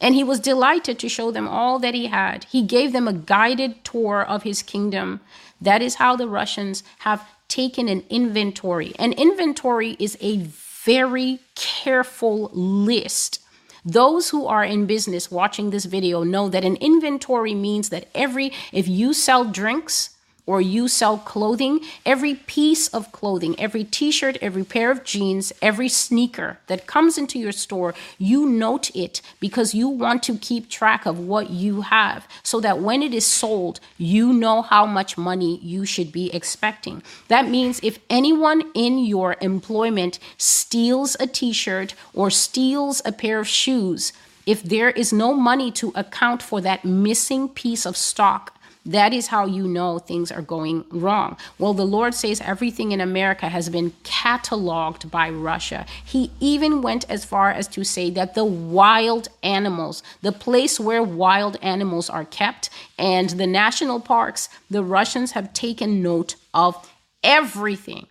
and 0.00 0.14
he 0.14 0.24
was 0.24 0.40
delighted 0.40 0.98
to 0.98 1.08
show 1.08 1.30
them 1.30 1.46
all 1.46 1.78
that 1.78 1.94
he 1.94 2.06
had. 2.06 2.44
He 2.44 2.62
gave 2.62 2.92
them 2.92 3.06
a 3.06 3.12
guided 3.12 3.84
tour 3.84 4.22
of 4.22 4.42
his 4.42 4.62
kingdom. 4.62 5.20
That 5.60 5.80
is 5.80 5.94
how 5.96 6.16
the 6.16 6.26
Russians 6.26 6.82
have 7.00 7.26
taken 7.46 7.88
an 7.88 8.04
inventory. 8.10 8.94
An 8.98 9.12
inventory 9.12 9.96
is 10.00 10.18
a 10.20 10.38
very 10.84 11.38
careful 11.54 12.50
list. 12.52 13.38
Those 13.84 14.30
who 14.30 14.46
are 14.46 14.64
in 14.64 14.86
business 14.86 15.30
watching 15.30 15.70
this 15.70 15.84
video 15.84 16.22
know 16.22 16.48
that 16.48 16.64
an 16.64 16.76
inventory 16.76 17.54
means 17.54 17.90
that 17.90 18.08
every, 18.14 18.52
if 18.72 18.88
you 18.88 19.12
sell 19.12 19.44
drinks, 19.44 20.11
or 20.44 20.60
you 20.60 20.88
sell 20.88 21.18
clothing, 21.18 21.80
every 22.04 22.34
piece 22.34 22.88
of 22.88 23.12
clothing, 23.12 23.58
every 23.58 23.84
t 23.84 24.10
shirt, 24.10 24.36
every 24.40 24.64
pair 24.64 24.90
of 24.90 25.04
jeans, 25.04 25.52
every 25.62 25.88
sneaker 25.88 26.58
that 26.66 26.86
comes 26.86 27.16
into 27.16 27.38
your 27.38 27.52
store, 27.52 27.94
you 28.18 28.46
note 28.46 28.94
it 28.94 29.22
because 29.38 29.74
you 29.74 29.88
want 29.88 30.22
to 30.22 30.36
keep 30.36 30.68
track 30.68 31.06
of 31.06 31.18
what 31.18 31.50
you 31.50 31.82
have 31.82 32.26
so 32.42 32.60
that 32.60 32.80
when 32.80 33.02
it 33.02 33.14
is 33.14 33.26
sold, 33.26 33.78
you 33.98 34.32
know 34.32 34.62
how 34.62 34.84
much 34.84 35.16
money 35.16 35.58
you 35.62 35.84
should 35.84 36.10
be 36.10 36.32
expecting. 36.34 37.02
That 37.28 37.48
means 37.48 37.78
if 37.82 37.98
anyone 38.10 38.64
in 38.74 38.98
your 38.98 39.36
employment 39.40 40.18
steals 40.36 41.16
a 41.20 41.26
t 41.26 41.52
shirt 41.52 41.94
or 42.14 42.30
steals 42.30 43.00
a 43.04 43.12
pair 43.12 43.38
of 43.38 43.46
shoes, 43.46 44.12
if 44.44 44.62
there 44.64 44.90
is 44.90 45.12
no 45.12 45.34
money 45.34 45.70
to 45.70 45.92
account 45.94 46.42
for 46.42 46.60
that 46.60 46.84
missing 46.84 47.48
piece 47.48 47.86
of 47.86 47.96
stock, 47.96 48.58
that 48.84 49.12
is 49.12 49.28
how 49.28 49.46
you 49.46 49.68
know 49.68 49.98
things 49.98 50.32
are 50.32 50.42
going 50.42 50.84
wrong. 50.90 51.36
Well, 51.58 51.74
the 51.74 51.86
Lord 51.86 52.14
says 52.14 52.40
everything 52.40 52.92
in 52.92 53.00
America 53.00 53.48
has 53.48 53.68
been 53.68 53.92
cataloged 54.02 55.10
by 55.10 55.30
Russia. 55.30 55.86
He 56.04 56.30
even 56.40 56.82
went 56.82 57.08
as 57.08 57.24
far 57.24 57.50
as 57.50 57.68
to 57.68 57.84
say 57.84 58.10
that 58.10 58.34
the 58.34 58.44
wild 58.44 59.28
animals, 59.42 60.02
the 60.22 60.32
place 60.32 60.80
where 60.80 61.02
wild 61.02 61.56
animals 61.62 62.10
are 62.10 62.24
kept, 62.24 62.70
and 62.98 63.30
the 63.30 63.46
national 63.46 64.00
parks, 64.00 64.48
the 64.68 64.82
Russians 64.82 65.32
have 65.32 65.52
taken 65.52 66.02
note 66.02 66.34
of 66.52 66.90
everything. 67.22 68.06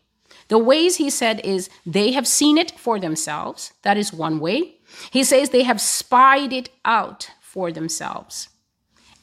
The 0.47 0.57
ways 0.57 0.97
he 0.97 1.09
said 1.09 1.39
is 1.45 1.69
they 1.85 2.11
have 2.11 2.27
seen 2.27 2.57
it 2.57 2.71
for 2.71 2.99
themselves. 2.99 3.71
That 3.83 3.97
is 3.97 4.13
one 4.13 4.39
way. 4.39 4.75
He 5.09 5.23
says 5.23 5.49
they 5.49 5.63
have 5.63 5.79
spied 5.79 6.51
it 6.51 6.69
out 6.83 7.31
for 7.39 7.71
themselves. 7.71 8.49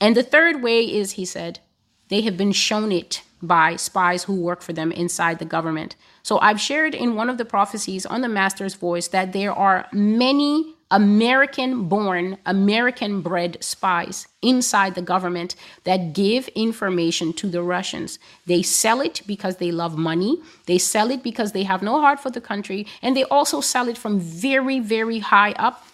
And 0.01 0.17
the 0.17 0.23
third 0.23 0.63
way 0.63 0.83
is, 0.83 1.13
he 1.13 1.25
said, 1.25 1.61
they 2.09 2.23
have 2.23 2.37
been 2.37 2.53
shown 2.53 2.93
it 2.93 3.23
by 3.43 3.77
spies 3.77 4.25
who 4.25 4.41
work 4.41 4.63
for 4.63 4.73
them 4.73 4.91
inside 4.93 5.39
the 5.39 5.45
government. 5.45 5.95
So 6.23 6.39
I've 6.41 6.61
shared 6.61 6.95
in 6.95 7.15
one 7.15 7.31
of 7.31 7.39
the 7.39 7.45
prophecies 7.45 8.05
on 8.07 8.21
the 8.21 8.29
Master's 8.29 8.75
Voice 8.75 9.09
that 9.09 9.33
there 9.33 9.53
are 9.53 9.87
many 9.93 10.75
American 10.91 11.85
born, 11.85 12.39
American 12.47 13.21
bred 13.21 13.63
spies 13.63 14.27
inside 14.41 14.95
the 14.95 15.03
government 15.03 15.55
that 15.85 16.15
give 16.15 16.49
information 16.49 17.33
to 17.35 17.49
the 17.49 17.63
Russians. 17.63 18.19
They 18.47 18.63
sell 18.63 19.03
it 19.03 19.21
because 19.27 19.57
they 19.57 19.71
love 19.71 19.99
money, 19.99 20.39
they 20.65 20.79
sell 20.79 21.11
it 21.11 21.23
because 21.23 21.53
they 21.53 21.65
have 21.65 21.83
no 21.83 22.01
heart 22.01 22.21
for 22.21 22.31
the 22.31 22.41
country, 22.41 22.87
and 23.03 23.15
they 23.15 23.25
also 23.25 23.61
sell 23.61 23.87
it 23.89 23.99
from 23.99 24.19
very, 24.19 24.81
very 24.81 25.19
high 25.19 25.53
up 25.53 25.85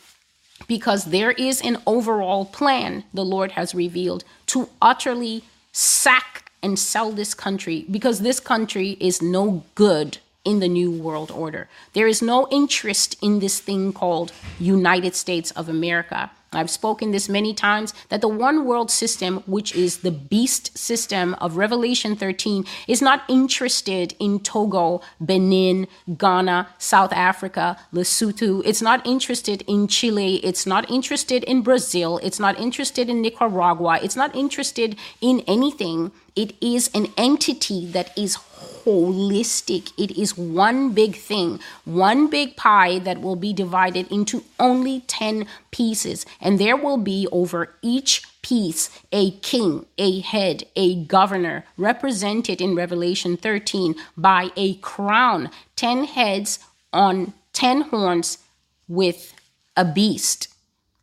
because 0.67 1.07
there 1.07 1.33
is 1.33 1.61
an 1.61 1.79
overall 1.87 2.45
plan 2.45 3.05
the 3.13 3.25
Lord 3.25 3.53
has 3.53 3.75
revealed 3.75 4.25
to 4.47 4.69
utterly 4.81 5.45
sack 5.73 6.51
and 6.63 6.79
sell 6.79 7.13
this 7.13 7.35
country 7.35 7.85
because 7.91 8.21
this 8.21 8.41
country 8.41 8.97
is 9.01 9.21
no 9.21 9.65
good 9.75 10.19
in 10.45 10.61
the 10.61 10.69
new 10.69 10.91
world 10.91 11.31
order. 11.31 11.69
There 11.95 12.07
is 12.07 12.21
no 12.23 12.47
interest 12.51 13.17
in 13.23 13.41
this 13.41 13.61
thing 13.61 13.93
called 13.93 14.33
United 14.59 15.15
States 15.15 15.51
of 15.53 15.69
America. 15.69 16.31
I've 16.57 16.71
spoken 16.71 17.11
this 17.11 17.29
many 17.29 17.55
times 17.55 17.95
that 18.09 18.21
the 18.21 18.29
one 18.29 18.65
world 18.65 18.91
system, 18.91 19.43
which 19.47 19.75
is 19.75 19.99
the 19.99 20.11
beast 20.11 20.77
system 20.77 21.35
of 21.35 21.57
Revelation 21.57 22.17
13, 22.17 22.65
is 22.89 23.03
not 23.03 23.23
interested 23.29 24.15
in 24.19 24.41
Togo, 24.41 25.01
Benin, 25.21 25.87
Ghana, 26.17 26.69
South 26.79 27.13
Africa, 27.13 27.77
Lesotho. 27.93 28.63
It's 28.65 28.83
not 28.83 29.07
interested 29.07 29.63
in 29.67 29.89
Chile. 29.89 30.37
It's 30.37 30.67
not 30.67 30.89
interested 30.91 31.45
in 31.45 31.63
Brazil. 31.63 32.19
It's 32.23 32.41
not 32.41 32.59
interested 32.59 33.09
in 33.09 33.23
Nicaragua. 33.23 33.99
It's 34.03 34.17
not 34.17 34.35
interested 34.35 34.97
in 35.21 35.41
anything. 35.47 36.13
It 36.37 36.55
is 36.61 36.91
an 36.95 37.07
entity 37.17 37.87
that 37.87 38.17
is 38.19 38.39
holistic. 38.85 39.93
It 39.99 40.13
is 40.19 40.37
one 40.37 40.91
big 40.91 41.17
thing, 41.17 41.61
one 41.85 42.29
big 42.29 42.57
pie 42.57 42.99
that 43.01 43.21
will 43.21 43.37
be 43.37 43.53
divided 43.53 44.11
into 44.11 44.45
only 44.59 45.01
10 45.01 45.47
pieces. 45.71 46.27
And 46.41 46.59
there 46.59 46.77
will 46.77 46.99
be 46.99 47.27
over 47.33 47.75
each 47.83 48.23
piece 48.43 48.91
a 49.11 49.33
king, 49.39 49.87
a 49.97 50.21
head, 50.21 50.65
a 50.77 51.03
governor, 51.05 51.65
represented 51.77 52.61
in 52.61 52.75
Revelation 52.75 53.37
13 53.37 53.95
by 54.17 54.51
a 54.57 54.75
crown, 54.77 55.51
10 55.77 56.05
heads 56.05 56.59
on 56.93 57.33
10 57.53 57.83
horns 57.83 58.39
with 58.87 59.35
a 59.77 59.85
beast. 59.85 60.49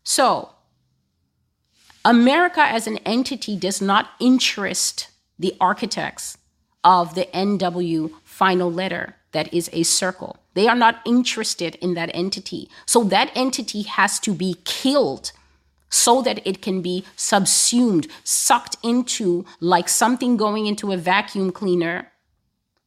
So, 0.03 0.49
America 2.05 2.61
as 2.61 2.87
an 2.87 2.97
entity 2.99 3.55
does 3.55 3.81
not 3.81 4.11
interest 4.19 5.07
the 5.37 5.55
architects 5.59 6.37
of 6.83 7.15
the 7.15 7.25
NW 7.33 8.11
final 8.23 8.71
letter 8.71 9.15
that 9.31 9.53
is 9.53 9.69
a 9.73 9.83
circle. 9.83 10.37
They 10.53 10.67
are 10.67 10.75
not 10.75 11.01
interested 11.05 11.75
in 11.75 11.93
that 11.93 12.11
entity. 12.13 12.69
So 12.85 13.03
that 13.05 13.31
entity 13.35 13.83
has 13.83 14.19
to 14.21 14.33
be 14.33 14.57
killed 14.65 15.31
so 15.89 16.21
that 16.21 16.45
it 16.45 16.61
can 16.61 16.81
be 16.81 17.05
subsumed, 17.15 18.07
sucked 18.23 18.77
into, 18.81 19.45
like 19.59 19.89
something 19.89 20.37
going 20.37 20.65
into 20.65 20.91
a 20.91 20.97
vacuum 20.97 21.51
cleaner, 21.51 22.11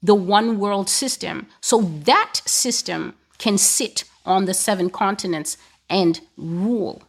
the 0.02 0.14
one 0.14 0.58
world 0.58 0.88
system. 0.88 1.46
So 1.60 1.82
that 1.82 2.40
system 2.46 3.14
can 3.38 3.58
sit 3.58 4.04
on 4.24 4.46
the 4.46 4.54
seven 4.54 4.90
continents 4.90 5.56
and 5.88 6.20
rule. 6.36 7.02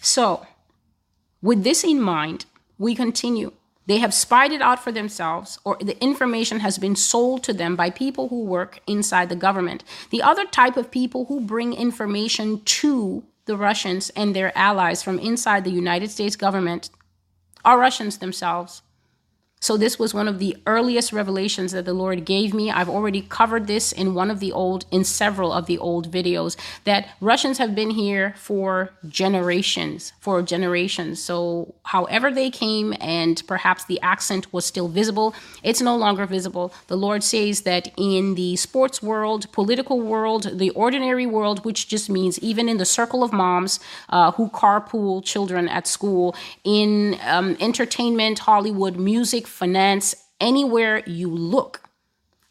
So, 0.00 0.46
with 1.42 1.64
this 1.64 1.84
in 1.84 2.00
mind, 2.00 2.46
we 2.78 2.94
continue. 2.94 3.52
They 3.88 3.98
have 4.00 4.12
spied 4.12 4.52
it 4.52 4.60
out 4.60 4.84
for 4.84 4.92
themselves, 4.92 5.58
or 5.64 5.78
the 5.80 5.98
information 6.04 6.60
has 6.60 6.76
been 6.78 6.94
sold 6.94 7.42
to 7.44 7.54
them 7.54 7.74
by 7.74 7.88
people 7.88 8.28
who 8.28 8.44
work 8.44 8.80
inside 8.86 9.30
the 9.30 9.34
government. 9.34 9.82
The 10.10 10.20
other 10.20 10.44
type 10.44 10.76
of 10.76 10.90
people 10.90 11.24
who 11.24 11.40
bring 11.40 11.72
information 11.72 12.60
to 12.60 13.24
the 13.46 13.56
Russians 13.56 14.10
and 14.10 14.36
their 14.36 14.56
allies 14.56 15.02
from 15.02 15.18
inside 15.18 15.64
the 15.64 15.70
United 15.70 16.10
States 16.10 16.36
government 16.36 16.90
are 17.64 17.80
Russians 17.80 18.18
themselves. 18.18 18.82
So, 19.60 19.76
this 19.76 19.98
was 19.98 20.14
one 20.14 20.28
of 20.28 20.38
the 20.38 20.56
earliest 20.66 21.12
revelations 21.12 21.72
that 21.72 21.84
the 21.84 21.92
Lord 21.92 22.24
gave 22.24 22.54
me. 22.54 22.70
I've 22.70 22.88
already 22.88 23.22
covered 23.22 23.66
this 23.66 23.90
in 23.90 24.14
one 24.14 24.30
of 24.30 24.38
the 24.38 24.52
old, 24.52 24.86
in 24.92 25.02
several 25.02 25.52
of 25.52 25.66
the 25.66 25.78
old 25.78 26.12
videos, 26.12 26.56
that 26.84 27.08
Russians 27.20 27.58
have 27.58 27.74
been 27.74 27.90
here 27.90 28.34
for 28.36 28.90
generations, 29.08 30.12
for 30.20 30.42
generations. 30.42 31.20
So, 31.20 31.74
however 31.82 32.30
they 32.30 32.50
came, 32.50 32.94
and 33.00 33.42
perhaps 33.48 33.84
the 33.84 34.00
accent 34.00 34.52
was 34.52 34.64
still 34.64 34.86
visible, 34.86 35.34
it's 35.64 35.80
no 35.80 35.96
longer 35.96 36.24
visible. 36.24 36.72
The 36.86 36.96
Lord 36.96 37.24
says 37.24 37.62
that 37.62 37.90
in 37.96 38.36
the 38.36 38.54
sports 38.54 39.02
world, 39.02 39.50
political 39.50 40.00
world, 40.00 40.58
the 40.58 40.70
ordinary 40.70 41.26
world, 41.26 41.64
which 41.64 41.88
just 41.88 42.08
means 42.08 42.38
even 42.38 42.68
in 42.68 42.76
the 42.76 42.84
circle 42.84 43.24
of 43.24 43.32
moms 43.32 43.80
uh, 44.08 44.30
who 44.32 44.50
carpool 44.50 45.24
children 45.24 45.68
at 45.68 45.88
school, 45.88 46.36
in 46.62 47.18
um, 47.26 47.56
entertainment, 47.58 48.38
Hollywood, 48.38 48.96
music, 48.96 49.47
finance, 49.48 50.14
anywhere 50.40 51.02
you 51.06 51.28
look, 51.28 51.82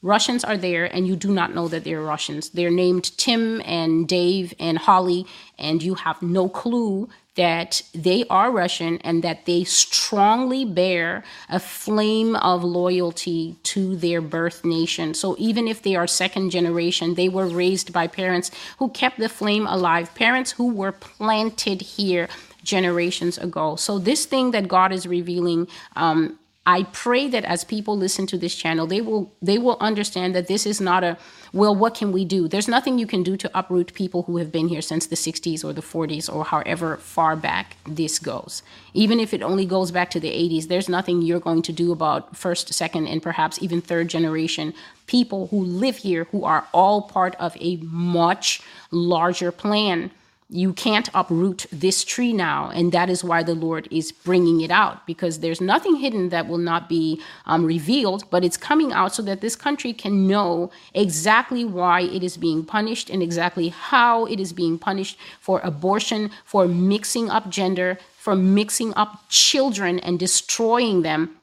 Russians 0.02 0.44
are 0.44 0.58
there, 0.58 0.86
and 0.86 1.08
you 1.08 1.16
do 1.16 1.32
not 1.32 1.56
know 1.56 1.68
that 1.68 1.84
they're 1.84 2.02
Russians. 2.02 2.50
They're 2.52 2.70
named 2.70 3.18
Tim 3.18 3.62
and 3.66 4.08
Dave 4.08 4.54
and 4.60 4.78
Holly, 4.78 5.26
and 5.58 5.82
you 5.82 5.96
have 5.96 6.22
no 6.22 6.50
clue 6.50 7.10
that 7.38 7.84
they 7.94 8.26
are 8.30 8.52
Russian 8.52 8.98
and 9.00 9.24
that 9.24 9.46
they 9.46 9.64
strongly 9.64 10.66
bear 10.66 11.24
a 11.50 11.60
flame 11.60 12.36
of 12.36 12.64
loyalty 12.64 13.56
to 13.64 13.96
their 13.96 14.22
birth 14.22 14.66
nation. 14.66 15.14
So 15.14 15.36
even 15.38 15.68
if 15.68 15.84
they 15.84 15.96
are 15.96 16.08
second 16.08 16.50
generation, 16.50 17.14
they 17.14 17.30
were 17.30 17.48
raised 17.48 17.94
by 17.94 18.08
parents 18.08 18.52
who 18.80 18.90
kept 18.90 19.20
the 19.20 19.30
flame 19.30 19.68
alive, 19.68 20.14
parents 20.16 20.52
who 20.52 20.74
were 20.74 20.92
planted 20.92 21.82
here 21.82 22.28
generations 22.64 23.38
ago. 23.38 23.76
So 23.76 24.00
this 24.00 24.26
thing 24.26 24.52
that 24.52 24.68
God 24.68 24.92
is 24.92 25.06
revealing, 25.06 25.68
um, 25.96 26.40
I 26.68 26.84
pray 26.84 27.30
that 27.30 27.46
as 27.46 27.64
people 27.64 27.98
listen 27.98 28.28
to 28.28 28.38
this 28.38 28.54
channel, 28.54 28.86
they 28.86 29.00
will 29.00 29.32
they 29.42 29.58
will 29.58 29.78
understand 29.80 30.36
that 30.36 30.48
this 30.48 30.66
is 30.66 30.82
not 30.82 31.02
a 31.02 31.18
well, 31.54 31.74
what 31.74 31.96
can 31.96 32.12
we 32.12 32.26
do? 32.26 32.50
There's 32.50 32.68
nothing 32.68 33.00
you 33.00 33.08
can 33.08 33.24
do 33.24 33.38
to 33.38 33.50
uproot 33.58 33.94
people 33.94 34.24
who 34.24 34.36
have 34.36 34.52
been 34.52 34.68
here 34.68 34.82
since 34.82 35.06
the 35.08 35.16
60s 35.16 35.64
or 35.64 35.72
the 35.72 35.82
40s 35.82 36.32
or 36.32 36.44
however 36.44 36.98
far 36.98 37.38
back 37.38 37.78
this 37.86 38.20
goes. 38.20 38.64
Even 38.94 39.18
if 39.22 39.34
it 39.34 39.42
only 39.42 39.66
goes 39.66 39.92
back 39.92 40.10
to 40.12 40.20
the 40.20 40.30
80s, 40.30 40.68
there's 40.68 40.90
nothing 40.90 41.22
you're 41.22 41.40
going 41.40 41.62
to 41.62 41.72
do 41.72 41.94
about 41.94 42.36
first, 42.36 42.74
second, 42.74 43.08
and 43.08 43.24
perhaps 43.24 43.62
even 43.62 43.80
third 43.80 44.10
generation 44.10 44.74
people 45.08 45.48
who 45.48 45.64
live 45.64 45.96
here 45.96 46.26
who 46.26 46.44
are 46.44 46.68
all 46.74 47.02
part 47.02 47.34
of 47.36 47.56
a 47.62 47.78
much 47.78 48.62
larger 48.92 49.54
plan 49.54 50.12
you 50.50 50.72
can't 50.72 51.10
uproot 51.14 51.66
this 51.74 52.06
tree 52.06 52.32
now 52.32 52.70
and 52.70 52.94
that 52.94 53.10
is 53.10 53.22
why 53.22 53.44
the 53.44 53.54
lord 53.54 53.86
is 53.92 54.14
bringing 54.14 54.62
it 54.62 54.72
out 54.72 55.06
because 55.06 55.40
there's 55.40 55.60
nothing 55.60 55.98
hidden 55.98 56.30
that 56.30 56.48
will 56.48 56.58
not 56.58 56.88
be 56.88 57.22
um, 57.46 57.66
revealed 57.66 58.24
but 58.30 58.46
it's 58.46 58.56
coming 58.56 58.94
out 58.94 59.14
so 59.14 59.22
that 59.22 59.42
this 59.42 59.58
country 59.58 59.92
can 59.92 60.26
know 60.26 60.72
exactly 60.94 61.66
why 61.66 62.02
it 62.02 62.24
is 62.24 62.38
being 62.38 62.64
punished 62.64 63.10
and 63.10 63.22
exactly 63.22 63.68
how 63.70 64.26
it 64.26 64.40
is 64.40 64.54
being 64.54 64.80
punished 64.80 65.18
for 65.42 65.60
abortion 65.62 66.32
for 66.46 66.66
mixing 66.68 67.30
up 67.30 67.50
gender 67.50 67.98
for 68.18 68.36
mixing 68.36 68.94
up 68.94 69.28
children 69.30 70.00
and 70.00 70.18
destroying 70.18 71.02
them 71.02 71.38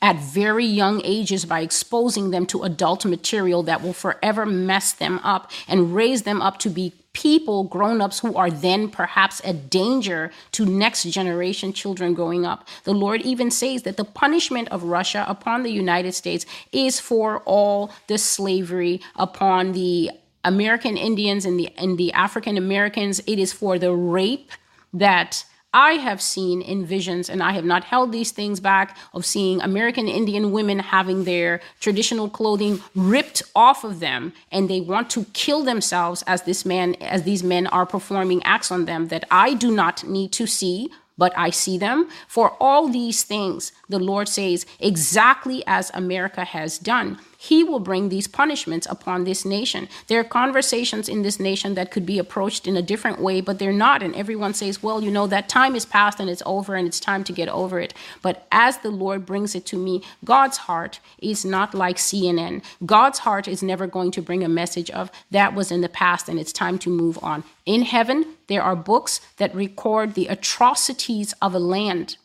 at 0.00 0.16
very 0.16 0.64
young 0.64 1.00
ages 1.04 1.44
by 1.44 1.60
exposing 1.60 2.30
them 2.30 2.46
to 2.46 2.62
adult 2.62 3.04
material 3.04 3.62
that 3.64 3.82
will 3.82 3.92
forever 3.92 4.46
mess 4.46 4.92
them 4.92 5.18
up 5.22 5.50
and 5.66 5.94
raise 5.94 6.22
them 6.22 6.40
up 6.40 6.58
to 6.58 6.70
be 6.70 6.92
people, 7.12 7.64
grown 7.64 8.00
ups, 8.00 8.20
who 8.20 8.34
are 8.34 8.50
then 8.50 8.88
perhaps 8.88 9.40
a 9.44 9.52
danger 9.52 10.30
to 10.52 10.64
next 10.64 11.04
generation 11.04 11.72
children 11.72 12.14
growing 12.14 12.46
up. 12.46 12.66
The 12.84 12.94
Lord 12.94 13.22
even 13.22 13.50
says 13.50 13.82
that 13.82 13.96
the 13.96 14.04
punishment 14.04 14.68
of 14.68 14.84
Russia 14.84 15.24
upon 15.28 15.62
the 15.62 15.72
United 15.72 16.12
States 16.14 16.46
is 16.72 17.00
for 17.00 17.40
all 17.40 17.90
the 18.06 18.18
slavery 18.18 19.00
upon 19.16 19.72
the 19.72 20.10
American 20.44 20.96
Indians 20.96 21.44
and 21.44 21.58
the 21.58 21.68
and 21.76 21.98
the 21.98 22.12
African 22.12 22.56
Americans. 22.56 23.20
It 23.26 23.38
is 23.38 23.52
for 23.52 23.78
the 23.78 23.92
rape 23.92 24.50
that 24.92 25.44
I 25.74 25.92
have 25.92 26.20
seen 26.20 26.60
in 26.60 26.84
visions, 26.84 27.30
and 27.30 27.42
I 27.42 27.52
have 27.52 27.64
not 27.64 27.84
held 27.84 28.12
these 28.12 28.30
things 28.30 28.60
back, 28.60 28.96
of 29.14 29.24
seeing 29.24 29.60
American 29.60 30.06
Indian 30.06 30.52
women 30.52 30.78
having 30.78 31.24
their 31.24 31.60
traditional 31.80 32.28
clothing 32.28 32.82
ripped 32.94 33.42
off 33.54 33.82
of 33.84 34.00
them, 34.00 34.32
and 34.50 34.68
they 34.68 34.80
want 34.80 35.08
to 35.10 35.24
kill 35.32 35.62
themselves 35.64 36.22
as 36.26 36.42
this 36.42 36.66
man, 36.66 36.94
as 36.96 37.22
these 37.22 37.42
men 37.42 37.66
are 37.68 37.86
performing 37.86 38.42
acts 38.42 38.70
on 38.70 38.84
them 38.84 39.08
that 39.08 39.24
I 39.30 39.54
do 39.54 39.70
not 39.70 40.04
need 40.04 40.32
to 40.32 40.46
see 40.46 40.90
but 41.18 41.32
I 41.36 41.50
see 41.50 41.78
them. 41.78 42.08
For 42.26 42.56
all 42.58 42.88
these 42.88 43.22
things, 43.22 43.70
the 43.88 43.98
Lord 43.98 44.28
says, 44.28 44.66
exactly 44.80 45.62
as 45.66 45.90
America 45.94 46.44
has 46.44 46.78
done, 46.78 47.18
He 47.42 47.64
will 47.64 47.80
bring 47.80 48.08
these 48.08 48.28
punishments 48.28 48.86
upon 48.88 49.24
this 49.24 49.44
nation. 49.44 49.88
There 50.06 50.20
are 50.20 50.38
conversations 50.42 51.08
in 51.08 51.22
this 51.22 51.40
nation 51.40 51.74
that 51.74 51.90
could 51.90 52.06
be 52.06 52.20
approached 52.20 52.68
in 52.68 52.76
a 52.76 52.82
different 52.82 53.18
way, 53.18 53.40
but 53.40 53.58
they're 53.58 53.72
not. 53.72 54.00
And 54.00 54.14
everyone 54.14 54.54
says, 54.54 54.80
well, 54.80 55.02
you 55.02 55.10
know, 55.10 55.26
that 55.26 55.48
time 55.48 55.74
is 55.74 55.84
past 55.84 56.20
and 56.20 56.30
it's 56.30 56.44
over 56.46 56.76
and 56.76 56.86
it's 56.86 57.00
time 57.00 57.24
to 57.24 57.32
get 57.32 57.48
over 57.48 57.80
it. 57.80 57.94
But 58.22 58.46
as 58.52 58.78
the 58.78 58.92
Lord 58.92 59.26
brings 59.26 59.56
it 59.56 59.66
to 59.66 59.76
me, 59.76 60.04
God's 60.24 60.56
heart 60.56 61.00
is 61.18 61.44
not 61.44 61.74
like 61.74 61.96
CNN. 61.96 62.62
God's 62.86 63.18
heart 63.18 63.48
is 63.48 63.60
never 63.60 63.88
going 63.88 64.12
to 64.12 64.22
bring 64.22 64.44
a 64.44 64.48
message 64.48 64.88
of 64.90 65.10
that 65.32 65.52
was 65.52 65.72
in 65.72 65.80
the 65.80 65.88
past 65.88 66.28
and 66.28 66.38
it's 66.38 66.52
time 66.52 66.78
to 66.78 66.90
move 66.90 67.18
on. 67.24 67.42
In 67.66 67.82
heaven, 67.82 68.36
there 68.46 68.62
are 68.62 68.76
books 68.76 69.20
that 69.38 69.52
record 69.52 70.14
the 70.14 70.28
atrocities 70.28 71.34
of 71.42 71.56
a 71.56 71.58
land. 71.58 72.18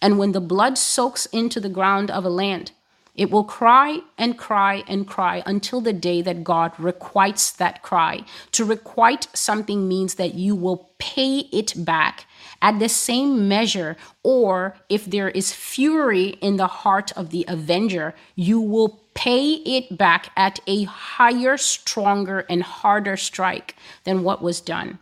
And 0.00 0.18
when 0.18 0.32
the 0.32 0.40
blood 0.40 0.78
soaks 0.78 1.26
into 1.26 1.60
the 1.60 1.68
ground 1.68 2.10
of 2.10 2.24
a 2.24 2.30
land, 2.30 2.72
it 3.16 3.30
will 3.30 3.44
cry 3.44 4.00
and 4.18 4.38
cry 4.38 4.84
and 4.86 5.06
cry 5.06 5.42
until 5.46 5.80
the 5.80 5.92
day 5.92 6.22
that 6.22 6.44
God 6.44 6.72
requites 6.78 7.50
that 7.52 7.82
cry. 7.82 8.24
To 8.52 8.64
requite 8.64 9.28
something 9.32 9.88
means 9.88 10.14
that 10.14 10.34
you 10.34 10.54
will 10.54 10.90
pay 10.98 11.48
it 11.52 11.72
back 11.76 12.26
at 12.62 12.78
the 12.78 12.88
same 12.88 13.48
measure, 13.48 13.96
or 14.22 14.76
if 14.88 15.04
there 15.06 15.28
is 15.28 15.52
fury 15.52 16.28
in 16.40 16.56
the 16.56 16.66
heart 16.66 17.12
of 17.12 17.30
the 17.30 17.44
avenger, 17.48 18.14
you 18.34 18.60
will 18.60 19.00
pay 19.14 19.54
it 19.54 19.96
back 19.96 20.30
at 20.36 20.60
a 20.66 20.84
higher, 20.84 21.56
stronger, 21.56 22.40
and 22.50 22.62
harder 22.62 23.16
strike 23.16 23.76
than 24.04 24.22
what 24.22 24.42
was 24.42 24.60
done. 24.60 24.98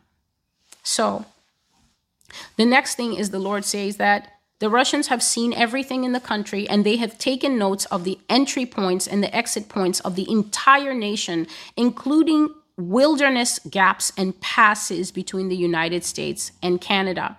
So, 0.83 1.25
the 2.57 2.65
next 2.65 2.97
thing 2.97 3.15
is 3.15 3.31
the 3.31 3.39
Lord 3.39 3.65
says 3.65 3.97
that 3.97 4.34
the 4.61 4.71
Russians 4.71 5.09
have 5.09 5.23
seen 5.23 5.53
everything 5.53 6.05
in 6.05 6.13
the 6.13 6.21
country 6.21 6.69
and 6.69 6.85
they 6.85 6.97
have 6.97 7.19
taken 7.19 7.59
notes 7.59 7.85
of 7.87 8.05
the 8.05 8.19
entry 8.29 8.65
points 8.65 9.07
and 9.07 9.23
the 9.23 9.35
exit 9.35 9.69
points 9.69 10.01
of 10.01 10.15
the 10.15 10.31
entire 10.31 10.95
nation, 10.95 11.47
including 11.77 12.49
wilderness 12.77 13.61
gaps 13.71 14.13
and 14.17 14.41
passes 14.41 15.11
between 15.11 15.49
the 15.49 15.57
United 15.57 16.05
States 16.05 16.53
and 16.63 16.81
Canada. 16.81 17.37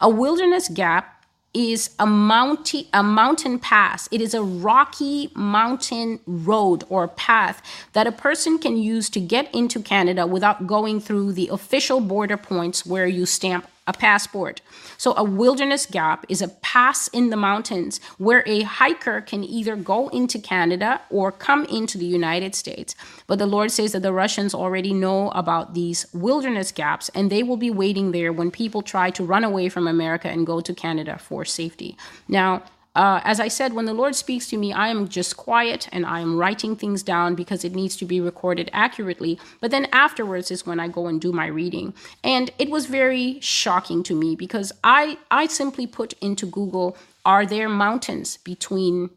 A 0.00 0.08
wilderness 0.08 0.68
gap 0.68 1.12
is 1.54 1.90
a 1.98 2.06
mountain 2.06 2.84
a 2.92 3.02
mountain 3.02 3.58
pass. 3.58 4.08
It 4.12 4.20
is 4.20 4.34
a 4.34 4.42
rocky 4.42 5.30
mountain 5.34 6.20
road 6.26 6.84
or 6.90 7.08
path 7.08 7.62
that 7.94 8.06
a 8.06 8.12
person 8.12 8.58
can 8.58 8.76
use 8.76 9.08
to 9.10 9.20
get 9.20 9.54
into 9.54 9.80
Canada 9.80 10.26
without 10.26 10.66
going 10.66 11.00
through 11.00 11.32
the 11.32 11.48
official 11.48 12.00
border 12.00 12.36
points 12.36 12.84
where 12.84 13.06
you 13.06 13.24
stamp 13.24 13.66
a 13.86 13.92
passport. 13.92 14.60
So, 14.98 15.14
a 15.16 15.24
wilderness 15.24 15.86
gap 15.86 16.26
is 16.28 16.42
a 16.42 16.48
pass 16.48 17.08
in 17.08 17.30
the 17.30 17.36
mountains 17.36 18.00
where 18.18 18.42
a 18.46 18.62
hiker 18.62 19.20
can 19.20 19.44
either 19.44 19.76
go 19.76 20.08
into 20.08 20.38
Canada 20.38 21.00
or 21.10 21.30
come 21.30 21.64
into 21.66 21.96
the 21.98 22.06
United 22.06 22.54
States. 22.54 22.94
But 23.26 23.38
the 23.38 23.46
Lord 23.46 23.70
says 23.70 23.92
that 23.92 24.02
the 24.02 24.12
Russians 24.12 24.54
already 24.54 24.92
know 24.92 25.30
about 25.30 25.74
these 25.74 26.06
wilderness 26.12 26.72
gaps 26.72 27.08
and 27.14 27.30
they 27.30 27.42
will 27.42 27.56
be 27.56 27.70
waiting 27.70 28.12
there 28.12 28.32
when 28.32 28.50
people 28.50 28.82
try 28.82 29.10
to 29.10 29.24
run 29.24 29.44
away 29.44 29.68
from 29.68 29.86
America 29.86 30.28
and 30.28 30.46
go 30.46 30.60
to 30.60 30.74
Canada 30.74 31.18
for 31.18 31.44
safety. 31.44 31.96
Now, 32.28 32.62
uh, 32.96 33.20
as 33.24 33.40
I 33.40 33.48
said, 33.48 33.74
when 33.74 33.84
the 33.84 33.92
Lord 33.92 34.16
speaks 34.16 34.48
to 34.48 34.56
me, 34.56 34.72
I 34.72 34.88
am 34.88 35.06
just 35.06 35.36
quiet 35.36 35.86
and 35.92 36.06
I 36.06 36.20
am 36.20 36.38
writing 36.38 36.74
things 36.74 37.02
down 37.02 37.34
because 37.34 37.62
it 37.62 37.74
needs 37.74 37.94
to 37.96 38.06
be 38.06 38.22
recorded 38.22 38.70
accurately. 38.72 39.38
But 39.60 39.70
then 39.70 39.86
afterwards 39.92 40.50
is 40.50 40.64
when 40.64 40.80
I 40.80 40.88
go 40.88 41.06
and 41.06 41.20
do 41.20 41.30
my 41.30 41.46
reading. 41.46 41.92
And 42.24 42.50
it 42.58 42.70
was 42.70 42.86
very 42.86 43.38
shocking 43.40 44.02
to 44.04 44.14
me 44.14 44.34
because 44.34 44.72
I, 44.82 45.18
I 45.30 45.46
simply 45.46 45.86
put 45.86 46.14
into 46.22 46.46
Google, 46.46 46.96
are 47.26 47.44
there 47.44 47.68
mountains 47.68 48.38
between 48.38 49.10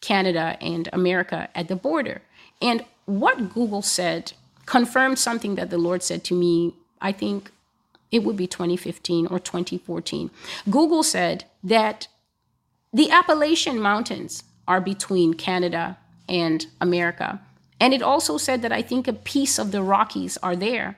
Canada 0.00 0.56
and 0.62 0.88
America 0.94 1.50
at 1.54 1.68
the 1.68 1.76
border? 1.76 2.22
And 2.62 2.82
what 3.04 3.52
Google 3.52 3.82
said 3.82 4.32
confirmed 4.64 5.18
something 5.18 5.54
that 5.56 5.68
the 5.68 5.76
Lord 5.76 6.02
said 6.02 6.24
to 6.24 6.34
me, 6.34 6.72
I 7.02 7.12
think 7.12 7.50
it 8.10 8.24
would 8.24 8.38
be 8.38 8.46
2015 8.46 9.26
or 9.26 9.38
2014. 9.38 10.30
Google 10.70 11.02
said 11.02 11.44
that 11.62 12.08
the 12.92 13.10
Appalachian 13.10 13.80
Mountains 13.80 14.44
are 14.66 14.80
between 14.80 15.34
Canada 15.34 15.98
and 16.28 16.66
America. 16.80 17.40
And 17.80 17.94
it 17.94 18.02
also 18.02 18.38
said 18.38 18.62
that 18.62 18.72
I 18.72 18.82
think 18.82 19.06
a 19.06 19.12
piece 19.12 19.58
of 19.58 19.72
the 19.72 19.82
Rockies 19.82 20.36
are 20.38 20.56
there. 20.56 20.96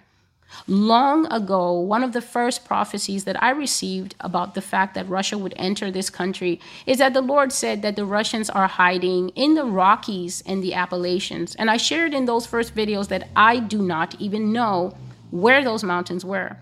Long 0.66 1.30
ago, 1.32 1.72
one 1.72 2.02
of 2.02 2.12
the 2.12 2.20
first 2.20 2.64
prophecies 2.64 3.24
that 3.24 3.40
I 3.42 3.50
received 3.50 4.16
about 4.20 4.54
the 4.54 4.60
fact 4.60 4.94
that 4.94 5.08
Russia 5.08 5.38
would 5.38 5.54
enter 5.56 5.90
this 5.90 6.10
country 6.10 6.60
is 6.86 6.98
that 6.98 7.12
the 7.12 7.20
Lord 7.20 7.52
said 7.52 7.82
that 7.82 7.96
the 7.96 8.04
Russians 8.04 8.50
are 8.50 8.66
hiding 8.66 9.28
in 9.30 9.54
the 9.54 9.64
Rockies 9.64 10.42
and 10.46 10.62
the 10.62 10.74
Appalachians. 10.74 11.54
And 11.54 11.70
I 11.70 11.76
shared 11.76 12.14
in 12.14 12.24
those 12.24 12.46
first 12.46 12.74
videos 12.74 13.08
that 13.08 13.28
I 13.36 13.60
do 13.60 13.82
not 13.82 14.20
even 14.20 14.52
know 14.52 14.96
where 15.30 15.62
those 15.62 15.84
mountains 15.84 16.24
were. 16.24 16.56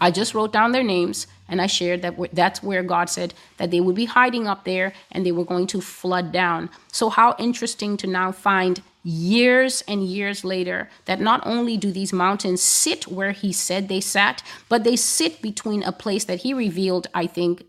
I 0.00 0.10
just 0.10 0.34
wrote 0.34 0.52
down 0.52 0.72
their 0.72 0.82
names 0.82 1.26
and 1.48 1.60
I 1.60 1.66
shared 1.66 2.02
that 2.02 2.16
that's 2.32 2.62
where 2.62 2.82
God 2.82 3.10
said 3.10 3.34
that 3.58 3.70
they 3.70 3.80
would 3.80 3.94
be 3.94 4.06
hiding 4.06 4.46
up 4.46 4.64
there 4.64 4.92
and 5.12 5.24
they 5.24 5.32
were 5.32 5.44
going 5.44 5.66
to 5.68 5.80
flood 5.80 6.32
down. 6.32 6.70
So, 6.92 7.10
how 7.10 7.36
interesting 7.38 7.96
to 7.98 8.06
now 8.06 8.32
find 8.32 8.82
years 9.02 9.82
and 9.86 10.02
years 10.02 10.44
later 10.44 10.88
that 11.04 11.20
not 11.20 11.46
only 11.46 11.76
do 11.76 11.92
these 11.92 12.12
mountains 12.12 12.62
sit 12.62 13.06
where 13.06 13.32
He 13.32 13.52
said 13.52 13.88
they 13.88 14.00
sat, 14.00 14.42
but 14.68 14.84
they 14.84 14.96
sit 14.96 15.42
between 15.42 15.82
a 15.82 15.92
place 15.92 16.24
that 16.24 16.40
He 16.40 16.54
revealed, 16.54 17.08
I 17.14 17.26
think, 17.26 17.64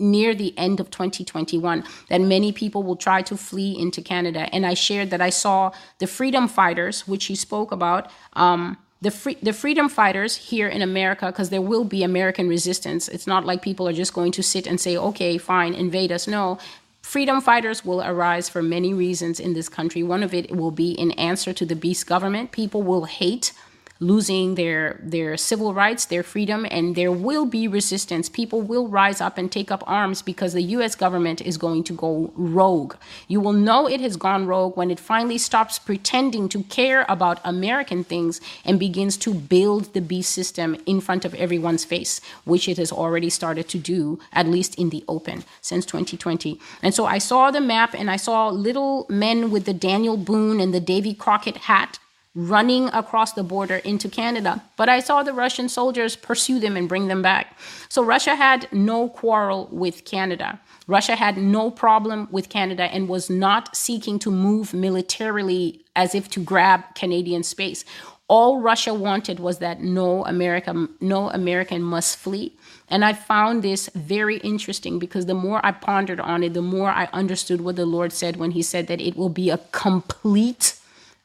near 0.00 0.34
the 0.34 0.56
end 0.58 0.80
of 0.80 0.90
2021 0.90 1.84
that 2.08 2.20
many 2.20 2.52
people 2.52 2.82
will 2.82 2.96
try 2.96 3.22
to 3.22 3.36
flee 3.36 3.78
into 3.78 4.00
Canada. 4.00 4.48
And 4.52 4.66
I 4.66 4.74
shared 4.74 5.10
that 5.10 5.20
I 5.20 5.30
saw 5.30 5.72
the 5.98 6.06
freedom 6.06 6.48
fighters, 6.48 7.06
which 7.06 7.26
he 7.26 7.36
spoke 7.36 7.70
about. 7.70 8.10
Um, 8.32 8.78
the 9.02 9.10
free, 9.10 9.36
the 9.42 9.52
freedom 9.52 9.88
fighters 9.88 10.36
here 10.36 10.68
in 10.68 10.82
America, 10.82 11.26
because 11.26 11.50
there 11.50 11.62
will 11.62 11.84
be 11.84 12.02
American 12.02 12.48
resistance. 12.48 13.08
It's 13.08 13.26
not 13.26 13.46
like 13.46 13.62
people 13.62 13.88
are 13.88 13.92
just 13.92 14.12
going 14.12 14.32
to 14.32 14.42
sit 14.42 14.66
and 14.66 14.80
say, 14.80 14.96
"Okay, 14.96 15.38
fine, 15.38 15.74
invade 15.74 16.12
us." 16.12 16.26
No, 16.26 16.58
freedom 17.02 17.40
fighters 17.40 17.84
will 17.84 18.02
arise 18.02 18.48
for 18.48 18.62
many 18.62 18.92
reasons 18.92 19.40
in 19.40 19.54
this 19.54 19.68
country. 19.68 20.02
One 20.02 20.22
of 20.22 20.34
it 20.34 20.54
will 20.54 20.70
be 20.70 20.90
in 20.92 21.12
answer 21.12 21.52
to 21.52 21.64
the 21.64 21.76
beast 21.76 22.06
government. 22.06 22.52
People 22.52 22.82
will 22.82 23.04
hate 23.04 23.52
losing 24.00 24.54
their 24.54 24.98
their 25.02 25.36
civil 25.36 25.74
rights, 25.74 26.06
their 26.06 26.22
freedom, 26.22 26.66
and 26.70 26.96
there 26.96 27.12
will 27.12 27.44
be 27.44 27.68
resistance. 27.68 28.30
People 28.30 28.62
will 28.62 28.88
rise 28.88 29.20
up 29.20 29.36
and 29.36 29.52
take 29.52 29.70
up 29.70 29.84
arms 29.86 30.22
because 30.22 30.54
the 30.54 30.62
US 30.62 30.94
government 30.94 31.42
is 31.42 31.58
going 31.58 31.84
to 31.84 31.92
go 31.92 32.32
rogue. 32.34 32.94
You 33.28 33.40
will 33.40 33.52
know 33.52 33.86
it 33.86 34.00
has 34.00 34.16
gone 34.16 34.46
rogue 34.46 34.76
when 34.76 34.90
it 34.90 34.98
finally 34.98 35.36
stops 35.36 35.78
pretending 35.78 36.48
to 36.48 36.62
care 36.64 37.04
about 37.08 37.40
American 37.44 38.02
things 38.02 38.40
and 38.64 38.80
begins 38.80 39.18
to 39.18 39.34
build 39.34 39.92
the 39.92 40.00
beast 40.00 40.32
system 40.32 40.76
in 40.86 41.00
front 41.02 41.26
of 41.26 41.34
everyone's 41.34 41.84
face, 41.84 42.22
which 42.44 42.68
it 42.68 42.78
has 42.78 42.90
already 42.90 43.28
started 43.28 43.68
to 43.68 43.78
do, 43.78 44.18
at 44.32 44.46
least 44.46 44.74
in 44.76 44.88
the 44.88 45.04
open 45.08 45.44
since 45.60 45.84
2020. 45.84 46.58
And 46.82 46.94
so 46.94 47.04
I 47.04 47.18
saw 47.18 47.50
the 47.50 47.60
map 47.60 47.94
and 47.94 48.10
I 48.10 48.16
saw 48.16 48.48
little 48.48 49.06
men 49.10 49.50
with 49.50 49.66
the 49.66 49.74
Daniel 49.74 50.16
Boone 50.16 50.58
and 50.58 50.72
the 50.72 50.80
Davy 50.80 51.12
Crockett 51.12 51.58
hat 51.58 51.98
running 52.34 52.88
across 52.88 53.32
the 53.32 53.42
border 53.42 53.76
into 53.76 54.08
Canada. 54.08 54.62
But 54.76 54.88
I 54.88 55.00
saw 55.00 55.22
the 55.22 55.32
Russian 55.32 55.68
soldiers 55.68 56.14
pursue 56.14 56.60
them 56.60 56.76
and 56.76 56.88
bring 56.88 57.08
them 57.08 57.22
back. 57.22 57.58
So 57.88 58.04
Russia 58.04 58.36
had 58.36 58.68
no 58.72 59.08
quarrel 59.08 59.68
with 59.72 60.04
Canada. 60.04 60.60
Russia 60.86 61.16
had 61.16 61.36
no 61.36 61.70
problem 61.70 62.28
with 62.30 62.48
Canada 62.48 62.84
and 62.84 63.08
was 63.08 63.28
not 63.30 63.76
seeking 63.76 64.18
to 64.20 64.30
move 64.30 64.72
militarily 64.72 65.84
as 65.96 66.14
if 66.14 66.30
to 66.30 66.40
grab 66.40 66.94
Canadian 66.94 67.42
space. 67.42 67.84
All 68.28 68.60
Russia 68.60 68.94
wanted 68.94 69.40
was 69.40 69.58
that 69.58 69.80
no 69.80 70.24
American 70.24 70.88
no 71.00 71.30
American 71.30 71.82
must 71.82 72.16
flee. 72.16 72.56
And 72.88 73.04
I 73.04 73.12
found 73.12 73.62
this 73.62 73.88
very 73.94 74.38
interesting 74.38 75.00
because 75.00 75.26
the 75.26 75.34
more 75.34 75.64
I 75.64 75.72
pondered 75.72 76.20
on 76.20 76.44
it, 76.44 76.54
the 76.54 76.62
more 76.62 76.90
I 76.90 77.08
understood 77.12 77.60
what 77.60 77.74
the 77.74 77.86
Lord 77.86 78.12
said 78.12 78.36
when 78.36 78.52
he 78.52 78.62
said 78.62 78.86
that 78.86 79.00
it 79.00 79.16
will 79.16 79.28
be 79.28 79.50
a 79.50 79.58
complete 79.72 80.79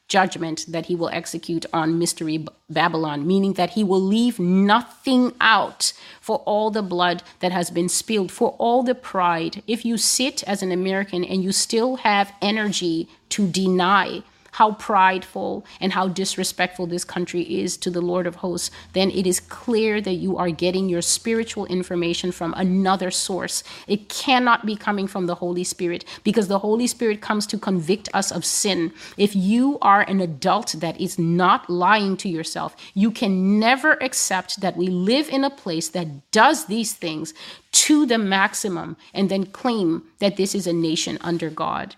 judgment 0.08 0.64
that 0.68 0.86
he 0.86 0.94
will 0.94 1.08
execute 1.08 1.66
on 1.72 1.98
Mystery 1.98 2.46
Babylon, 2.70 3.26
meaning 3.26 3.54
that 3.54 3.70
he 3.70 3.82
will 3.82 4.00
leave 4.00 4.38
nothing 4.38 5.32
out 5.40 5.92
for 6.20 6.38
all 6.38 6.70
the 6.70 6.82
blood 6.82 7.22
that 7.40 7.52
has 7.52 7.70
been 7.70 7.88
spilled, 7.88 8.30
for 8.30 8.50
all 8.58 8.82
the 8.82 8.94
pride. 8.94 9.62
If 9.66 9.84
you 9.84 9.96
sit 9.96 10.42
as 10.44 10.62
an 10.62 10.72
American 10.72 11.24
and 11.24 11.42
you 11.42 11.52
still 11.52 11.96
have 11.96 12.32
energy 12.40 13.08
to 13.30 13.48
deny 13.48 14.22
how 14.56 14.72
prideful 14.72 15.66
and 15.82 15.92
how 15.92 16.08
disrespectful 16.08 16.86
this 16.86 17.04
country 17.04 17.42
is 17.42 17.76
to 17.76 17.90
the 17.90 18.00
Lord 18.00 18.26
of 18.26 18.36
hosts, 18.36 18.70
then 18.94 19.10
it 19.10 19.26
is 19.26 19.38
clear 19.38 20.00
that 20.00 20.14
you 20.14 20.38
are 20.38 20.48
getting 20.48 20.88
your 20.88 21.02
spiritual 21.02 21.66
information 21.66 22.32
from 22.32 22.54
another 22.56 23.10
source. 23.10 23.62
It 23.86 24.08
cannot 24.08 24.64
be 24.64 24.74
coming 24.74 25.08
from 25.08 25.26
the 25.26 25.34
Holy 25.34 25.62
Spirit 25.62 26.06
because 26.24 26.48
the 26.48 26.60
Holy 26.60 26.86
Spirit 26.86 27.20
comes 27.20 27.46
to 27.48 27.58
convict 27.58 28.08
us 28.14 28.32
of 28.32 28.46
sin. 28.46 28.92
If 29.18 29.36
you 29.36 29.76
are 29.82 30.00
an 30.00 30.22
adult 30.22 30.76
that 30.78 30.98
is 30.98 31.18
not 31.18 31.68
lying 31.68 32.16
to 32.16 32.28
yourself, 32.30 32.74
you 32.94 33.10
can 33.10 33.58
never 33.58 34.02
accept 34.02 34.62
that 34.62 34.74
we 34.74 34.86
live 34.86 35.28
in 35.28 35.44
a 35.44 35.50
place 35.50 35.90
that 35.90 36.30
does 36.30 36.64
these 36.64 36.94
things 36.94 37.34
to 37.72 38.06
the 38.06 38.16
maximum 38.16 38.96
and 39.12 39.28
then 39.28 39.44
claim 39.44 40.04
that 40.18 40.38
this 40.38 40.54
is 40.54 40.66
a 40.66 40.72
nation 40.72 41.18
under 41.20 41.50
God. 41.50 41.94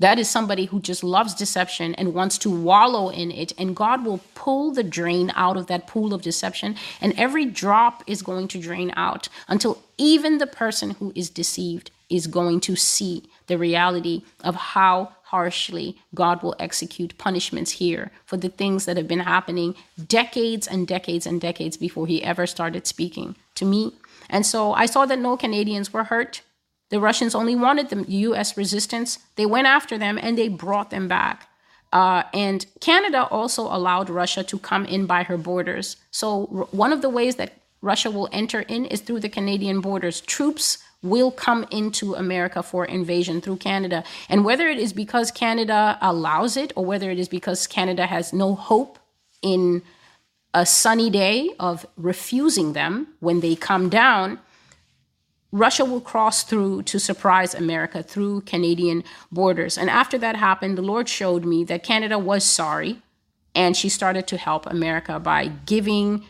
That 0.00 0.18
is 0.18 0.28
somebody 0.28 0.64
who 0.64 0.80
just 0.80 1.04
loves 1.04 1.34
deception 1.34 1.94
and 1.94 2.14
wants 2.14 2.38
to 2.38 2.50
wallow 2.50 3.10
in 3.10 3.30
it. 3.30 3.52
And 3.56 3.76
God 3.76 4.04
will 4.04 4.20
pull 4.34 4.72
the 4.72 4.82
drain 4.82 5.30
out 5.36 5.56
of 5.56 5.66
that 5.68 5.86
pool 5.86 6.12
of 6.12 6.22
deception. 6.22 6.74
And 7.00 7.12
every 7.18 7.44
drop 7.44 8.02
is 8.06 8.22
going 8.22 8.48
to 8.48 8.58
drain 8.58 8.92
out 8.96 9.28
until 9.46 9.82
even 9.98 10.38
the 10.38 10.46
person 10.46 10.92
who 10.92 11.12
is 11.14 11.30
deceived 11.30 11.90
is 12.08 12.26
going 12.26 12.60
to 12.60 12.74
see 12.74 13.30
the 13.46 13.58
reality 13.58 14.22
of 14.42 14.56
how 14.56 15.12
harshly 15.24 15.96
God 16.14 16.42
will 16.42 16.56
execute 16.58 17.16
punishments 17.18 17.72
here 17.72 18.10
for 18.24 18.36
the 18.36 18.48
things 18.48 18.84
that 18.86 18.96
have 18.96 19.06
been 19.06 19.20
happening 19.20 19.76
decades 20.08 20.66
and 20.66 20.88
decades 20.88 21.26
and 21.26 21.40
decades 21.40 21.76
before 21.76 22.08
he 22.08 22.22
ever 22.22 22.46
started 22.46 22.86
speaking 22.86 23.36
to 23.54 23.64
me. 23.64 23.92
And 24.28 24.44
so 24.44 24.72
I 24.72 24.86
saw 24.86 25.06
that 25.06 25.18
no 25.18 25.36
Canadians 25.36 25.92
were 25.92 26.04
hurt. 26.04 26.42
The 26.90 27.00
Russians 27.00 27.34
only 27.34 27.56
wanted 27.56 27.88
the 27.88 28.04
U.S. 28.28 28.56
resistance. 28.56 29.18
They 29.36 29.46
went 29.46 29.66
after 29.66 29.96
them 29.96 30.18
and 30.20 30.36
they 30.36 30.48
brought 30.48 30.90
them 30.90 31.08
back. 31.08 31.48
Uh, 31.92 32.22
and 32.34 32.66
Canada 32.80 33.24
also 33.26 33.62
allowed 33.62 34.10
Russia 34.10 34.44
to 34.44 34.58
come 34.58 34.84
in 34.84 35.06
by 35.06 35.24
her 35.24 35.36
borders. 35.36 35.96
So, 36.10 36.68
one 36.70 36.92
of 36.92 37.02
the 37.02 37.08
ways 37.08 37.36
that 37.36 37.54
Russia 37.82 38.10
will 38.10 38.28
enter 38.32 38.60
in 38.60 38.84
is 38.84 39.00
through 39.00 39.20
the 39.20 39.28
Canadian 39.28 39.80
borders. 39.80 40.20
Troops 40.20 40.78
will 41.02 41.30
come 41.30 41.66
into 41.70 42.14
America 42.14 42.62
for 42.62 42.84
invasion 42.84 43.40
through 43.40 43.56
Canada. 43.56 44.04
And 44.28 44.44
whether 44.44 44.68
it 44.68 44.78
is 44.78 44.92
because 44.92 45.30
Canada 45.30 45.98
allows 46.02 46.56
it 46.56 46.72
or 46.76 46.84
whether 46.84 47.10
it 47.10 47.18
is 47.18 47.28
because 47.28 47.66
Canada 47.66 48.06
has 48.06 48.32
no 48.32 48.54
hope 48.54 48.98
in 49.42 49.82
a 50.52 50.66
sunny 50.66 51.08
day 51.10 51.50
of 51.58 51.86
refusing 51.96 52.74
them 52.74 53.06
when 53.20 53.40
they 53.40 53.56
come 53.56 53.88
down, 53.88 54.38
Russia 55.52 55.84
will 55.84 56.00
cross 56.00 56.44
through 56.44 56.82
to 56.82 56.98
surprise 56.98 57.54
America 57.54 58.02
through 58.02 58.42
Canadian 58.42 59.02
borders. 59.32 59.76
And 59.76 59.90
after 59.90 60.16
that 60.18 60.36
happened, 60.36 60.78
the 60.78 60.82
Lord 60.82 61.08
showed 61.08 61.44
me 61.44 61.64
that 61.64 61.82
Canada 61.82 62.18
was 62.18 62.44
sorry 62.44 63.02
and 63.54 63.76
she 63.76 63.88
started 63.88 64.26
to 64.28 64.36
help 64.36 64.66
America 64.66 65.18
by 65.18 65.48
giving 65.66 66.24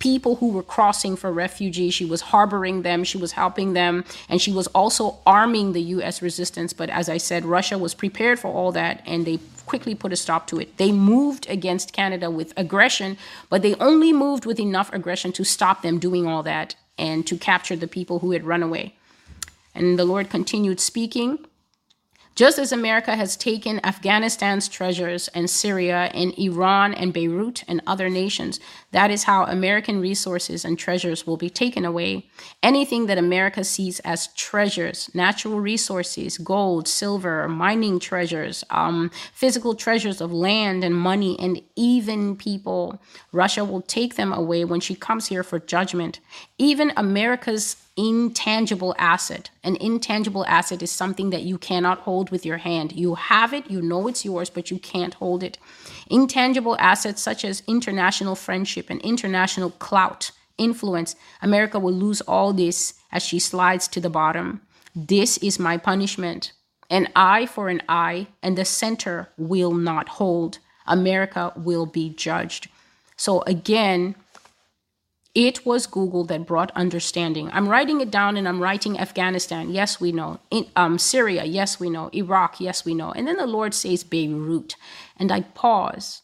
people 0.00 0.36
who 0.36 0.50
were 0.50 0.62
crossing 0.62 1.14
for 1.14 1.32
refugee. 1.32 1.88
She 1.90 2.04
was 2.04 2.20
harboring 2.20 2.82
them, 2.82 3.04
she 3.04 3.16
was 3.16 3.32
helping 3.32 3.74
them, 3.74 4.04
and 4.28 4.42
she 4.42 4.52
was 4.52 4.66
also 4.68 5.18
arming 5.24 5.72
the 5.72 5.82
US 5.82 6.20
resistance. 6.20 6.72
But 6.72 6.90
as 6.90 7.08
I 7.08 7.16
said, 7.16 7.44
Russia 7.44 7.78
was 7.78 7.94
prepared 7.94 8.40
for 8.40 8.48
all 8.48 8.72
that 8.72 9.02
and 9.06 9.24
they 9.24 9.38
quickly 9.66 9.94
put 9.94 10.12
a 10.12 10.16
stop 10.16 10.46
to 10.48 10.58
it. 10.58 10.76
They 10.76 10.90
moved 10.92 11.48
against 11.48 11.92
Canada 11.92 12.28
with 12.30 12.52
aggression, 12.56 13.16
but 13.48 13.62
they 13.62 13.76
only 13.76 14.12
moved 14.12 14.44
with 14.44 14.58
enough 14.58 14.92
aggression 14.92 15.32
to 15.32 15.44
stop 15.44 15.82
them 15.82 15.98
doing 15.98 16.26
all 16.26 16.42
that 16.42 16.74
and 16.98 17.26
to 17.26 17.36
capture 17.36 17.76
the 17.76 17.86
people 17.86 18.20
who 18.20 18.32
had 18.32 18.44
run 18.44 18.62
away. 18.62 18.96
And 19.74 19.98
the 19.98 20.04
Lord 20.04 20.30
continued 20.30 20.80
speaking. 20.80 21.44
Just 22.34 22.58
as 22.58 22.72
America 22.72 23.14
has 23.14 23.36
taken 23.36 23.78
Afghanistan's 23.84 24.66
treasures 24.66 25.28
and 25.28 25.48
Syria 25.48 26.10
and 26.12 26.36
Iran 26.36 26.92
and 26.92 27.12
Beirut 27.12 27.62
and 27.68 27.80
other 27.86 28.10
nations, 28.10 28.58
that 28.90 29.12
is 29.12 29.22
how 29.22 29.44
American 29.44 30.00
resources 30.00 30.64
and 30.64 30.76
treasures 30.76 31.28
will 31.28 31.36
be 31.36 31.48
taken 31.48 31.84
away. 31.84 32.26
Anything 32.60 33.06
that 33.06 33.18
America 33.18 33.62
sees 33.62 34.00
as 34.00 34.34
treasures, 34.34 35.08
natural 35.14 35.60
resources, 35.60 36.36
gold, 36.38 36.88
silver, 36.88 37.46
mining 37.46 38.00
treasures, 38.00 38.64
um, 38.70 39.12
physical 39.32 39.76
treasures 39.76 40.20
of 40.20 40.32
land 40.32 40.82
and 40.82 40.96
money, 40.96 41.38
and 41.38 41.62
even 41.76 42.34
people, 42.34 43.00
Russia 43.30 43.64
will 43.64 43.82
take 43.82 44.16
them 44.16 44.32
away 44.32 44.64
when 44.64 44.80
she 44.80 44.96
comes 44.96 45.28
here 45.28 45.44
for 45.44 45.60
judgment. 45.60 46.18
Even 46.58 46.92
America's 46.96 47.76
intangible 47.96 48.94
asset. 48.98 49.50
An 49.62 49.76
intangible 49.76 50.44
asset 50.46 50.82
is 50.82 50.90
something 50.90 51.30
that 51.30 51.42
you 51.42 51.58
cannot 51.58 52.00
hold 52.00 52.30
with 52.30 52.44
your 52.44 52.58
hand. 52.58 52.92
You 52.92 53.14
have 53.14 53.52
it, 53.52 53.70
you 53.70 53.80
know 53.80 54.08
it's 54.08 54.24
yours, 54.24 54.50
but 54.50 54.70
you 54.70 54.78
can't 54.78 55.14
hold 55.14 55.42
it. 55.42 55.58
Intangible 56.10 56.76
assets 56.78 57.22
such 57.22 57.44
as 57.44 57.62
international 57.66 58.34
friendship 58.34 58.90
and 58.90 59.00
international 59.02 59.70
clout, 59.70 60.32
influence, 60.58 61.14
America 61.40 61.78
will 61.78 61.92
lose 61.92 62.20
all 62.22 62.52
this 62.52 62.94
as 63.12 63.22
she 63.22 63.38
slides 63.38 63.86
to 63.88 64.00
the 64.00 64.10
bottom. 64.10 64.60
This 64.94 65.38
is 65.38 65.58
my 65.58 65.76
punishment. 65.76 66.52
An 66.90 67.08
eye 67.16 67.46
for 67.46 67.68
an 67.68 67.82
eye, 67.88 68.26
and 68.42 68.58
the 68.58 68.64
center 68.64 69.28
will 69.38 69.72
not 69.72 70.08
hold. 70.10 70.58
America 70.86 71.52
will 71.56 71.86
be 71.86 72.10
judged. 72.10 72.68
So, 73.16 73.42
again, 73.42 74.16
it 75.34 75.66
was 75.66 75.86
Google 75.86 76.24
that 76.24 76.46
brought 76.46 76.70
understanding. 76.76 77.50
I'm 77.52 77.68
writing 77.68 78.00
it 78.00 78.10
down 78.10 78.36
and 78.36 78.46
I'm 78.46 78.62
writing 78.62 78.98
Afghanistan. 78.98 79.70
Yes, 79.70 80.00
we 80.00 80.12
know. 80.12 80.38
In, 80.50 80.66
um, 80.76 80.96
Syria. 80.96 81.44
Yes, 81.44 81.80
we 81.80 81.90
know. 81.90 82.08
Iraq. 82.14 82.60
Yes, 82.60 82.84
we 82.84 82.94
know. 82.94 83.10
And 83.10 83.26
then 83.26 83.36
the 83.36 83.46
Lord 83.46 83.74
says 83.74 84.04
Beirut. 84.04 84.76
And 85.16 85.32
I 85.32 85.40
pause. 85.40 86.22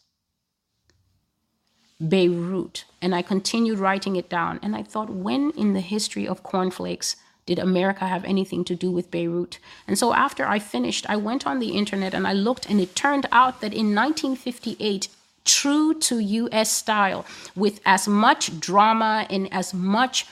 Beirut. 2.01 2.85
And 3.03 3.13
I 3.13 3.23
continued 3.23 3.81
writing 3.81 4.15
it 4.15 4.29
down. 4.29 4.61
And 4.63 4.77
I 4.77 4.85
thought, 4.85 5.11
when 5.11 5.51
in 5.53 5.73
the 5.73 5.81
history 5.81 6.29
of 6.29 6.45
cornflakes 6.45 7.17
did 7.47 7.59
America 7.59 8.07
have 8.07 8.25
anything 8.25 8.63
to 8.65 8.77
do 8.77 8.93
with 8.93 9.11
Beirut? 9.11 9.59
And 9.89 9.99
so 9.99 10.15
after 10.15 10.47
I 10.47 10.61
finished, 10.61 11.05
I 11.09 11.17
went 11.17 11.49
on 11.49 11.59
the 11.59 11.73
internet 11.73 12.15
and 12.15 12.29
I 12.29 12.33
looked, 12.33 12.71
and 12.71 12.81
it 12.81 12.95
turned 12.95 13.27
out 13.33 13.61
that 13.61 13.75
in 13.75 13.93
1958, 13.93 15.09
true 15.45 15.95
to 15.95 16.19
US 16.19 16.71
style, 16.71 17.25
with 17.57 17.81
as 17.85 18.07
much 18.07 18.61
drama 18.61 19.27
and 19.31 19.53
as 19.53 19.73
much 19.75 20.27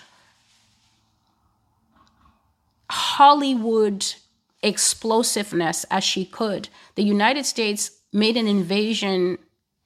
Hollywood 2.90 4.14
explosiveness 4.62 5.84
as 5.90 6.04
she 6.04 6.24
could. 6.24 6.68
The 6.94 7.04
United 7.04 7.46
States 7.46 7.92
made 8.12 8.36
an 8.36 8.48
invasion 8.48 9.38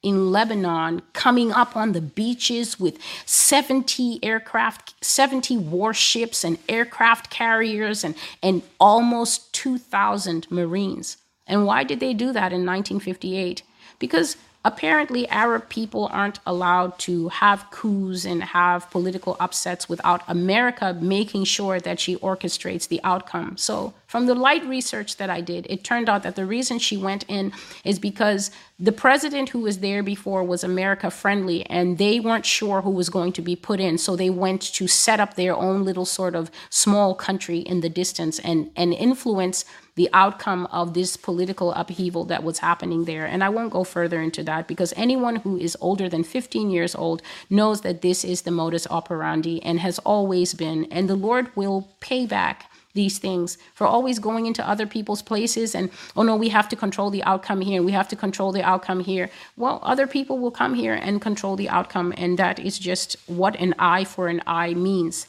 in 0.02 0.32
Lebanon, 0.32 1.00
coming 1.12 1.52
up 1.52 1.76
on 1.76 1.92
the 1.92 2.00
beaches 2.00 2.80
with 2.80 2.98
70 3.24 4.18
aircraft, 4.22 4.94
70 5.04 5.56
warships 5.58 6.42
and 6.42 6.58
aircraft 6.68 7.30
carriers, 7.30 8.02
and, 8.02 8.16
and 8.42 8.62
almost 8.80 9.52
2,000 9.54 10.50
Marines. 10.50 11.18
And 11.46 11.66
why 11.66 11.84
did 11.84 12.00
they 12.00 12.14
do 12.14 12.32
that 12.32 12.52
in 12.52 12.66
1958? 12.66 13.62
Because 14.00 14.36
apparently 14.64 15.28
Arab 15.28 15.68
people 15.68 16.08
aren't 16.12 16.38
allowed 16.46 16.98
to 17.00 17.28
have 17.28 17.70
coups 17.70 18.24
and 18.24 18.42
have 18.42 18.90
political 18.90 19.36
upsets 19.40 19.88
without 19.88 20.22
America 20.28 20.96
making 21.00 21.44
sure 21.44 21.80
that 21.80 21.98
she 22.00 22.16
orchestrates 22.16 22.88
the 22.88 23.00
outcome. 23.02 23.56
So, 23.56 23.94
from 24.12 24.26
the 24.26 24.34
light 24.34 24.62
research 24.66 25.16
that 25.16 25.30
I 25.30 25.40
did, 25.40 25.66
it 25.70 25.84
turned 25.84 26.06
out 26.06 26.22
that 26.24 26.36
the 26.36 26.44
reason 26.44 26.78
she 26.78 26.98
went 26.98 27.24
in 27.28 27.50
is 27.82 27.98
because 27.98 28.50
the 28.78 28.92
president 28.92 29.48
who 29.48 29.60
was 29.60 29.78
there 29.78 30.02
before 30.02 30.44
was 30.44 30.62
America 30.62 31.10
friendly 31.10 31.64
and 31.70 31.96
they 31.96 32.20
weren't 32.20 32.44
sure 32.44 32.82
who 32.82 32.90
was 32.90 33.08
going 33.08 33.32
to 33.32 33.40
be 33.40 33.56
put 33.56 33.80
in. 33.80 33.96
So 33.96 34.14
they 34.14 34.28
went 34.28 34.60
to 34.74 34.86
set 34.86 35.18
up 35.18 35.32
their 35.32 35.56
own 35.56 35.86
little 35.86 36.04
sort 36.04 36.34
of 36.34 36.50
small 36.68 37.14
country 37.14 37.60
in 37.60 37.80
the 37.80 37.88
distance 37.88 38.38
and, 38.40 38.70
and 38.76 38.92
influence 38.92 39.64
the 39.94 40.10
outcome 40.12 40.66
of 40.66 40.92
this 40.92 41.16
political 41.16 41.72
upheaval 41.72 42.26
that 42.26 42.44
was 42.44 42.58
happening 42.58 43.06
there. 43.06 43.24
And 43.24 43.42
I 43.42 43.48
won't 43.48 43.72
go 43.72 43.82
further 43.82 44.20
into 44.20 44.42
that 44.42 44.68
because 44.68 44.92
anyone 44.94 45.36
who 45.36 45.56
is 45.56 45.74
older 45.80 46.10
than 46.10 46.22
15 46.22 46.68
years 46.68 46.94
old 46.94 47.22
knows 47.48 47.80
that 47.80 48.02
this 48.02 48.24
is 48.24 48.42
the 48.42 48.50
modus 48.50 48.86
operandi 48.88 49.62
and 49.62 49.80
has 49.80 49.98
always 50.00 50.52
been. 50.52 50.84
And 50.90 51.08
the 51.08 51.16
Lord 51.16 51.48
will 51.56 51.88
pay 52.00 52.26
back 52.26 52.68
these 52.94 53.18
things. 53.18 53.58
For 53.74 53.86
always 53.86 54.18
going 54.18 54.46
into 54.46 54.66
other 54.68 54.86
people's 54.86 55.22
places 55.22 55.74
and 55.74 55.90
oh 56.16 56.22
no 56.22 56.36
we 56.36 56.48
have 56.50 56.68
to 56.70 56.76
control 56.76 57.10
the 57.10 57.22
outcome 57.24 57.60
here. 57.60 57.82
We 57.82 57.92
have 57.92 58.08
to 58.08 58.16
control 58.16 58.52
the 58.52 58.62
outcome 58.62 59.00
here. 59.00 59.30
Well 59.56 59.80
other 59.82 60.06
people 60.06 60.38
will 60.38 60.50
come 60.50 60.74
here 60.74 60.94
and 60.94 61.20
control 61.20 61.56
the 61.56 61.68
outcome 61.68 62.12
and 62.16 62.38
that 62.38 62.58
is 62.58 62.78
just 62.78 63.16
what 63.26 63.56
an 63.56 63.74
eye 63.78 64.04
for 64.04 64.28
an 64.28 64.42
eye 64.46 64.74
means. 64.74 65.26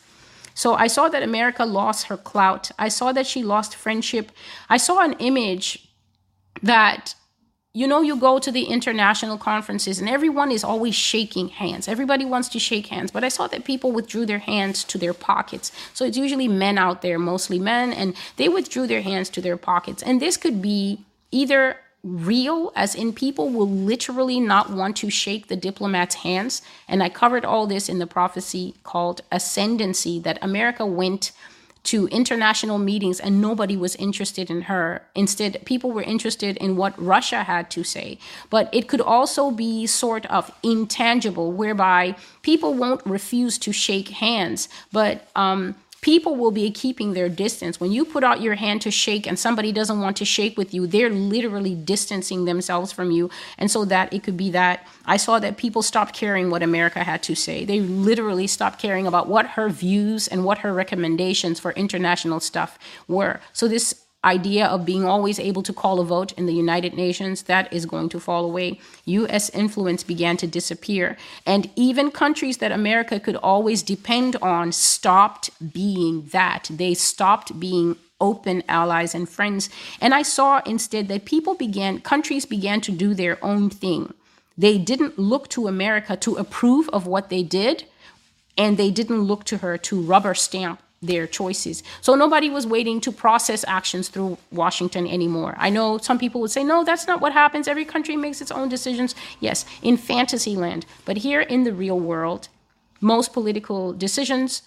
So 0.56 0.76
i 0.76 0.88
saw 0.88 1.08
that 1.10 1.24
america 1.24 1.66
lost 1.66 2.08
her 2.08 2.18
clout. 2.18 2.72
I 2.78 2.90
saw 2.90 3.12
that 3.14 3.28
she 3.28 3.44
lost 3.44 3.76
friendship. 3.76 4.32
I 4.70 4.78
saw 4.78 5.00
an 5.00 5.14
image 5.14 5.88
that 6.62 7.16
you 7.76 7.88
know, 7.88 8.02
you 8.02 8.16
go 8.16 8.38
to 8.38 8.52
the 8.52 8.66
international 8.66 9.38
conferences 9.38 10.00
and 10.00 10.08
everyone 10.08 10.52
is 10.52 10.64
always 10.64 10.94
shaking 10.94 11.48
hands. 11.48 11.88
Everybody 11.88 12.24
wants 12.24 12.48
to 12.50 12.60
shake 12.60 12.88
hands, 12.88 13.10
but 13.10 13.24
I 13.24 13.30
saw 13.30 13.48
that 13.48 13.66
people 13.66 13.92
withdrew 13.92 14.28
their 14.28 14.40
hands 14.40 14.84
to 14.86 15.00
their 15.00 15.14
pockets. 15.14 15.72
So 15.92 16.06
it's 16.06 16.18
usually 16.18 16.48
men 16.48 16.78
out 16.78 17.02
there, 17.02 17.18
mostly 17.18 17.58
men, 17.58 17.92
and 17.92 18.16
they 18.38 18.48
withdrew 18.48 18.86
their 18.86 19.02
hands 19.02 19.28
to 19.32 19.42
their 19.42 19.58
pockets. 19.58 20.04
And 20.04 20.22
this 20.22 20.38
could 20.38 20.62
be 20.62 21.00
either 21.32 21.78
real, 22.04 22.72
as 22.76 22.94
in 22.94 23.12
people 23.12 23.50
will 23.50 23.70
literally 23.70 24.40
not 24.40 24.70
want 24.70 24.96
to 24.98 25.10
shake 25.10 25.48
the 25.48 25.56
diplomat's 25.56 26.16
hands. 26.16 26.62
And 26.88 27.02
I 27.02 27.10
covered 27.10 27.46
all 27.46 27.66
this 27.66 27.90
in 27.90 27.98
the 27.98 28.06
prophecy 28.06 28.76
called 28.84 29.22
Ascendancy 29.32 30.20
that 30.20 30.38
America 30.44 30.86
went 30.86 31.32
to 31.84 32.08
international 32.08 32.78
meetings 32.78 33.20
and 33.20 33.42
nobody 33.42 33.76
was 33.76 33.96
interested 33.98 34.50
in 34.50 34.64
her. 34.64 35.02
Instead, 35.16 35.64
people 35.66 35.92
were 35.92 36.02
interested 36.02 36.56
in 36.58 36.78
what 36.78 36.94
Russia 37.02 37.44
had 37.44 37.70
to 37.72 37.84
say. 37.84 38.18
But 38.50 38.70
it 38.74 38.88
could 38.88 39.02
also 39.02 39.52
be 39.52 39.86
sort 39.86 40.26
of 40.28 40.52
intangible, 40.64 41.52
whereby 41.52 42.16
people 42.42 42.74
won't 42.74 43.06
refuse 43.06 43.58
to 43.60 43.74
shake 43.74 44.10
hands, 44.10 44.70
but 44.92 45.28
um, 45.36 45.76
people 46.04 46.36
will 46.36 46.52
be 46.52 46.70
keeping 46.70 47.14
their 47.14 47.30
distance. 47.30 47.80
When 47.80 47.92
you 47.94 48.04
put 48.04 48.26
out 48.26 48.42
your 48.42 48.56
hand 48.56 48.82
to 48.82 48.92
shake 48.92 49.26
and 49.26 49.40
somebody 49.40 49.72
doesn't 49.72 50.02
want 50.02 50.18
to 50.18 50.26
shake 50.26 50.58
with 50.58 50.74
you, 50.74 50.86
they're 50.86 51.10
literally 51.10 51.74
distancing 51.74 52.44
themselves 52.44 52.92
from 52.92 53.10
you. 53.10 53.30
And 53.58 53.72
so 53.72 53.86
that 53.86 54.14
it 54.14 54.22
could 54.22 54.36
be 54.36 54.52
that 54.52 54.86
I 55.06 55.16
saw 55.16 55.40
that 55.40 55.56
people 55.56 55.82
stopped 55.82 56.14
caring 56.14 56.50
what 56.50 56.62
America 56.62 57.04
had 57.04 57.24
to 57.24 57.36
say. 57.36 57.64
They 57.64 57.80
literally 57.80 58.48
stopped 58.48 58.80
caring 58.80 59.08
about 59.08 59.30
what 59.30 59.48
her 59.48 59.70
views 59.70 60.28
and 60.28 60.44
what 60.44 60.60
her 60.60 60.74
recommendations 60.74 61.60
for 61.60 61.72
international 61.72 62.42
stuff 62.42 62.78
were. 63.08 63.40
So 63.54 63.70
this 63.70 64.03
idea 64.24 64.66
of 64.66 64.86
being 64.86 65.06
always 65.06 65.40
able 65.40 65.64
to 65.64 65.74
call 65.74 66.00
a 66.00 66.06
vote 66.06 66.32
in 66.34 66.46
the 66.46 66.54
United 66.54 66.94
Nations, 66.94 67.44
that 67.44 67.72
is 67.74 67.86
going 67.86 68.10
to 68.10 68.20
fall 68.20 68.46
away. 68.46 68.80
US 69.06 69.50
influence 69.50 70.04
began 70.04 70.38
to 70.38 70.48
disappear. 70.48 71.18
And 71.46 71.70
even 71.76 72.12
countries 72.12 72.58
that 72.58 72.72
America 72.72 73.20
could 73.20 73.36
always 73.38 73.84
depend 73.84 74.36
on 74.38 74.72
stopped 74.72 75.50
being 75.74 76.24
that. 76.28 76.70
They 76.72 76.94
stopped 76.94 77.60
being 77.60 77.98
open 78.22 78.64
allies 78.70 79.14
and 79.14 79.28
friends. 79.28 79.70
And 80.00 80.14
I 80.14 80.22
saw 80.22 80.62
instead 80.66 81.10
that 81.10 81.26
people 81.26 81.56
began, 81.56 82.00
countries 82.00 82.46
began 82.46 82.80
to 82.82 82.92
do 82.92 83.14
their 83.14 83.44
own 83.44 83.70
thing. 83.70 84.14
They 84.58 84.78
didn't 84.78 85.18
look 85.18 85.50
to 85.50 85.68
America 85.68 86.16
to 86.18 86.36
approve 86.36 86.88
of 86.90 87.08
what 87.08 87.30
they 87.30 87.44
did, 87.44 87.86
and 88.58 88.78
they 88.78 88.92
didn't 88.92 89.22
look 89.22 89.44
to 89.46 89.58
her 89.58 89.78
to 89.80 90.02
rubber 90.02 90.36
stamp 90.36 90.83
their 91.04 91.28
choices. 91.28 91.84
So 92.02 92.16
nobody 92.16 92.50
was 92.50 92.66
waiting 92.66 93.00
to 93.02 93.12
process 93.12 93.64
actions 93.68 94.10
through 94.10 94.38
Washington 94.52 95.08
anymore. 95.08 95.56
I 95.58 95.70
know 95.70 95.98
some 95.98 96.20
people 96.20 96.42
would 96.42 96.52
say, 96.52 96.64
no, 96.64 96.84
that's 96.84 97.08
not 97.08 97.22
what 97.22 97.34
happens. 97.34 97.68
Every 97.68 97.86
country 97.86 98.18
makes 98.18 98.42
its 98.42 98.52
own 98.52 98.70
decisions. 98.70 99.16
Yes, 99.40 99.66
in 99.82 99.98
fantasy 99.98 100.56
land. 100.56 100.86
But 101.06 101.18
here 101.18 101.42
in 101.42 101.64
the 101.64 101.74
real 101.74 102.00
world, 102.00 102.50
most 103.02 103.34
political 103.34 103.94
decisions 103.94 104.64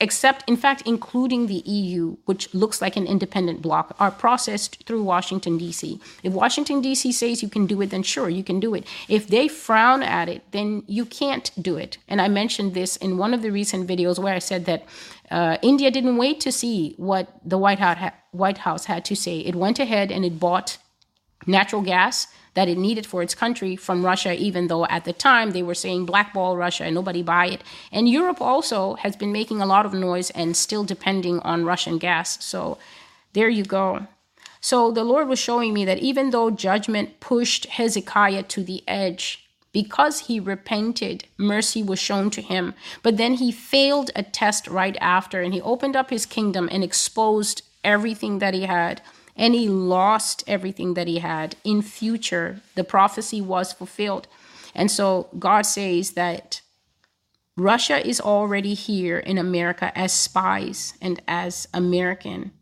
except, 0.00 0.48
in 0.48 0.56
fact, 0.56 0.82
including 0.86 1.46
the 1.46 1.62
EU, 1.66 2.16
which 2.24 2.52
looks 2.54 2.80
like 2.80 2.96
an 2.96 3.06
independent 3.06 3.60
bloc, 3.60 3.94
are 4.00 4.10
processed 4.10 4.82
through 4.86 5.02
Washington, 5.02 5.58
D.C. 5.58 6.00
If 6.22 6.32
Washington, 6.32 6.80
D.C. 6.80 7.12
says 7.12 7.42
you 7.42 7.50
can 7.50 7.66
do 7.66 7.80
it, 7.82 7.90
then 7.90 8.02
sure, 8.02 8.30
you 8.30 8.42
can 8.42 8.58
do 8.60 8.74
it. 8.74 8.86
If 9.08 9.28
they 9.28 9.46
frown 9.46 10.02
at 10.02 10.28
it, 10.28 10.42
then 10.52 10.82
you 10.86 11.04
can't 11.04 11.50
do 11.60 11.76
it. 11.76 11.98
And 12.08 12.20
I 12.20 12.28
mentioned 12.28 12.72
this 12.72 12.96
in 12.96 13.18
one 13.18 13.34
of 13.34 13.42
the 13.42 13.50
recent 13.50 13.86
videos 13.86 14.18
where 14.18 14.34
I 14.34 14.38
said 14.38 14.64
that 14.64 14.84
uh, 15.30 15.58
India 15.62 15.90
didn't 15.90 16.16
wait 16.16 16.40
to 16.40 16.52
see 16.52 16.94
what 16.96 17.28
the 17.44 17.58
White 17.58 17.78
House, 17.78 17.98
ha- 17.98 18.14
White 18.32 18.58
House 18.58 18.86
had 18.86 19.04
to 19.06 19.16
say. 19.16 19.40
It 19.40 19.54
went 19.54 19.78
ahead 19.78 20.10
and 20.10 20.24
it 20.24 20.40
bought 20.40 20.78
natural 21.46 21.82
gas 21.82 22.26
that 22.54 22.68
it 22.68 22.76
needed 22.76 23.06
for 23.06 23.22
its 23.22 23.34
country 23.34 23.76
from 23.76 24.04
Russia, 24.04 24.34
even 24.34 24.66
though 24.66 24.84
at 24.86 25.04
the 25.04 25.12
time 25.12 25.52
they 25.52 25.62
were 25.62 25.74
saying 25.74 26.04
blackball 26.04 26.56
Russia 26.56 26.84
and 26.84 26.94
nobody 26.94 27.22
buy 27.22 27.46
it. 27.46 27.62
And 27.92 28.08
Europe 28.08 28.40
also 28.40 28.94
has 28.94 29.14
been 29.14 29.32
making 29.32 29.60
a 29.60 29.66
lot 29.66 29.86
of 29.86 29.94
noise 29.94 30.30
and 30.30 30.56
still 30.56 30.84
depending 30.84 31.38
on 31.40 31.64
Russian 31.64 31.98
gas. 31.98 32.44
So 32.44 32.78
there 33.34 33.48
you 33.48 33.64
go. 33.64 34.06
So 34.60 34.90
the 34.90 35.04
Lord 35.04 35.28
was 35.28 35.38
showing 35.38 35.72
me 35.72 35.84
that 35.84 36.00
even 36.00 36.30
though 36.30 36.50
judgment 36.50 37.20
pushed 37.20 37.66
Hezekiah 37.66 38.42
to 38.44 38.64
the 38.64 38.82
edge, 38.86 39.48
because 39.72 40.20
he 40.20 40.40
repented, 40.40 41.24
mercy 41.38 41.82
was 41.82 41.98
shown 41.98 42.30
to 42.30 42.42
him. 42.42 42.74
But 43.02 43.16
then 43.16 43.34
he 43.34 43.52
failed 43.52 44.10
a 44.16 44.22
test 44.22 44.66
right 44.66 44.96
after, 45.00 45.40
and 45.40 45.54
he 45.54 45.60
opened 45.60 45.96
up 45.96 46.10
his 46.10 46.26
kingdom 46.26 46.68
and 46.72 46.82
exposed 46.82 47.62
everything 47.84 48.40
that 48.40 48.54
he 48.54 48.62
had 48.62 49.00
and 49.40 49.54
he 49.54 49.68
lost 49.68 50.44
everything 50.46 50.94
that 50.94 51.08
he 51.08 51.18
had. 51.18 51.56
In 51.64 51.80
future, 51.80 52.60
the 52.74 52.84
prophecy 52.84 53.40
was 53.40 53.72
fulfilled. 53.72 54.28
And 54.74 54.90
so 54.90 55.28
God 55.38 55.62
says 55.62 56.10
that 56.12 56.60
Russia 57.56 58.06
is 58.06 58.20
already 58.20 58.74
here 58.74 59.18
in 59.18 59.38
America 59.38 59.96
as 59.98 60.12
spies 60.12 60.94
and 61.00 61.22
as 61.26 61.66
Americans. 61.72 62.52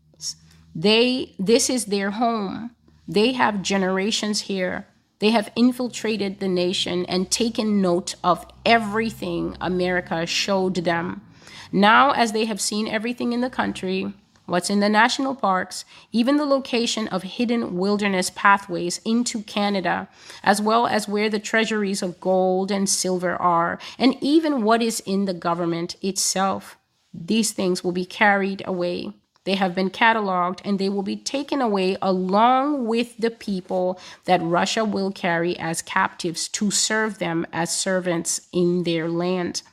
They 0.73 1.35
this 1.37 1.69
is 1.69 1.85
their 1.85 2.11
home. 2.11 2.71
They 3.07 3.33
have 3.33 3.61
generations 3.61 4.41
here. 4.41 4.87
They 5.19 5.31
have 5.31 5.51
infiltrated 5.55 6.39
the 6.39 6.47
nation 6.47 7.05
and 7.05 7.29
taken 7.29 7.81
note 7.81 8.15
of 8.23 8.45
everything 8.65 9.57
America 9.59 10.25
showed 10.25 10.75
them. 10.75 11.21
Now, 11.71 12.11
as 12.11 12.31
they 12.31 12.45
have 12.45 12.61
seen 12.61 12.87
everything 12.87 13.33
in 13.33 13.41
the 13.41 13.49
country, 13.49 14.13
what's 14.45 14.69
in 14.69 14.79
the 14.79 14.89
national 14.89 15.35
parks, 15.35 15.85
even 16.11 16.37
the 16.37 16.45
location 16.45 17.07
of 17.09 17.23
hidden 17.23 17.77
wilderness 17.77 18.31
pathways 18.33 18.99
into 19.05 19.43
Canada, 19.43 20.07
as 20.43 20.61
well 20.61 20.87
as 20.87 21.07
where 21.07 21.29
the 21.29 21.39
treasuries 21.39 22.01
of 22.01 22.19
gold 22.19 22.71
and 22.71 22.89
silver 22.89 23.35
are, 23.35 23.77
and 23.99 24.15
even 24.21 24.63
what 24.63 24.81
is 24.81 25.01
in 25.01 25.25
the 25.25 25.33
government 25.33 25.95
itself. 26.01 26.77
These 27.13 27.51
things 27.51 27.83
will 27.83 27.91
be 27.91 28.05
carried 28.05 28.63
away. 28.65 29.13
They 29.49 29.55
have 29.55 29.73
been 29.73 29.89
cataloged 29.89 30.59
and 30.63 30.77
they 30.77 30.89
will 30.89 31.01
be 31.01 31.15
taken 31.15 31.59
away 31.59 31.97
along 32.03 32.85
with 32.85 33.17
the 33.17 33.31
people 33.31 33.99
that 34.25 34.43
Russia 34.43 34.85
will 34.85 35.11
carry 35.11 35.57
as 35.57 35.81
captives 35.81 36.47
to 36.49 36.69
serve 36.69 37.17
them 37.17 37.47
as 37.51 37.75
servants 37.75 38.41
in 38.53 38.83
their 38.83 39.09
land. 39.09 39.63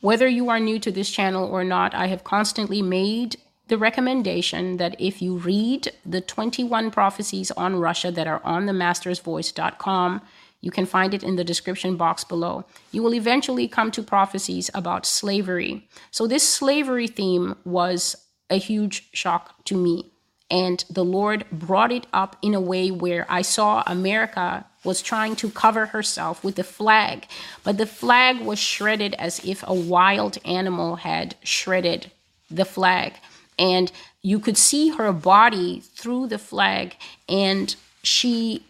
Whether 0.00 0.26
you 0.26 0.48
are 0.48 0.58
new 0.58 0.80
to 0.80 0.90
this 0.90 1.12
channel 1.12 1.44
or 1.44 1.62
not, 1.62 1.94
I 1.94 2.08
have 2.08 2.24
constantly 2.24 2.82
made 2.82 3.36
the 3.68 3.78
recommendation 3.78 4.78
that 4.78 4.96
if 4.98 5.22
you 5.22 5.36
read 5.36 5.92
the 6.04 6.20
21 6.20 6.90
prophecies 6.90 7.52
on 7.52 7.76
Russia 7.76 8.10
that 8.10 8.26
are 8.26 8.42
on 8.42 8.66
the 8.66 8.72
mastersvoice.com, 8.72 10.22
you 10.60 10.72
can 10.72 10.86
find 10.86 11.14
it 11.14 11.22
in 11.22 11.36
the 11.36 11.44
description 11.44 11.96
box 11.96 12.24
below. 12.24 12.64
You 12.90 13.04
will 13.04 13.14
eventually 13.14 13.68
come 13.68 13.92
to 13.92 14.02
prophecies 14.02 14.72
about 14.74 15.06
slavery. 15.06 15.88
So, 16.10 16.26
this 16.26 16.46
slavery 16.46 17.06
theme 17.06 17.54
was 17.64 18.16
a 18.50 18.56
huge 18.56 19.08
shock 19.12 19.64
to 19.64 19.76
me. 19.76 20.10
And 20.50 20.84
the 20.90 21.04
Lord 21.04 21.46
brought 21.52 21.92
it 21.92 22.06
up 22.12 22.36
in 22.42 22.54
a 22.54 22.60
way 22.60 22.90
where 22.90 23.24
I 23.28 23.42
saw 23.42 23.84
America 23.86 24.66
was 24.82 25.02
trying 25.02 25.36
to 25.36 25.50
cover 25.50 25.86
herself 25.86 26.42
with 26.42 26.56
the 26.56 26.64
flag, 26.64 27.26
but 27.62 27.78
the 27.78 27.86
flag 27.86 28.40
was 28.40 28.58
shredded 28.58 29.14
as 29.14 29.44
if 29.44 29.62
a 29.66 29.74
wild 29.74 30.38
animal 30.44 30.96
had 30.96 31.36
shredded 31.42 32.10
the 32.50 32.64
flag. 32.64 33.14
And 33.58 33.92
you 34.22 34.40
could 34.40 34.56
see 34.56 34.88
her 34.88 35.12
body 35.12 35.80
through 35.80 36.28
the 36.28 36.38
flag, 36.38 36.96
and 37.28 37.76
she 38.02 38.64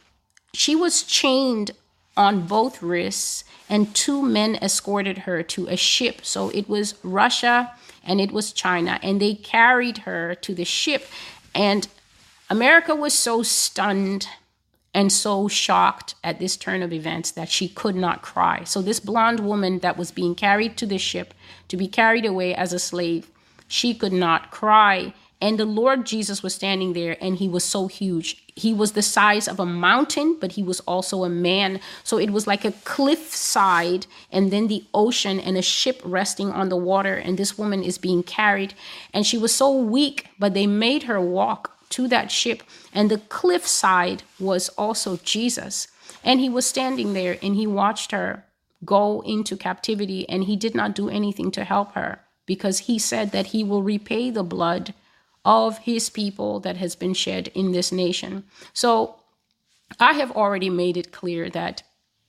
she 0.52 0.74
was 0.74 1.04
chained 1.04 1.70
on 2.16 2.46
both 2.46 2.82
wrists, 2.82 3.44
and 3.68 3.94
two 3.94 4.20
men 4.20 4.56
escorted 4.56 5.18
her 5.18 5.44
to 5.44 5.68
a 5.68 5.76
ship. 5.76 6.24
So 6.24 6.50
it 6.50 6.68
was 6.68 6.96
Russia 7.04 7.72
and 8.10 8.20
it 8.20 8.32
was 8.32 8.52
China, 8.52 8.98
and 9.04 9.20
they 9.20 9.34
carried 9.34 9.98
her 9.98 10.34
to 10.34 10.52
the 10.52 10.64
ship. 10.64 11.06
And 11.54 11.86
America 12.50 12.92
was 12.92 13.14
so 13.14 13.44
stunned 13.44 14.26
and 14.92 15.12
so 15.12 15.46
shocked 15.46 16.16
at 16.24 16.40
this 16.40 16.56
turn 16.56 16.82
of 16.82 16.92
events 16.92 17.30
that 17.30 17.48
she 17.48 17.68
could 17.68 17.94
not 17.94 18.20
cry. 18.20 18.64
So, 18.64 18.82
this 18.82 18.98
blonde 18.98 19.38
woman 19.38 19.78
that 19.78 19.96
was 19.96 20.10
being 20.10 20.34
carried 20.34 20.76
to 20.78 20.86
the 20.86 20.98
ship 20.98 21.34
to 21.68 21.76
be 21.76 21.86
carried 21.86 22.26
away 22.26 22.52
as 22.52 22.72
a 22.72 22.80
slave, 22.80 23.30
she 23.68 23.94
could 23.94 24.12
not 24.12 24.50
cry. 24.50 25.14
And 25.40 25.58
the 25.58 25.64
Lord 25.64 26.04
Jesus 26.04 26.42
was 26.42 26.54
standing 26.54 26.92
there, 26.92 27.16
and 27.20 27.36
he 27.36 27.48
was 27.48 27.64
so 27.64 27.86
huge. 27.86 28.44
He 28.56 28.74
was 28.74 28.92
the 28.92 29.02
size 29.02 29.48
of 29.48 29.58
a 29.58 29.64
mountain, 29.64 30.36
but 30.38 30.52
he 30.52 30.62
was 30.62 30.80
also 30.80 31.24
a 31.24 31.30
man. 31.30 31.80
So 32.04 32.18
it 32.18 32.30
was 32.30 32.46
like 32.46 32.64
a 32.64 32.72
cliff 32.84 33.34
side, 33.34 34.06
and 34.30 34.50
then 34.50 34.68
the 34.68 34.84
ocean, 34.92 35.40
and 35.40 35.56
a 35.56 35.62
ship 35.62 36.02
resting 36.04 36.50
on 36.50 36.68
the 36.68 36.76
water. 36.76 37.14
And 37.14 37.38
this 37.38 37.56
woman 37.56 37.82
is 37.82 37.96
being 37.96 38.22
carried. 38.22 38.74
And 39.14 39.26
she 39.26 39.38
was 39.38 39.54
so 39.54 39.74
weak, 39.74 40.26
but 40.38 40.52
they 40.52 40.66
made 40.66 41.04
her 41.04 41.20
walk 41.20 41.76
to 41.90 42.06
that 42.08 42.30
ship. 42.30 42.62
And 42.92 43.10
the 43.10 43.18
cliff 43.18 43.66
side 43.66 44.22
was 44.38 44.68
also 44.70 45.18
Jesus. 45.24 45.88
And 46.22 46.40
he 46.40 46.48
was 46.48 46.66
standing 46.66 47.12
there 47.12 47.38
and 47.42 47.54
he 47.56 47.66
watched 47.66 48.12
her 48.12 48.44
go 48.84 49.22
into 49.22 49.56
captivity 49.56 50.28
and 50.28 50.44
he 50.44 50.56
did 50.56 50.74
not 50.74 50.94
do 50.94 51.08
anything 51.08 51.50
to 51.52 51.64
help 51.64 51.92
her 51.92 52.20
because 52.46 52.80
he 52.80 52.98
said 52.98 53.32
that 53.32 53.46
he 53.46 53.62
will 53.62 53.82
repay 53.82 54.30
the 54.30 54.42
blood 54.42 54.94
of 55.44 55.78
his 55.78 56.10
people 56.10 56.60
that 56.60 56.76
has 56.76 56.94
been 56.94 57.14
shed 57.14 57.48
in 57.54 57.72
this 57.72 57.90
nation. 57.90 58.44
So 58.72 59.16
I 59.98 60.14
have 60.14 60.32
already 60.32 60.70
made 60.70 60.96
it 60.96 61.12
clear 61.12 61.50
that 61.50 61.82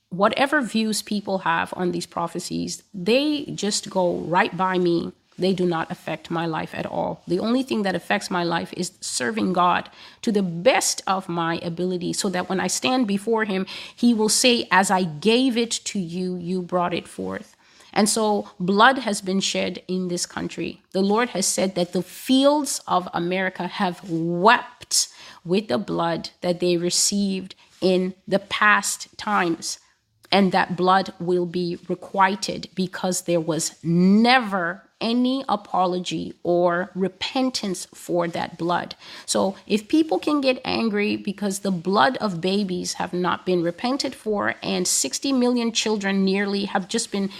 whatever 0.08 0.60
views 0.60 1.02
people 1.02 1.38
have 1.38 1.72
on 1.76 1.92
these 1.92 2.06
prophecies, 2.06 2.82
they 2.92 3.44
just 3.54 3.90
go 3.90 4.18
right 4.18 4.56
by 4.56 4.78
me 4.78 5.12
they 5.38 5.52
do 5.52 5.66
not 5.66 5.90
affect 5.90 6.30
my 6.30 6.46
life 6.46 6.74
at 6.74 6.86
all. 6.86 7.22
The 7.26 7.38
only 7.38 7.62
thing 7.62 7.82
that 7.82 7.94
affects 7.94 8.30
my 8.30 8.44
life 8.44 8.72
is 8.76 8.92
serving 9.00 9.52
God 9.52 9.90
to 10.22 10.30
the 10.30 10.42
best 10.42 11.02
of 11.06 11.28
my 11.28 11.58
ability 11.62 12.12
so 12.12 12.28
that 12.28 12.48
when 12.48 12.60
I 12.60 12.66
stand 12.66 13.06
before 13.06 13.44
Him, 13.44 13.66
He 13.96 14.12
will 14.14 14.28
say, 14.28 14.68
As 14.70 14.90
I 14.90 15.04
gave 15.04 15.56
it 15.56 15.70
to 15.70 15.98
you, 15.98 16.36
you 16.36 16.62
brought 16.62 16.94
it 16.94 17.08
forth. 17.08 17.56
And 17.92 18.08
so 18.08 18.48
blood 18.58 18.98
has 18.98 19.20
been 19.20 19.40
shed 19.40 19.82
in 19.86 20.08
this 20.08 20.26
country. 20.26 20.80
The 20.92 21.02
Lord 21.02 21.30
has 21.30 21.46
said 21.46 21.74
that 21.74 21.92
the 21.92 22.02
fields 22.02 22.80
of 22.86 23.08
America 23.12 23.66
have 23.66 24.08
wept 24.08 25.08
with 25.44 25.68
the 25.68 25.78
blood 25.78 26.30
that 26.40 26.60
they 26.60 26.76
received 26.76 27.54
in 27.80 28.14
the 28.26 28.38
past 28.38 29.08
times. 29.18 29.78
And 30.30 30.50
that 30.52 30.76
blood 30.76 31.12
will 31.20 31.44
be 31.44 31.78
requited 31.88 32.68
because 32.74 33.22
there 33.22 33.40
was 33.40 33.76
never 33.84 34.88
any 35.02 35.44
apology 35.48 36.32
or 36.42 36.90
repentance 36.94 37.86
for 37.92 38.28
that 38.28 38.56
blood. 38.56 38.94
So 39.26 39.56
if 39.66 39.88
people 39.88 40.18
can 40.18 40.40
get 40.40 40.62
angry 40.64 41.16
because 41.16 41.58
the 41.58 41.72
blood 41.72 42.16
of 42.18 42.40
babies 42.40 42.94
have 42.94 43.12
not 43.12 43.44
been 43.44 43.62
repented 43.62 44.14
for 44.14 44.54
and 44.62 44.86
60 44.86 45.32
million 45.32 45.72
children 45.72 46.24
nearly 46.24 46.66
have 46.66 46.88
just 46.88 47.10
been 47.10 47.30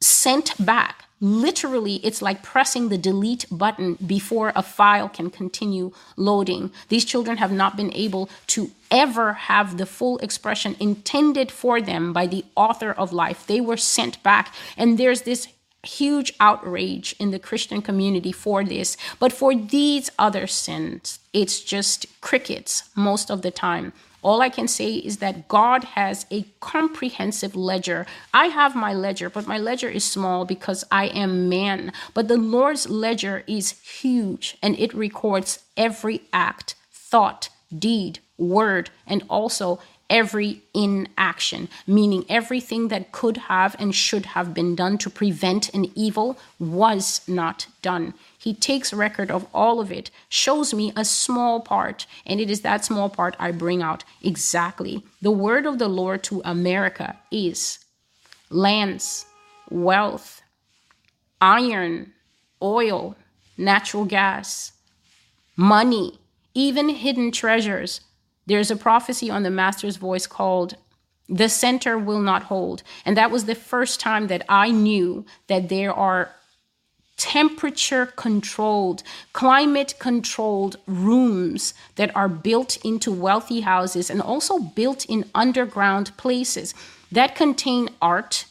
sent 0.00 0.52
back 0.64 1.04
literally 1.20 1.94
it's 2.04 2.20
like 2.20 2.42
pressing 2.42 2.90
the 2.90 2.98
delete 2.98 3.46
button 3.50 3.94
before 4.06 4.52
a 4.54 4.62
file 4.62 5.08
can 5.08 5.30
continue 5.30 5.90
loading 6.16 6.70
these 6.88 7.06
children 7.06 7.38
have 7.38 7.52
not 7.52 7.74
been 7.74 7.92
able 7.94 8.28
to 8.46 8.70
ever 8.90 9.32
have 9.32 9.78
the 9.78 9.86
full 9.86 10.18
expression 10.18 10.76
intended 10.78 11.50
for 11.50 11.80
them 11.80 12.12
by 12.12 12.26
the 12.26 12.44
author 12.54 12.92
of 12.92 13.14
life 13.14 13.46
they 13.46 13.60
were 13.62 13.78
sent 13.78 14.22
back 14.22 14.54
and 14.76 14.98
there's 14.98 15.22
this 15.22 15.48
huge 15.86 16.32
outrage 16.40 17.14
in 17.18 17.30
the 17.30 17.38
Christian 17.38 17.80
community 17.80 18.32
for 18.32 18.64
this. 18.64 18.96
But 19.18 19.32
for 19.32 19.54
these 19.54 20.10
other 20.18 20.46
sins, 20.46 21.20
it's 21.32 21.60
just 21.60 22.06
crickets 22.20 22.90
most 22.94 23.30
of 23.30 23.42
the 23.42 23.50
time. 23.50 23.92
All 24.26 24.42
I 24.42 24.48
can 24.48 24.66
say 24.66 24.94
is 24.94 25.18
that 25.18 25.46
God 25.46 25.84
has 25.94 26.26
a 26.32 26.46
comprehensive 26.58 27.54
ledger. 27.54 28.06
I 28.34 28.46
have 28.46 28.74
my 28.74 28.92
ledger, 28.92 29.30
but 29.30 29.46
my 29.46 29.56
ledger 29.56 29.88
is 29.88 30.02
small 30.04 30.44
because 30.44 30.84
I 30.90 31.04
am 31.06 31.48
man. 31.48 31.92
But 32.12 32.26
the 32.26 32.36
Lord's 32.36 32.88
ledger 32.88 33.44
is 33.46 33.78
huge 34.00 34.58
and 34.60 34.76
it 34.80 34.92
records 34.92 35.60
every 35.76 36.22
act, 36.32 36.74
thought, 36.90 37.50
deed, 37.78 38.18
word, 38.36 38.90
and 39.06 39.22
also 39.30 39.78
every 40.10 40.60
inaction, 40.74 41.68
meaning 41.86 42.24
everything 42.28 42.88
that 42.88 43.12
could 43.12 43.36
have 43.36 43.76
and 43.78 43.94
should 43.94 44.26
have 44.26 44.52
been 44.52 44.74
done 44.74 44.98
to 44.98 45.08
prevent 45.08 45.72
an 45.72 45.86
evil 45.94 46.36
was 46.58 47.20
not 47.28 47.68
done. 47.80 48.12
He 48.38 48.54
takes 48.54 48.92
record 48.92 49.30
of 49.30 49.46
all 49.52 49.80
of 49.80 49.90
it, 49.90 50.10
shows 50.28 50.74
me 50.74 50.92
a 50.96 51.04
small 51.04 51.60
part, 51.60 52.06
and 52.24 52.40
it 52.40 52.50
is 52.50 52.60
that 52.60 52.84
small 52.84 53.08
part 53.08 53.36
I 53.38 53.50
bring 53.50 53.82
out 53.82 54.04
exactly. 54.22 55.02
The 55.22 55.30
word 55.30 55.66
of 55.66 55.78
the 55.78 55.88
Lord 55.88 56.22
to 56.24 56.42
America 56.44 57.18
is 57.30 57.78
lands, 58.50 59.26
wealth, 59.70 60.42
iron, 61.40 62.12
oil, 62.62 63.16
natural 63.58 64.04
gas, 64.04 64.72
money, 65.56 66.18
even 66.54 66.88
hidden 66.88 67.32
treasures 67.32 68.00
there's 68.46 68.70
a 68.70 68.76
prophecy 68.76 69.28
on 69.28 69.42
the 69.42 69.50
Master's 69.50 69.96
voice 69.96 70.26
called 70.26 70.76
The 71.28 71.48
Center 71.48 71.98
Will 71.98 72.20
Not 72.20 72.44
Hold. 72.44 72.82
And 73.04 73.16
that 73.16 73.32
was 73.32 73.44
the 73.44 73.56
first 73.56 73.98
time 74.00 74.28
that 74.28 74.44
I 74.48 74.70
knew 74.70 75.26
that 75.48 75.68
there 75.68 75.92
are 75.92 76.30
temperature 77.16 78.06
controlled, 78.06 79.02
climate 79.32 79.94
controlled 79.98 80.76
rooms 80.86 81.74
that 81.96 82.14
are 82.14 82.28
built 82.28 82.76
into 82.84 83.10
wealthy 83.10 83.60
houses 83.60 84.10
and 84.10 84.20
also 84.20 84.58
built 84.58 85.04
in 85.06 85.24
underground 85.34 86.16
places 86.16 86.74
that 87.10 87.34
contain 87.34 87.88
art 88.02 88.46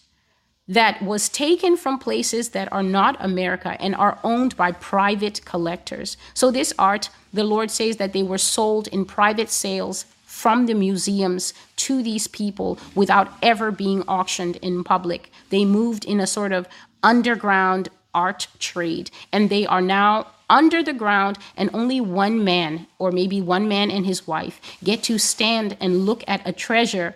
that 0.68 1.02
was 1.02 1.30
taken 1.30 1.78
from 1.78 2.00
places 2.00 2.50
that 2.50 2.72
are 2.72 2.82
not 2.82 3.16
America 3.24 3.78
and 3.80 3.94
are 3.96 4.18
owned 4.24 4.58
by 4.58 4.72
private 4.72 5.46
collectors. 5.46 6.18
So, 6.34 6.50
this 6.50 6.74
art 6.80 7.10
the 7.32 7.44
Lord 7.44 7.70
says 7.70 7.98
that 7.98 8.14
they 8.14 8.24
were 8.24 8.40
sold 8.40 8.88
in 8.88 9.06
private 9.06 9.50
sales 9.50 10.06
from 10.26 10.66
the 10.66 10.74
museums 10.74 11.54
to 11.76 12.02
these 12.02 12.28
people 12.28 12.80
without 12.96 13.32
ever 13.42 13.72
being 13.72 14.02
auctioned 14.04 14.56
in 14.58 14.84
public. 14.84 15.32
They 15.50 15.66
moved 15.66 16.04
in 16.04 16.20
a 16.20 16.28
sort 16.28 16.52
of 16.52 16.68
underground 17.04 17.90
art 18.16 18.48
trade, 18.58 19.12
and 19.32 19.52
they 19.52 19.68
are 19.68 19.82
now 19.82 20.28
under 20.50 20.82
the 20.82 20.94
ground, 20.94 21.38
and 21.58 21.70
only 21.74 22.00
one 22.00 22.44
man, 22.44 22.88
or 23.00 23.12
maybe 23.12 23.42
one 23.42 23.68
man 23.68 23.92
and 23.92 24.06
his 24.06 24.28
wife, 24.28 24.62
get 24.84 25.04
to 25.04 25.18
stand 25.18 25.76
and 25.80 26.06
look 26.06 26.24
at 26.28 26.48
a 26.48 26.52
treasure 26.52 27.16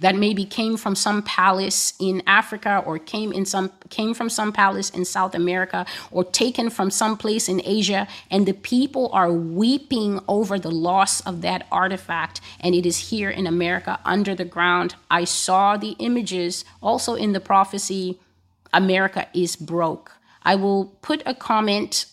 that 0.00 0.16
maybe 0.16 0.44
came 0.44 0.76
from 0.76 0.94
some 0.94 1.22
palace 1.22 1.92
in 2.00 2.22
Africa 2.26 2.82
or 2.86 2.98
came 2.98 3.32
in 3.32 3.44
some 3.44 3.70
came 3.90 4.14
from 4.14 4.28
some 4.28 4.52
palace 4.52 4.90
in 4.90 5.04
South 5.04 5.34
America 5.34 5.86
or 6.10 6.24
taken 6.24 6.70
from 6.70 6.90
some 6.90 7.16
place 7.16 7.48
in 7.48 7.60
Asia 7.64 8.08
and 8.30 8.46
the 8.46 8.54
people 8.54 9.10
are 9.12 9.30
weeping 9.30 10.18
over 10.26 10.58
the 10.58 10.70
loss 10.70 11.20
of 11.22 11.42
that 11.42 11.66
artifact 11.70 12.40
and 12.60 12.74
it 12.74 12.86
is 12.86 13.10
here 13.10 13.30
in 13.30 13.46
America 13.46 14.00
under 14.04 14.34
the 14.34 14.44
ground. 14.44 14.94
I 15.10 15.24
saw 15.24 15.76
the 15.76 15.96
images 15.98 16.64
also 16.82 17.14
in 17.14 17.32
the 17.32 17.40
prophecy 17.40 18.18
America 18.72 19.26
is 19.34 19.56
broke 19.56 20.12
I 20.42 20.54
will 20.54 20.86
put 21.02 21.22
a 21.26 21.34
comment 21.34 22.06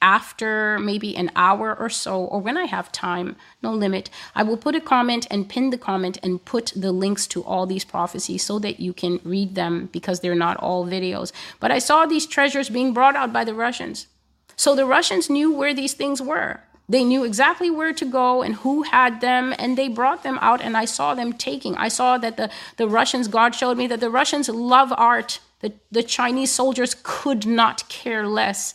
after 0.00 0.78
maybe 0.78 1.16
an 1.16 1.30
hour 1.34 1.76
or 1.76 1.88
so, 1.88 2.24
or 2.24 2.40
when 2.40 2.56
I 2.56 2.66
have 2.66 2.92
time, 2.92 3.34
no 3.62 3.72
limit, 3.72 4.10
I 4.34 4.44
will 4.44 4.56
put 4.56 4.76
a 4.76 4.80
comment 4.80 5.26
and 5.28 5.48
pin 5.48 5.70
the 5.70 5.78
comment 5.78 6.18
and 6.22 6.44
put 6.44 6.72
the 6.76 6.92
links 6.92 7.26
to 7.28 7.42
all 7.42 7.66
these 7.66 7.84
prophecies 7.84 8.44
so 8.44 8.60
that 8.60 8.78
you 8.78 8.92
can 8.92 9.20
read 9.24 9.56
them 9.56 9.88
because 9.90 10.20
they're 10.20 10.36
not 10.36 10.56
all 10.58 10.86
videos. 10.86 11.32
But 11.58 11.72
I 11.72 11.80
saw 11.80 12.06
these 12.06 12.26
treasures 12.26 12.68
being 12.68 12.94
brought 12.94 13.16
out 13.16 13.32
by 13.32 13.42
the 13.42 13.54
Russians. 13.54 14.06
So 14.54 14.76
the 14.76 14.86
Russians 14.86 15.28
knew 15.28 15.52
where 15.52 15.74
these 15.74 15.94
things 15.94 16.22
were. 16.22 16.60
They 16.88 17.02
knew 17.02 17.24
exactly 17.24 17.70
where 17.70 17.92
to 17.92 18.04
go 18.04 18.42
and 18.42 18.54
who 18.54 18.82
had 18.82 19.20
them, 19.20 19.52
and 19.58 19.76
they 19.76 19.88
brought 19.88 20.22
them 20.22 20.38
out, 20.40 20.62
and 20.62 20.76
I 20.76 20.84
saw 20.84 21.14
them 21.14 21.32
taking. 21.32 21.76
I 21.76 21.88
saw 21.88 22.18
that 22.18 22.36
the, 22.36 22.50
the 22.76 22.88
Russians, 22.88 23.26
God 23.26 23.54
showed 23.54 23.76
me 23.76 23.88
that 23.88 24.00
the 24.00 24.10
Russians 24.10 24.48
love 24.48 24.92
art. 24.96 25.40
The, 25.60 25.72
the 25.90 26.02
Chinese 26.02 26.52
soldiers 26.52 26.94
could 27.02 27.46
not 27.46 27.88
care 27.88 28.26
less 28.26 28.74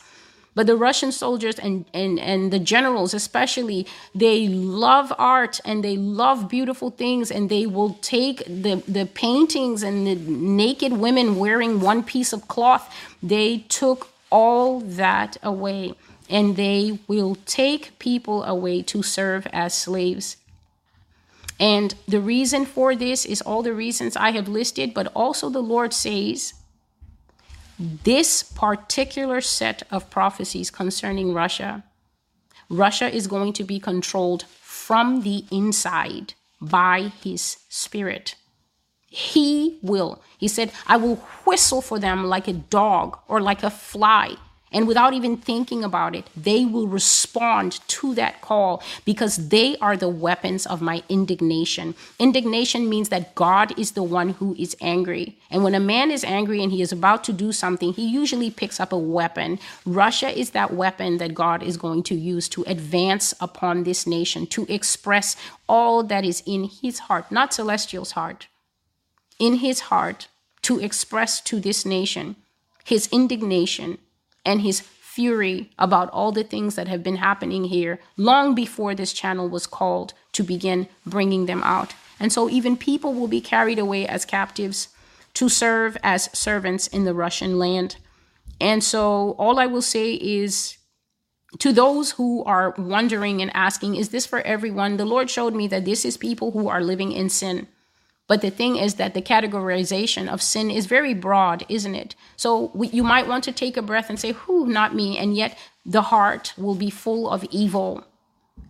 but 0.56 0.68
the 0.68 0.76
Russian 0.76 1.12
soldiers 1.12 1.58
and, 1.58 1.86
and, 1.94 2.20
and 2.20 2.54
the 2.54 2.60
generals, 2.60 3.14
especially, 3.14 3.88
they 4.14 4.48
love 4.48 5.12
art 5.18 5.60
and 5.66 5.84
they 5.84 5.98
love 5.98 6.48
beautiful 6.48 6.92
things, 6.92 7.32
and 7.32 7.50
they 7.50 7.66
will 7.66 7.96
take 8.02 8.46
the, 8.46 8.84
the 8.88 9.06
paintings 9.06 9.82
and 9.82 10.06
the 10.06 10.16
naked 10.16 10.94
women 10.94 11.38
wearing 11.38 11.82
one 11.82 12.04
piece 12.04 12.34
of 12.34 12.48
cloth. 12.48 12.94
They 13.22 13.60
took 13.70 14.10
all 14.30 14.80
that 14.82 15.38
away, 15.42 15.96
and 16.30 16.56
they 16.56 17.00
will 17.08 17.36
take 17.46 17.98
people 17.98 18.44
away 18.44 18.84
to 18.84 19.02
serve 19.02 19.48
as 19.52 19.74
slaves. 19.74 20.38
And 21.60 21.96
the 22.08 22.20
reason 22.20 22.66
for 22.66 22.96
this 22.96 23.26
is 23.26 23.42
all 23.42 23.64
the 23.64 23.74
reasons 23.74 24.16
I 24.16 24.32
have 24.32 24.48
listed, 24.48 24.94
but 24.94 25.08
also 25.16 25.50
the 25.50 25.62
Lord 25.62 25.94
says 25.94 26.54
this 27.80 28.44
particular 28.44 29.42
set 29.42 29.84
of 29.92 30.10
prophecies 30.10 30.70
concerning 30.70 31.34
Russia, 31.34 31.84
Russia 32.70 33.14
is 33.14 33.28
going 33.28 33.54
to 33.54 33.64
be 33.64 33.80
controlled 33.80 34.46
from 34.62 35.22
the 35.22 35.46
inside 35.52 36.34
by 36.62 37.12
his 37.24 37.58
spirit. 37.70 38.36
He 39.08 39.80
will. 39.82 40.22
He 40.38 40.48
said, 40.48 40.72
I 40.88 40.98
will 40.98 41.18
whistle 41.46 41.82
for 41.82 42.00
them 42.00 42.26
like 42.26 42.48
a 42.48 42.54
dog 42.54 43.20
or 43.28 43.42
like 43.42 43.64
a 43.64 43.70
fly 43.70 44.38
and 44.74 44.88
without 44.88 45.14
even 45.14 45.38
thinking 45.38 45.84
about 45.84 46.16
it, 46.16 46.28
they 46.36 46.66
will 46.66 46.88
respond 46.88 47.80
to 47.88 48.16
that 48.16 48.42
call 48.42 48.84
because 49.06 49.50
they 49.50 49.78
are 49.78 49.96
the 49.96 50.10
weapons 50.10 50.66
of 50.66 50.82
my 50.82 51.04
indignation. 51.08 51.94
Indignation 52.18 52.90
means 52.90 53.10
that 53.10 53.36
God 53.36 53.78
is 53.80 53.92
the 53.92 54.04
one 54.04 54.30
who 54.30 54.56
is 54.58 54.76
angry. 54.82 55.38
And 55.52 55.64
when 55.64 55.76
a 55.76 55.80
man 55.80 56.10
is 56.10 56.24
angry 56.24 56.64
and 56.64 56.72
he 56.72 56.82
is 56.82 56.92
about 56.92 57.24
to 57.26 57.34
do 57.34 57.52
something, 57.52 57.94
he 57.94 58.06
usually 58.06 58.50
picks 58.50 58.80
up 58.80 58.92
a 58.92 58.98
weapon. 58.98 59.60
Russia 59.86 60.38
is 60.38 60.50
that 60.52 60.74
weapon 60.74 61.20
that 61.20 61.36
God 61.36 61.62
is 61.62 61.78
going 61.78 62.02
to 62.04 62.16
use 62.16 62.50
to 62.50 62.64
advance 62.64 63.34
upon 63.40 63.84
this 63.84 64.08
nation, 64.08 64.48
to 64.48 64.66
express 64.68 65.36
all 65.70 66.04
that 66.04 66.26
is 66.26 66.42
in 66.46 66.64
his 66.64 67.00
heart, 67.00 67.32
not 67.32 67.54
Celestial's 67.54 68.12
heart, 68.12 68.48
in 69.38 69.56
his 69.56 69.82
heart, 69.82 70.28
to 70.64 70.80
express 70.80 71.42
to 71.42 71.60
this 71.60 71.86
nation 71.86 72.36
his 72.86 73.08
indignation 73.12 73.98
and 74.46 74.62
his 74.62 74.82
fury 74.82 75.70
about 75.78 76.10
all 76.10 76.32
the 76.32 76.44
things 76.44 76.76
that 76.76 76.88
have 76.88 77.04
been 77.04 77.18
happening 77.18 77.66
here 77.66 78.00
long 78.18 78.56
before 78.56 78.96
this 78.96 79.14
channel 79.14 79.48
was 79.48 79.68
called 79.68 80.14
to 80.32 80.44
begin 80.44 80.88
bringing 81.06 81.46
them 81.46 81.62
out. 81.64 81.94
And 82.20 82.34
so 82.34 82.50
even 82.50 82.78
people 82.78 83.14
will 83.14 83.28
be 83.28 83.42
carried 83.42 83.78
away 83.78 84.08
as 84.08 84.26
captives 84.26 84.88
to 85.36 85.50
serve 85.50 85.98
as 86.04 86.30
servants 86.38 86.88
in 86.88 87.06
the 87.06 87.14
Russian 87.14 87.60
land. 87.60 87.98
And 88.60 88.84
so 88.84 89.36
all 89.38 89.60
I 89.60 89.66
will 89.66 89.82
say 89.82 90.14
is 90.14 90.78
to 91.60 91.72
those 91.72 92.12
who 92.12 92.44
are 92.46 92.74
wondering 92.78 93.42
and 93.42 93.52
asking, 93.54 93.96
is 93.96 94.10
this 94.10 94.26
for 94.26 94.42
everyone? 94.42 94.98
The 94.98 95.06
Lord 95.06 95.30
showed 95.30 95.54
me 95.54 95.68
that 95.68 95.86
this 95.86 96.06
is 96.06 96.18
people 96.18 96.52
who 96.52 96.68
are 96.68 96.82
living 96.82 97.12
in 97.12 97.30
sin. 97.30 97.68
But 98.28 98.42
the 98.42 98.50
thing 98.50 98.78
is 98.78 98.96
that 98.96 99.14
the 99.14 99.22
categorization 99.22 100.32
of 100.32 100.42
sin 100.42 100.72
is 100.72 100.86
very 100.86 101.14
broad, 101.14 101.66
isn't 101.68 101.96
it? 101.96 102.16
So 102.38 102.72
we, 102.74 102.88
you 102.88 103.04
might 103.04 103.28
want 103.28 103.44
to 103.46 103.52
take 103.52 103.76
a 103.76 103.82
breath 103.82 104.10
and 104.10 104.20
say, 104.20 104.32
Who, 104.32 104.66
not 104.66 104.96
me. 104.96 105.18
And 105.18 105.36
yet 105.36 105.58
the 105.86 106.04
heart 106.04 106.54
will 106.58 106.76
be 106.76 106.90
full 106.90 107.30
of 107.30 107.44
evil. 107.52 108.06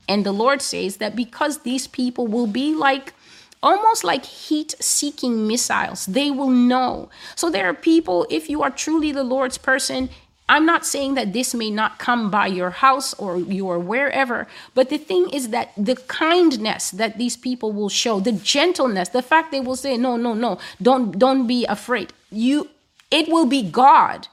And 0.07 0.25
the 0.25 0.31
Lord 0.31 0.61
says 0.61 0.97
that 0.97 1.15
because 1.15 1.59
these 1.59 1.87
people 1.87 2.27
will 2.27 2.47
be 2.47 2.73
like, 2.73 3.13
almost 3.63 4.03
like 4.03 4.25
heat 4.25 4.75
seeking 4.79 5.47
missiles. 5.47 6.05
They 6.05 6.29
will 6.29 6.49
know. 6.49 7.09
So 7.35 7.49
there 7.49 7.67
are 7.69 7.73
people, 7.73 8.27
if 8.29 8.49
you 8.49 8.61
are 8.61 8.69
truly 8.69 9.13
the 9.13 9.23
Lord's 9.23 9.57
person, 9.57 10.09
I'm 10.49 10.65
not 10.65 10.85
saying 10.85 11.13
that 11.15 11.31
this 11.31 11.53
may 11.53 11.71
not 11.71 11.99
come 11.99 12.29
by 12.29 12.47
your 12.47 12.69
house 12.69 13.13
or 13.13 13.37
your 13.37 13.79
wherever, 13.79 14.47
but 14.75 14.89
the 14.89 14.97
thing 14.97 15.29
is 15.29 15.49
that 15.49 15.71
the 15.77 15.95
kindness 15.95 16.91
that 16.91 17.17
these 17.17 17.37
people 17.37 17.71
will 17.71 17.89
show, 17.89 18.19
the 18.19 18.33
gentleness, 18.33 19.09
the 19.09 19.21
fact 19.21 19.51
they 19.51 19.61
will 19.61 19.77
say, 19.77 19.95
no, 19.95 20.17
no, 20.17 20.33
no, 20.33 20.59
don't, 20.81 21.17
don't 21.17 21.47
be 21.47 21.65
afraid. 21.65 22.11
You, 22.29 22.69
it 23.09 23.29
will 23.29 23.45
be 23.45 23.63
God. 23.63 24.27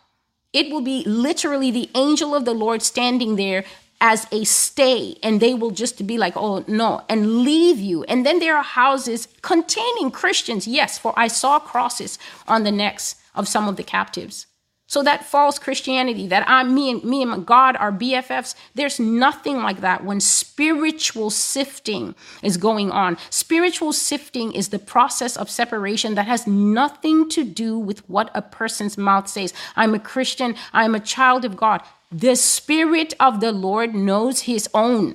It 0.53 0.71
will 0.73 0.81
be 0.81 1.05
literally 1.05 1.71
the 1.71 1.89
angel 1.95 2.35
of 2.35 2.45
the 2.45 2.55
Lord 2.55 2.83
standing 2.83 3.37
there 3.37 3.65
as 4.01 4.27
a 4.33 4.45
stay, 4.45 5.17
and 5.23 5.41
they 5.41 5.55
will 5.55 5.71
just 5.71 6.07
be 6.07 6.17
like, 6.17 6.37
oh 6.37 6.65
no, 6.67 7.03
and 7.09 7.43
leave 7.43 7.79
you. 7.79 8.03
And 8.05 8.25
then 8.25 8.39
there 8.39 8.57
are 8.57 8.63
houses 8.63 9.29
containing 9.43 10.11
Christians. 10.11 10.67
Yes, 10.67 10.99
for 10.99 11.13
I 11.17 11.29
saw 11.29 11.59
crosses 11.59 12.19
on 12.49 12.65
the 12.65 12.73
necks 12.73 13.17
of 13.35 13.47
some 13.47 13.69
of 13.69 13.77
the 13.77 13.83
captives. 13.83 14.47
So 14.91 15.05
that 15.05 15.25
false 15.25 15.57
Christianity 15.57 16.27
that 16.27 16.43
I'm 16.49 16.75
me 16.75 16.91
and 16.91 17.05
me 17.05 17.23
and 17.23 17.47
God 17.47 17.77
are 17.77 17.93
BFFs, 17.93 18.57
there's 18.75 18.99
nothing 18.99 19.59
like 19.59 19.83
that 19.83 20.03
when 20.03 20.19
spiritual 20.19 21.31
sifting 21.31 22.17
is 22.43 22.57
going 22.57 22.91
on. 22.91 23.17
Spiritual 23.31 23.93
sifting 23.93 24.53
is 24.53 24.71
the 24.71 24.81
process 24.81 25.37
of 25.37 25.49
separation 25.49 26.17
that 26.17 26.27
has 26.27 26.45
nothing 26.45 27.29
to 27.29 27.45
do 27.45 27.79
with 27.79 28.01
what 28.11 28.33
a 28.35 28.43
person's 28.43 28.99
mouth 28.99 29.29
says. 29.29 29.55
I'm 29.77 29.95
a 29.95 30.01
Christian, 30.01 30.57
I'm 30.73 30.97
a 30.97 31.07
child 31.15 31.45
of 31.45 31.57
God. 31.57 31.83
The 32.11 32.35
spirit 32.35 33.15
of 33.21 33.39
the 33.39 33.53
Lord 33.53 33.95
knows 33.95 34.41
his 34.41 34.69
own. 34.75 35.15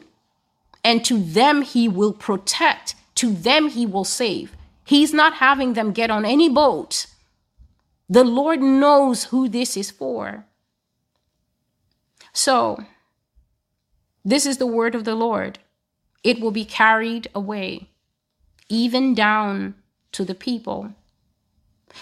And 0.85 1.03
to 1.03 1.21
them 1.21 1.63
he 1.63 1.89
will 1.89 2.13
protect, 2.13 2.95
to 3.15 3.33
them 3.33 3.67
he 3.67 3.85
will 3.85 4.05
save. 4.05 4.55
He's 4.85 5.13
not 5.13 5.33
having 5.33 5.73
them 5.73 5.91
get 5.91 6.09
on 6.09 6.23
any 6.23 6.47
boat 6.47 7.07
the 8.09 8.23
Lord 8.23 8.61
knows 8.61 9.25
who 9.25 9.49
this 9.49 9.75
is 9.75 9.91
for. 9.91 10.45
So, 12.33 12.83
this 14.23 14.45
is 14.45 14.57
the 14.57 14.67
word 14.67 14.95
of 14.95 15.03
the 15.03 15.15
Lord. 15.15 15.59
It 16.23 16.39
will 16.39 16.51
be 16.51 16.65
carried 16.65 17.27
away, 17.33 17.89
even 18.69 19.13
down 19.13 19.75
to 20.11 20.25
the 20.25 20.35
people. 20.35 20.93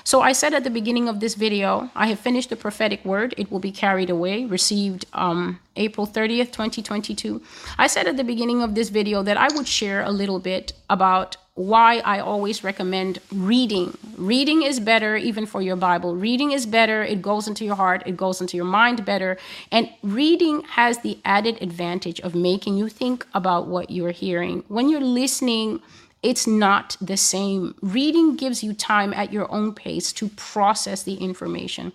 So 0.04 0.22
I 0.22 0.32
said 0.32 0.54
at 0.54 0.64
the 0.64 0.70
beginning 0.70 1.08
of 1.08 1.20
this 1.20 1.36
video, 1.36 1.92
I 1.96 2.08
have 2.08 2.20
finished 2.20 2.50
the 2.50 2.56
prophetic 2.56 3.06
word. 3.06 3.36
It 3.38 3.52
will 3.52 3.60
be 3.60 3.72
carried 3.72 4.10
away, 4.10 4.46
received 4.46 5.06
um, 5.14 5.60
April 5.76 6.08
30th, 6.08 6.52
2022. 6.52 7.42
I 7.78 7.88
said 7.88 8.08
at 8.08 8.18
the 8.18 8.24
beginning 8.24 8.64
of 8.64 8.76
this 8.76 8.90
video 8.90 9.22
that 9.24 9.38
I 9.38 9.50
would 9.54 9.68
share 9.68 10.02
a 10.02 10.12
little 10.12 10.40
bit 10.40 10.74
about 10.90 11.38
why 11.56 12.00
I 12.00 12.20
always 12.20 12.64
recommend 12.64 13.20
reading. 13.32 13.96
Reading 14.18 14.64
is 14.64 14.80
better, 14.80 15.16
even 15.16 15.46
for 15.46 15.62
your 15.62 15.76
Bible. 15.76 16.16
Reading 16.16 16.52
is 16.52 16.66
better. 16.66 17.04
It 17.04 17.22
goes 17.22 17.48
into 17.48 17.64
your 17.64 17.76
heart, 17.76 18.04
it 18.08 18.18
goes 18.18 18.42
into 18.42 18.58
your 18.58 18.66
mind 18.66 19.06
better. 19.06 19.38
And 19.72 19.90
reading 20.02 20.64
has 20.64 21.00
the 21.00 21.20
added 21.24 21.62
advantage 21.62 22.20
of 22.22 22.34
making 22.34 22.78
you 22.78 22.90
think 22.90 23.28
about 23.36 23.68
what 23.68 23.92
you're 23.92 24.12
hearing. 24.12 24.64
When 24.68 24.90
you're 24.90 25.02
listening, 25.02 25.82
it's 26.24 26.48
not 26.48 26.98
the 27.00 27.18
same. 27.18 27.76
Reading 27.82 28.36
gives 28.36 28.64
you 28.64 28.74
time 28.74 29.14
at 29.14 29.32
your 29.32 29.52
own 29.52 29.76
pace 29.76 30.12
to 30.14 30.30
process 30.30 31.04
the 31.04 31.16
information. 31.16 31.94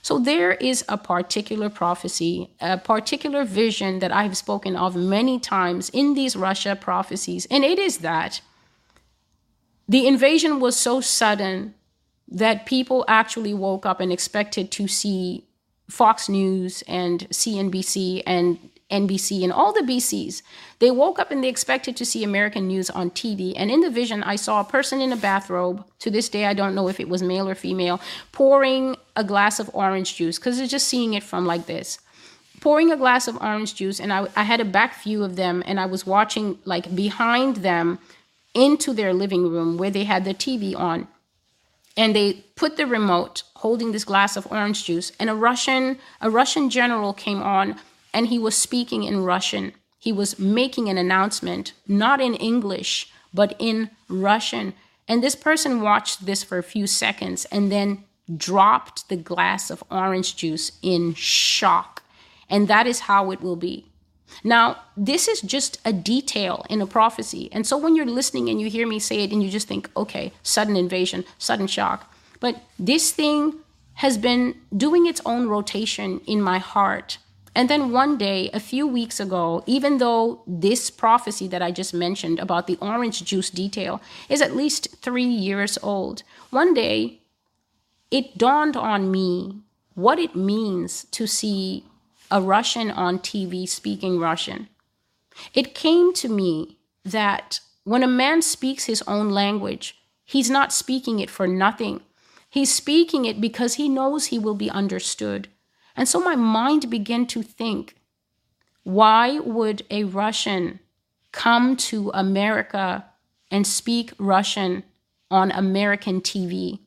So 0.00 0.18
there 0.18 0.52
is 0.52 0.84
a 0.88 0.96
particular 0.96 1.68
prophecy, 1.68 2.48
a 2.60 2.78
particular 2.78 3.44
vision 3.44 3.98
that 3.98 4.12
I've 4.12 4.36
spoken 4.36 4.76
of 4.76 4.94
many 4.96 5.38
times 5.38 5.90
in 5.90 6.14
these 6.14 6.36
Russia 6.36 6.76
prophecies, 6.76 7.46
and 7.50 7.64
it 7.64 7.78
is 7.78 7.98
that 7.98 8.40
the 9.88 10.06
invasion 10.06 10.60
was 10.60 10.76
so 10.76 11.00
sudden 11.00 11.74
that 12.28 12.66
people 12.66 13.04
actually 13.06 13.54
woke 13.54 13.84
up 13.84 14.00
and 14.00 14.12
expected 14.12 14.70
to 14.72 14.88
see 14.88 15.44
Fox 15.88 16.28
News 16.28 16.82
and 16.88 17.28
CNBC 17.30 18.22
and 18.26 18.58
NBC 18.90 19.42
and 19.42 19.52
all 19.52 19.72
the 19.72 19.80
BCs. 19.80 20.42
They 20.78 20.90
woke 20.90 21.18
up 21.18 21.30
and 21.30 21.42
they 21.42 21.48
expected 21.48 21.96
to 21.96 22.04
see 22.04 22.22
American 22.22 22.66
news 22.66 22.90
on 22.90 23.10
TV. 23.10 23.52
And 23.56 23.70
in 23.70 23.80
the 23.80 23.90
vision, 23.90 24.22
I 24.22 24.36
saw 24.36 24.60
a 24.60 24.64
person 24.64 25.00
in 25.00 25.12
a 25.12 25.16
bathrobe. 25.16 25.84
To 26.00 26.10
this 26.10 26.28
day, 26.28 26.46
I 26.46 26.54
don't 26.54 26.74
know 26.74 26.88
if 26.88 27.00
it 27.00 27.08
was 27.08 27.22
male 27.22 27.48
or 27.48 27.54
female, 27.54 28.00
pouring 28.32 28.96
a 29.16 29.24
glass 29.24 29.58
of 29.58 29.70
orange 29.72 30.16
juice 30.16 30.38
because 30.38 30.58
they're 30.58 30.66
just 30.66 30.88
seeing 30.88 31.14
it 31.14 31.22
from 31.22 31.46
like 31.46 31.66
this. 31.66 31.98
Pouring 32.60 32.92
a 32.92 32.96
glass 32.96 33.26
of 33.26 33.36
orange 33.42 33.74
juice, 33.74 34.00
and 34.00 34.12
I, 34.12 34.26
I 34.36 34.42
had 34.42 34.60
a 34.60 34.64
back 34.64 35.02
view 35.02 35.22
of 35.22 35.36
them, 35.36 35.62
and 35.66 35.78
I 35.78 35.86
was 35.86 36.06
watching 36.06 36.58
like 36.64 36.94
behind 36.94 37.56
them 37.56 37.98
into 38.54 38.92
their 38.92 39.12
living 39.12 39.48
room 39.50 39.76
where 39.76 39.90
they 39.90 40.04
had 40.04 40.24
the 40.24 40.34
TV 40.34 40.76
on. 40.76 41.08
And 41.96 42.14
they 42.14 42.44
put 42.56 42.76
the 42.76 42.86
remote 42.86 43.42
holding 43.56 43.92
this 43.92 44.04
glass 44.04 44.36
of 44.36 44.50
orange 44.50 44.84
juice 44.84 45.12
and 45.18 45.30
a 45.30 45.34
Russian 45.34 45.98
a 46.20 46.30
Russian 46.30 46.70
general 46.70 47.12
came 47.12 47.42
on 47.42 47.76
and 48.12 48.28
he 48.28 48.38
was 48.38 48.56
speaking 48.56 49.04
in 49.04 49.24
Russian. 49.24 49.72
He 49.98 50.12
was 50.12 50.38
making 50.38 50.88
an 50.88 50.98
announcement 50.98 51.72
not 51.86 52.20
in 52.20 52.34
English 52.34 53.10
but 53.32 53.56
in 53.58 53.90
Russian. 54.08 54.74
And 55.08 55.22
this 55.22 55.34
person 55.34 55.82
watched 55.82 56.24
this 56.24 56.44
for 56.44 56.56
a 56.56 56.62
few 56.62 56.86
seconds 56.86 57.44
and 57.46 57.70
then 57.70 58.04
dropped 58.34 59.08
the 59.08 59.16
glass 59.16 59.70
of 59.70 59.84
orange 59.90 60.36
juice 60.36 60.72
in 60.82 61.14
shock. 61.14 62.02
And 62.48 62.68
that 62.68 62.86
is 62.86 63.00
how 63.00 63.30
it 63.32 63.42
will 63.42 63.56
be. 63.56 63.86
Now, 64.42 64.78
this 64.96 65.28
is 65.28 65.40
just 65.40 65.80
a 65.84 65.92
detail 65.92 66.64
in 66.68 66.80
a 66.80 66.86
prophecy. 66.86 67.48
And 67.52 67.66
so 67.66 67.76
when 67.76 67.94
you're 67.94 68.06
listening 68.06 68.48
and 68.48 68.60
you 68.60 68.68
hear 68.68 68.86
me 68.86 68.98
say 68.98 69.22
it 69.22 69.32
and 69.32 69.42
you 69.42 69.50
just 69.50 69.68
think, 69.68 69.90
okay, 69.96 70.32
sudden 70.42 70.76
invasion, 70.76 71.24
sudden 71.38 71.66
shock. 71.66 72.12
But 72.40 72.62
this 72.78 73.12
thing 73.12 73.54
has 73.94 74.18
been 74.18 74.56
doing 74.76 75.06
its 75.06 75.20
own 75.24 75.48
rotation 75.48 76.20
in 76.26 76.42
my 76.42 76.58
heart. 76.58 77.18
And 77.54 77.70
then 77.70 77.92
one 77.92 78.18
day, 78.18 78.50
a 78.52 78.58
few 78.58 78.84
weeks 78.86 79.20
ago, 79.20 79.62
even 79.66 79.98
though 79.98 80.42
this 80.46 80.90
prophecy 80.90 81.46
that 81.48 81.62
I 81.62 81.70
just 81.70 81.94
mentioned 81.94 82.40
about 82.40 82.66
the 82.66 82.76
orange 82.80 83.24
juice 83.24 83.48
detail 83.48 84.02
is 84.28 84.42
at 84.42 84.56
least 84.56 84.96
three 85.00 85.24
years 85.24 85.78
old, 85.80 86.24
one 86.50 86.74
day 86.74 87.20
it 88.10 88.36
dawned 88.36 88.76
on 88.76 89.10
me 89.10 89.60
what 89.94 90.18
it 90.18 90.34
means 90.34 91.04
to 91.12 91.26
see 91.26 91.84
a 92.30 92.40
Russian 92.40 92.90
on 92.90 93.18
TV 93.18 93.68
speaking 93.68 94.18
Russian. 94.18 94.68
It 95.52 95.74
came 95.74 96.12
to 96.14 96.28
me 96.28 96.78
that 97.04 97.60
when 97.84 98.02
a 98.02 98.08
man 98.08 98.42
speaks 98.42 98.84
his 98.84 99.02
own 99.06 99.30
language, 99.30 99.98
he's 100.24 100.50
not 100.50 100.72
speaking 100.72 101.20
it 101.20 101.30
for 101.30 101.46
nothing. 101.46 102.00
He's 102.48 102.72
speaking 102.72 103.24
it 103.24 103.40
because 103.40 103.74
he 103.74 103.88
knows 103.88 104.26
he 104.26 104.38
will 104.38 104.54
be 104.54 104.70
understood. 104.70 105.48
And 105.96 106.08
so 106.08 106.20
my 106.20 106.36
mind 106.36 106.90
began 106.90 107.26
to 107.26 107.42
think 107.42 107.96
why 108.84 109.38
would 109.38 109.82
a 109.90 110.04
Russian 110.04 110.78
come 111.32 111.74
to 111.76 112.10
America 112.12 113.06
and 113.50 113.66
speak 113.66 114.12
Russian 114.18 114.84
on 115.30 115.50
American 115.50 116.20
TV? 116.20 116.80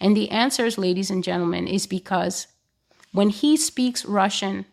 And 0.00 0.16
the 0.16 0.30
answers, 0.30 0.78
ladies 0.78 1.10
and 1.10 1.22
gentlemen, 1.22 1.66
is 1.66 1.86
because 1.86 2.48
when 3.12 3.30
he 3.30 3.56
speaks 3.56 4.04
Russian, 4.04 4.66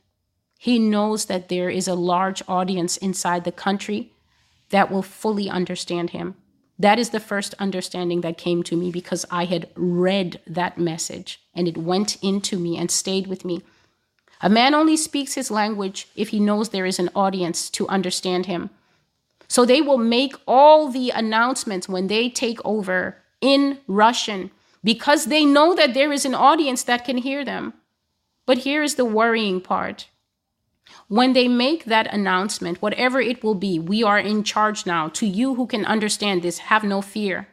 he 0.57 0.79
knows 0.79 1.25
that 1.25 1.49
there 1.49 1.69
is 1.69 1.87
a 1.87 1.95
large 1.95 2.41
audience 2.47 2.97
inside 2.97 3.43
the 3.43 3.51
country 3.51 4.11
that 4.69 4.91
will 4.91 5.01
fully 5.01 5.49
understand 5.49 6.11
him. 6.11 6.35
That 6.77 6.99
is 6.99 7.11
the 7.11 7.19
first 7.19 7.53
understanding 7.59 8.21
that 8.21 8.37
came 8.37 8.63
to 8.63 8.75
me 8.75 8.91
because 8.91 9.25
I 9.31 9.45
had 9.45 9.69
read 9.75 10.41
that 10.47 10.77
message 10.77 11.41
and 11.53 11.67
it 11.67 11.77
went 11.77 12.17
into 12.21 12.59
me 12.59 12.77
and 12.77 12.91
stayed 12.91 13.27
with 13.27 13.45
me. 13.45 13.61
A 14.41 14.49
man 14.49 14.75
only 14.75 14.97
speaks 14.97 15.35
his 15.35 15.49
language 15.49 16.07
if 16.15 16.29
he 16.29 16.39
knows 16.39 16.69
there 16.69 16.85
is 16.85 16.99
an 16.99 17.09
audience 17.15 17.69
to 17.71 17.87
understand 17.87 18.45
him. 18.45 18.69
So 19.47 19.63
they 19.63 19.81
will 19.81 19.97
make 19.97 20.35
all 20.47 20.89
the 20.89 21.11
announcements 21.11 21.87
when 21.87 22.07
they 22.07 22.29
take 22.29 22.59
over 22.65 23.17
in 23.39 23.79
Russian 23.87 24.51
because 24.83 25.25
they 25.25 25.45
know 25.45 25.73
that 25.75 25.93
there 25.93 26.11
is 26.11 26.25
an 26.25 26.35
audience 26.35 26.83
that 26.83 27.05
can 27.05 27.17
hear 27.17 27.45
them. 27.45 27.73
But 28.45 28.59
here 28.59 28.83
is 28.83 28.95
the 28.95 29.05
worrying 29.05 29.61
part 29.61 30.07
when 31.07 31.33
they 31.33 31.47
make 31.47 31.85
that 31.85 32.11
announcement, 32.13 32.81
whatever 32.81 33.19
it 33.19 33.43
will 33.43 33.55
be, 33.55 33.79
we 33.79 34.03
are 34.03 34.19
in 34.19 34.43
charge 34.43 34.85
now. 34.85 35.07
To 35.09 35.27
you 35.27 35.55
who 35.55 35.67
can 35.67 35.85
understand 35.85 36.41
this, 36.41 36.59
have 36.59 36.83
no 36.83 37.01
fear. 37.01 37.47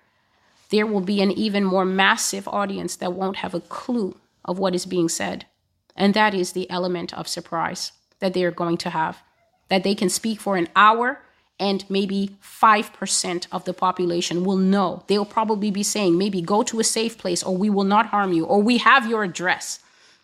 There 0.71 0.87
will 0.87 1.01
be 1.01 1.21
an 1.21 1.31
even 1.31 1.65
more 1.65 1.85
massive 1.85 2.49
audience 2.49 2.97
that 2.97 3.13
won't 3.13 3.37
have 3.37 3.55
a 3.55 3.61
clue 3.61 4.17
of 4.45 4.59
what 4.59 4.75
is 4.75 4.87
being 4.87 5.09
said. 5.09 5.47
And 5.95 6.15
that 6.15 6.35
is 6.35 6.53
the 6.53 6.69
element 6.71 7.13
of 7.13 7.29
surprise 7.29 7.93
that 8.21 8.33
they 8.33 8.45
are 8.45 8.51
going 8.51 8.79
to 8.79 8.91
have. 8.91 9.23
That 9.69 9.85
they 9.85 9.95
can 9.95 10.09
speak 10.09 10.41
for 10.41 10.57
an 10.57 10.69
hour 10.75 11.21
and 11.61 11.85
maybe 11.91 12.37
5% 12.43 13.47
of 13.53 13.65
the 13.67 13.75
population 13.75 14.45
will 14.45 14.57
know. 14.57 15.05
They'll 15.07 15.27
probably 15.27 15.71
be 15.71 15.83
saying, 15.83 16.17
maybe 16.17 16.41
go 16.41 16.63
to 16.63 16.81
a 16.81 16.85
safe 16.85 17.19
place, 17.19 17.43
or 17.43 17.57
we 17.57 17.71
will 17.71 17.85
not 17.85 18.07
harm 18.07 18.33
you, 18.33 18.47
or 18.47 18.61
we 18.63 18.79
have 18.79 19.09
your 19.09 19.23
address. 19.23 19.79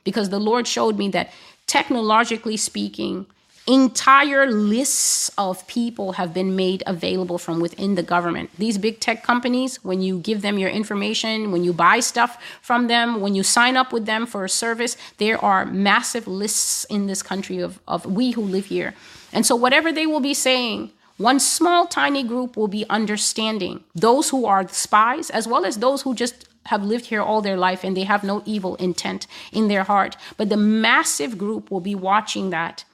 Because 0.04 0.30
the 0.30 0.40
Lord 0.40 0.66
showed 0.66 0.98
me 0.98 1.08
that 1.10 1.32
technologically 1.66 2.56
speaking, 2.56 3.26
entire 3.68 4.50
lists 4.50 5.30
of 5.36 5.66
people 5.66 6.12
have 6.12 6.32
been 6.32 6.56
made 6.56 6.82
available 6.86 7.36
from 7.36 7.60
within 7.60 7.96
the 7.96 8.02
government. 8.02 8.48
These 8.56 8.78
big 8.78 8.98
tech 8.98 9.22
companies, 9.22 9.84
when 9.84 10.00
you 10.00 10.18
give 10.20 10.40
them 10.40 10.58
your 10.58 10.70
information, 10.70 11.52
when 11.52 11.62
you 11.62 11.74
buy 11.74 12.00
stuff 12.00 12.42
from 12.62 12.86
them, 12.86 13.20
when 13.20 13.34
you 13.34 13.42
sign 13.42 13.76
up 13.76 13.92
with 13.92 14.06
them 14.06 14.24
for 14.24 14.46
a 14.46 14.48
service, 14.48 14.96
there 15.18 15.42
are 15.44 15.66
massive 15.66 16.26
lists 16.26 16.84
in 16.84 17.06
this 17.06 17.22
country 17.22 17.58
of, 17.58 17.78
of 17.86 18.06
we 18.06 18.30
who 18.30 18.42
live 18.42 18.66
here. 18.66 18.94
And 19.34 19.44
so, 19.44 19.54
whatever 19.54 19.92
they 19.92 20.06
will 20.06 20.20
be 20.20 20.32
saying, 20.32 20.90
one 21.18 21.38
small 21.40 21.86
tiny 21.86 22.22
group 22.22 22.56
will 22.56 22.68
be 22.68 22.86
understanding 22.88 23.84
those 23.94 24.30
who 24.30 24.46
are 24.46 24.66
spies 24.68 25.28
as 25.28 25.46
well 25.46 25.66
as 25.66 25.78
those 25.78 26.02
who 26.02 26.14
just 26.14 26.47
have 26.68 26.84
lived 26.84 27.06
here 27.06 27.22
all 27.22 27.42
their 27.42 27.56
life 27.56 27.84
and 27.84 27.96
they 27.96 28.04
have 28.04 28.24
no 28.24 28.42
evil 28.44 28.76
intent 28.76 29.26
in 29.52 29.68
their 29.68 29.84
heart. 29.84 30.16
But 30.36 30.48
the 30.48 30.56
massive 30.56 31.36
group 31.36 31.70
will 31.70 31.80
be 31.80 31.94
watching 31.94 32.50
that 32.50 32.84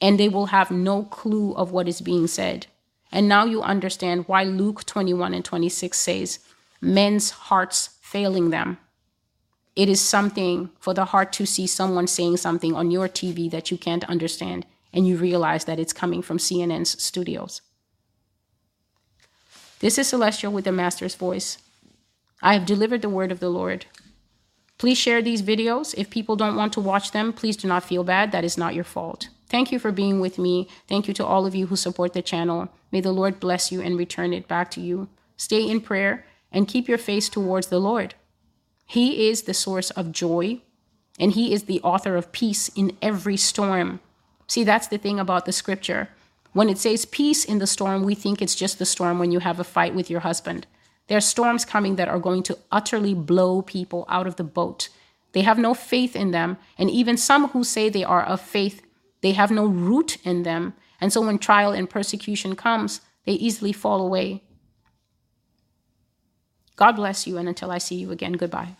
and 0.00 0.18
they 0.18 0.28
will 0.28 0.46
have 0.46 0.70
no 0.70 1.02
clue 1.04 1.52
of 1.54 1.72
what 1.72 1.88
is 1.88 2.00
being 2.00 2.26
said. 2.26 2.66
And 3.10 3.28
now 3.28 3.44
you 3.44 3.62
understand 3.62 4.26
why 4.26 4.44
Luke 4.44 4.84
21 4.84 5.34
and 5.34 5.44
26 5.44 5.98
says, 5.98 6.38
men's 6.80 7.30
hearts 7.30 7.90
failing 8.00 8.50
them. 8.50 8.78
It 9.74 9.88
is 9.88 10.00
something 10.00 10.70
for 10.78 10.94
the 10.94 11.06
heart 11.06 11.32
to 11.34 11.46
see 11.46 11.66
someone 11.66 12.06
saying 12.06 12.36
something 12.36 12.74
on 12.74 12.90
your 12.90 13.08
TV 13.08 13.50
that 13.50 13.70
you 13.70 13.78
can't 13.78 14.04
understand, 14.04 14.66
and 14.92 15.06
you 15.06 15.16
realize 15.16 15.64
that 15.64 15.80
it's 15.80 15.92
coming 15.92 16.22
from 16.22 16.38
CNN's 16.38 17.02
studios. 17.02 17.60
This 19.80 19.98
is 19.98 20.06
Celestial 20.06 20.52
with 20.52 20.64
the 20.64 20.72
Master's 20.72 21.16
Voice. 21.16 21.58
I 22.44 22.52
have 22.52 22.66
delivered 22.66 23.00
the 23.00 23.08
word 23.08 23.32
of 23.32 23.40
the 23.40 23.48
Lord. 23.48 23.86
Please 24.76 24.98
share 24.98 25.22
these 25.22 25.40
videos. 25.40 25.94
If 25.96 26.10
people 26.10 26.36
don't 26.36 26.56
want 26.56 26.74
to 26.74 26.80
watch 26.80 27.12
them, 27.12 27.32
please 27.32 27.56
do 27.56 27.66
not 27.66 27.84
feel 27.84 28.04
bad. 28.04 28.32
That 28.32 28.44
is 28.44 28.58
not 28.58 28.74
your 28.74 28.84
fault. 28.84 29.30
Thank 29.48 29.72
you 29.72 29.78
for 29.78 29.90
being 29.90 30.20
with 30.20 30.38
me. 30.38 30.68
Thank 30.86 31.08
you 31.08 31.14
to 31.14 31.24
all 31.24 31.46
of 31.46 31.54
you 31.54 31.68
who 31.68 31.76
support 31.76 32.12
the 32.12 32.20
channel. 32.20 32.68
May 32.92 33.00
the 33.00 33.12
Lord 33.12 33.40
bless 33.40 33.72
you 33.72 33.80
and 33.80 33.96
return 33.96 34.34
it 34.34 34.46
back 34.46 34.70
to 34.72 34.82
you. 34.82 35.08
Stay 35.38 35.66
in 35.66 35.80
prayer 35.80 36.26
and 36.52 36.68
keep 36.68 36.86
your 36.86 36.98
face 36.98 37.30
towards 37.30 37.68
the 37.68 37.80
Lord. 37.80 38.14
He 38.84 39.30
is 39.30 39.42
the 39.42 39.54
source 39.54 39.88
of 39.92 40.12
joy 40.12 40.60
and 41.18 41.32
He 41.32 41.54
is 41.54 41.62
the 41.62 41.80
author 41.80 42.14
of 42.14 42.30
peace 42.30 42.68
in 42.76 42.94
every 43.00 43.38
storm. 43.38 44.00
See, 44.48 44.64
that's 44.64 44.88
the 44.88 44.98
thing 44.98 45.18
about 45.18 45.46
the 45.46 45.52
scripture. 45.52 46.10
When 46.52 46.68
it 46.68 46.76
says 46.76 47.06
peace 47.06 47.42
in 47.42 47.58
the 47.58 47.66
storm, 47.66 48.02
we 48.02 48.14
think 48.14 48.42
it's 48.42 48.54
just 48.54 48.78
the 48.78 48.84
storm 48.84 49.18
when 49.18 49.32
you 49.32 49.38
have 49.38 49.58
a 49.58 49.64
fight 49.64 49.94
with 49.94 50.10
your 50.10 50.20
husband. 50.20 50.66
There 51.06 51.18
are 51.18 51.22
storms 51.22 51.64
coming 51.64 51.96
that 51.96 52.08
are 52.08 52.18
going 52.18 52.42
to 52.44 52.58
utterly 52.72 53.14
blow 53.14 53.62
people 53.62 54.06
out 54.08 54.26
of 54.26 54.36
the 54.36 54.44
boat. 54.44 54.88
They 55.32 55.42
have 55.42 55.58
no 55.58 55.74
faith 55.74 56.16
in 56.16 56.30
them. 56.30 56.56
And 56.78 56.90
even 56.90 57.16
some 57.16 57.48
who 57.48 57.64
say 57.64 57.88
they 57.88 58.04
are 58.04 58.22
of 58.22 58.40
faith, 58.40 58.82
they 59.20 59.32
have 59.32 59.50
no 59.50 59.66
root 59.66 60.18
in 60.24 60.44
them. 60.44 60.74
And 61.00 61.12
so 61.12 61.20
when 61.20 61.38
trial 61.38 61.72
and 61.72 61.90
persecution 61.90 62.56
comes, 62.56 63.00
they 63.26 63.32
easily 63.32 63.72
fall 63.72 64.04
away. 64.04 64.42
God 66.76 66.92
bless 66.92 67.26
you. 67.26 67.36
And 67.36 67.48
until 67.48 67.70
I 67.70 67.78
see 67.78 67.96
you 67.96 68.10
again, 68.10 68.32
goodbye. 68.32 68.76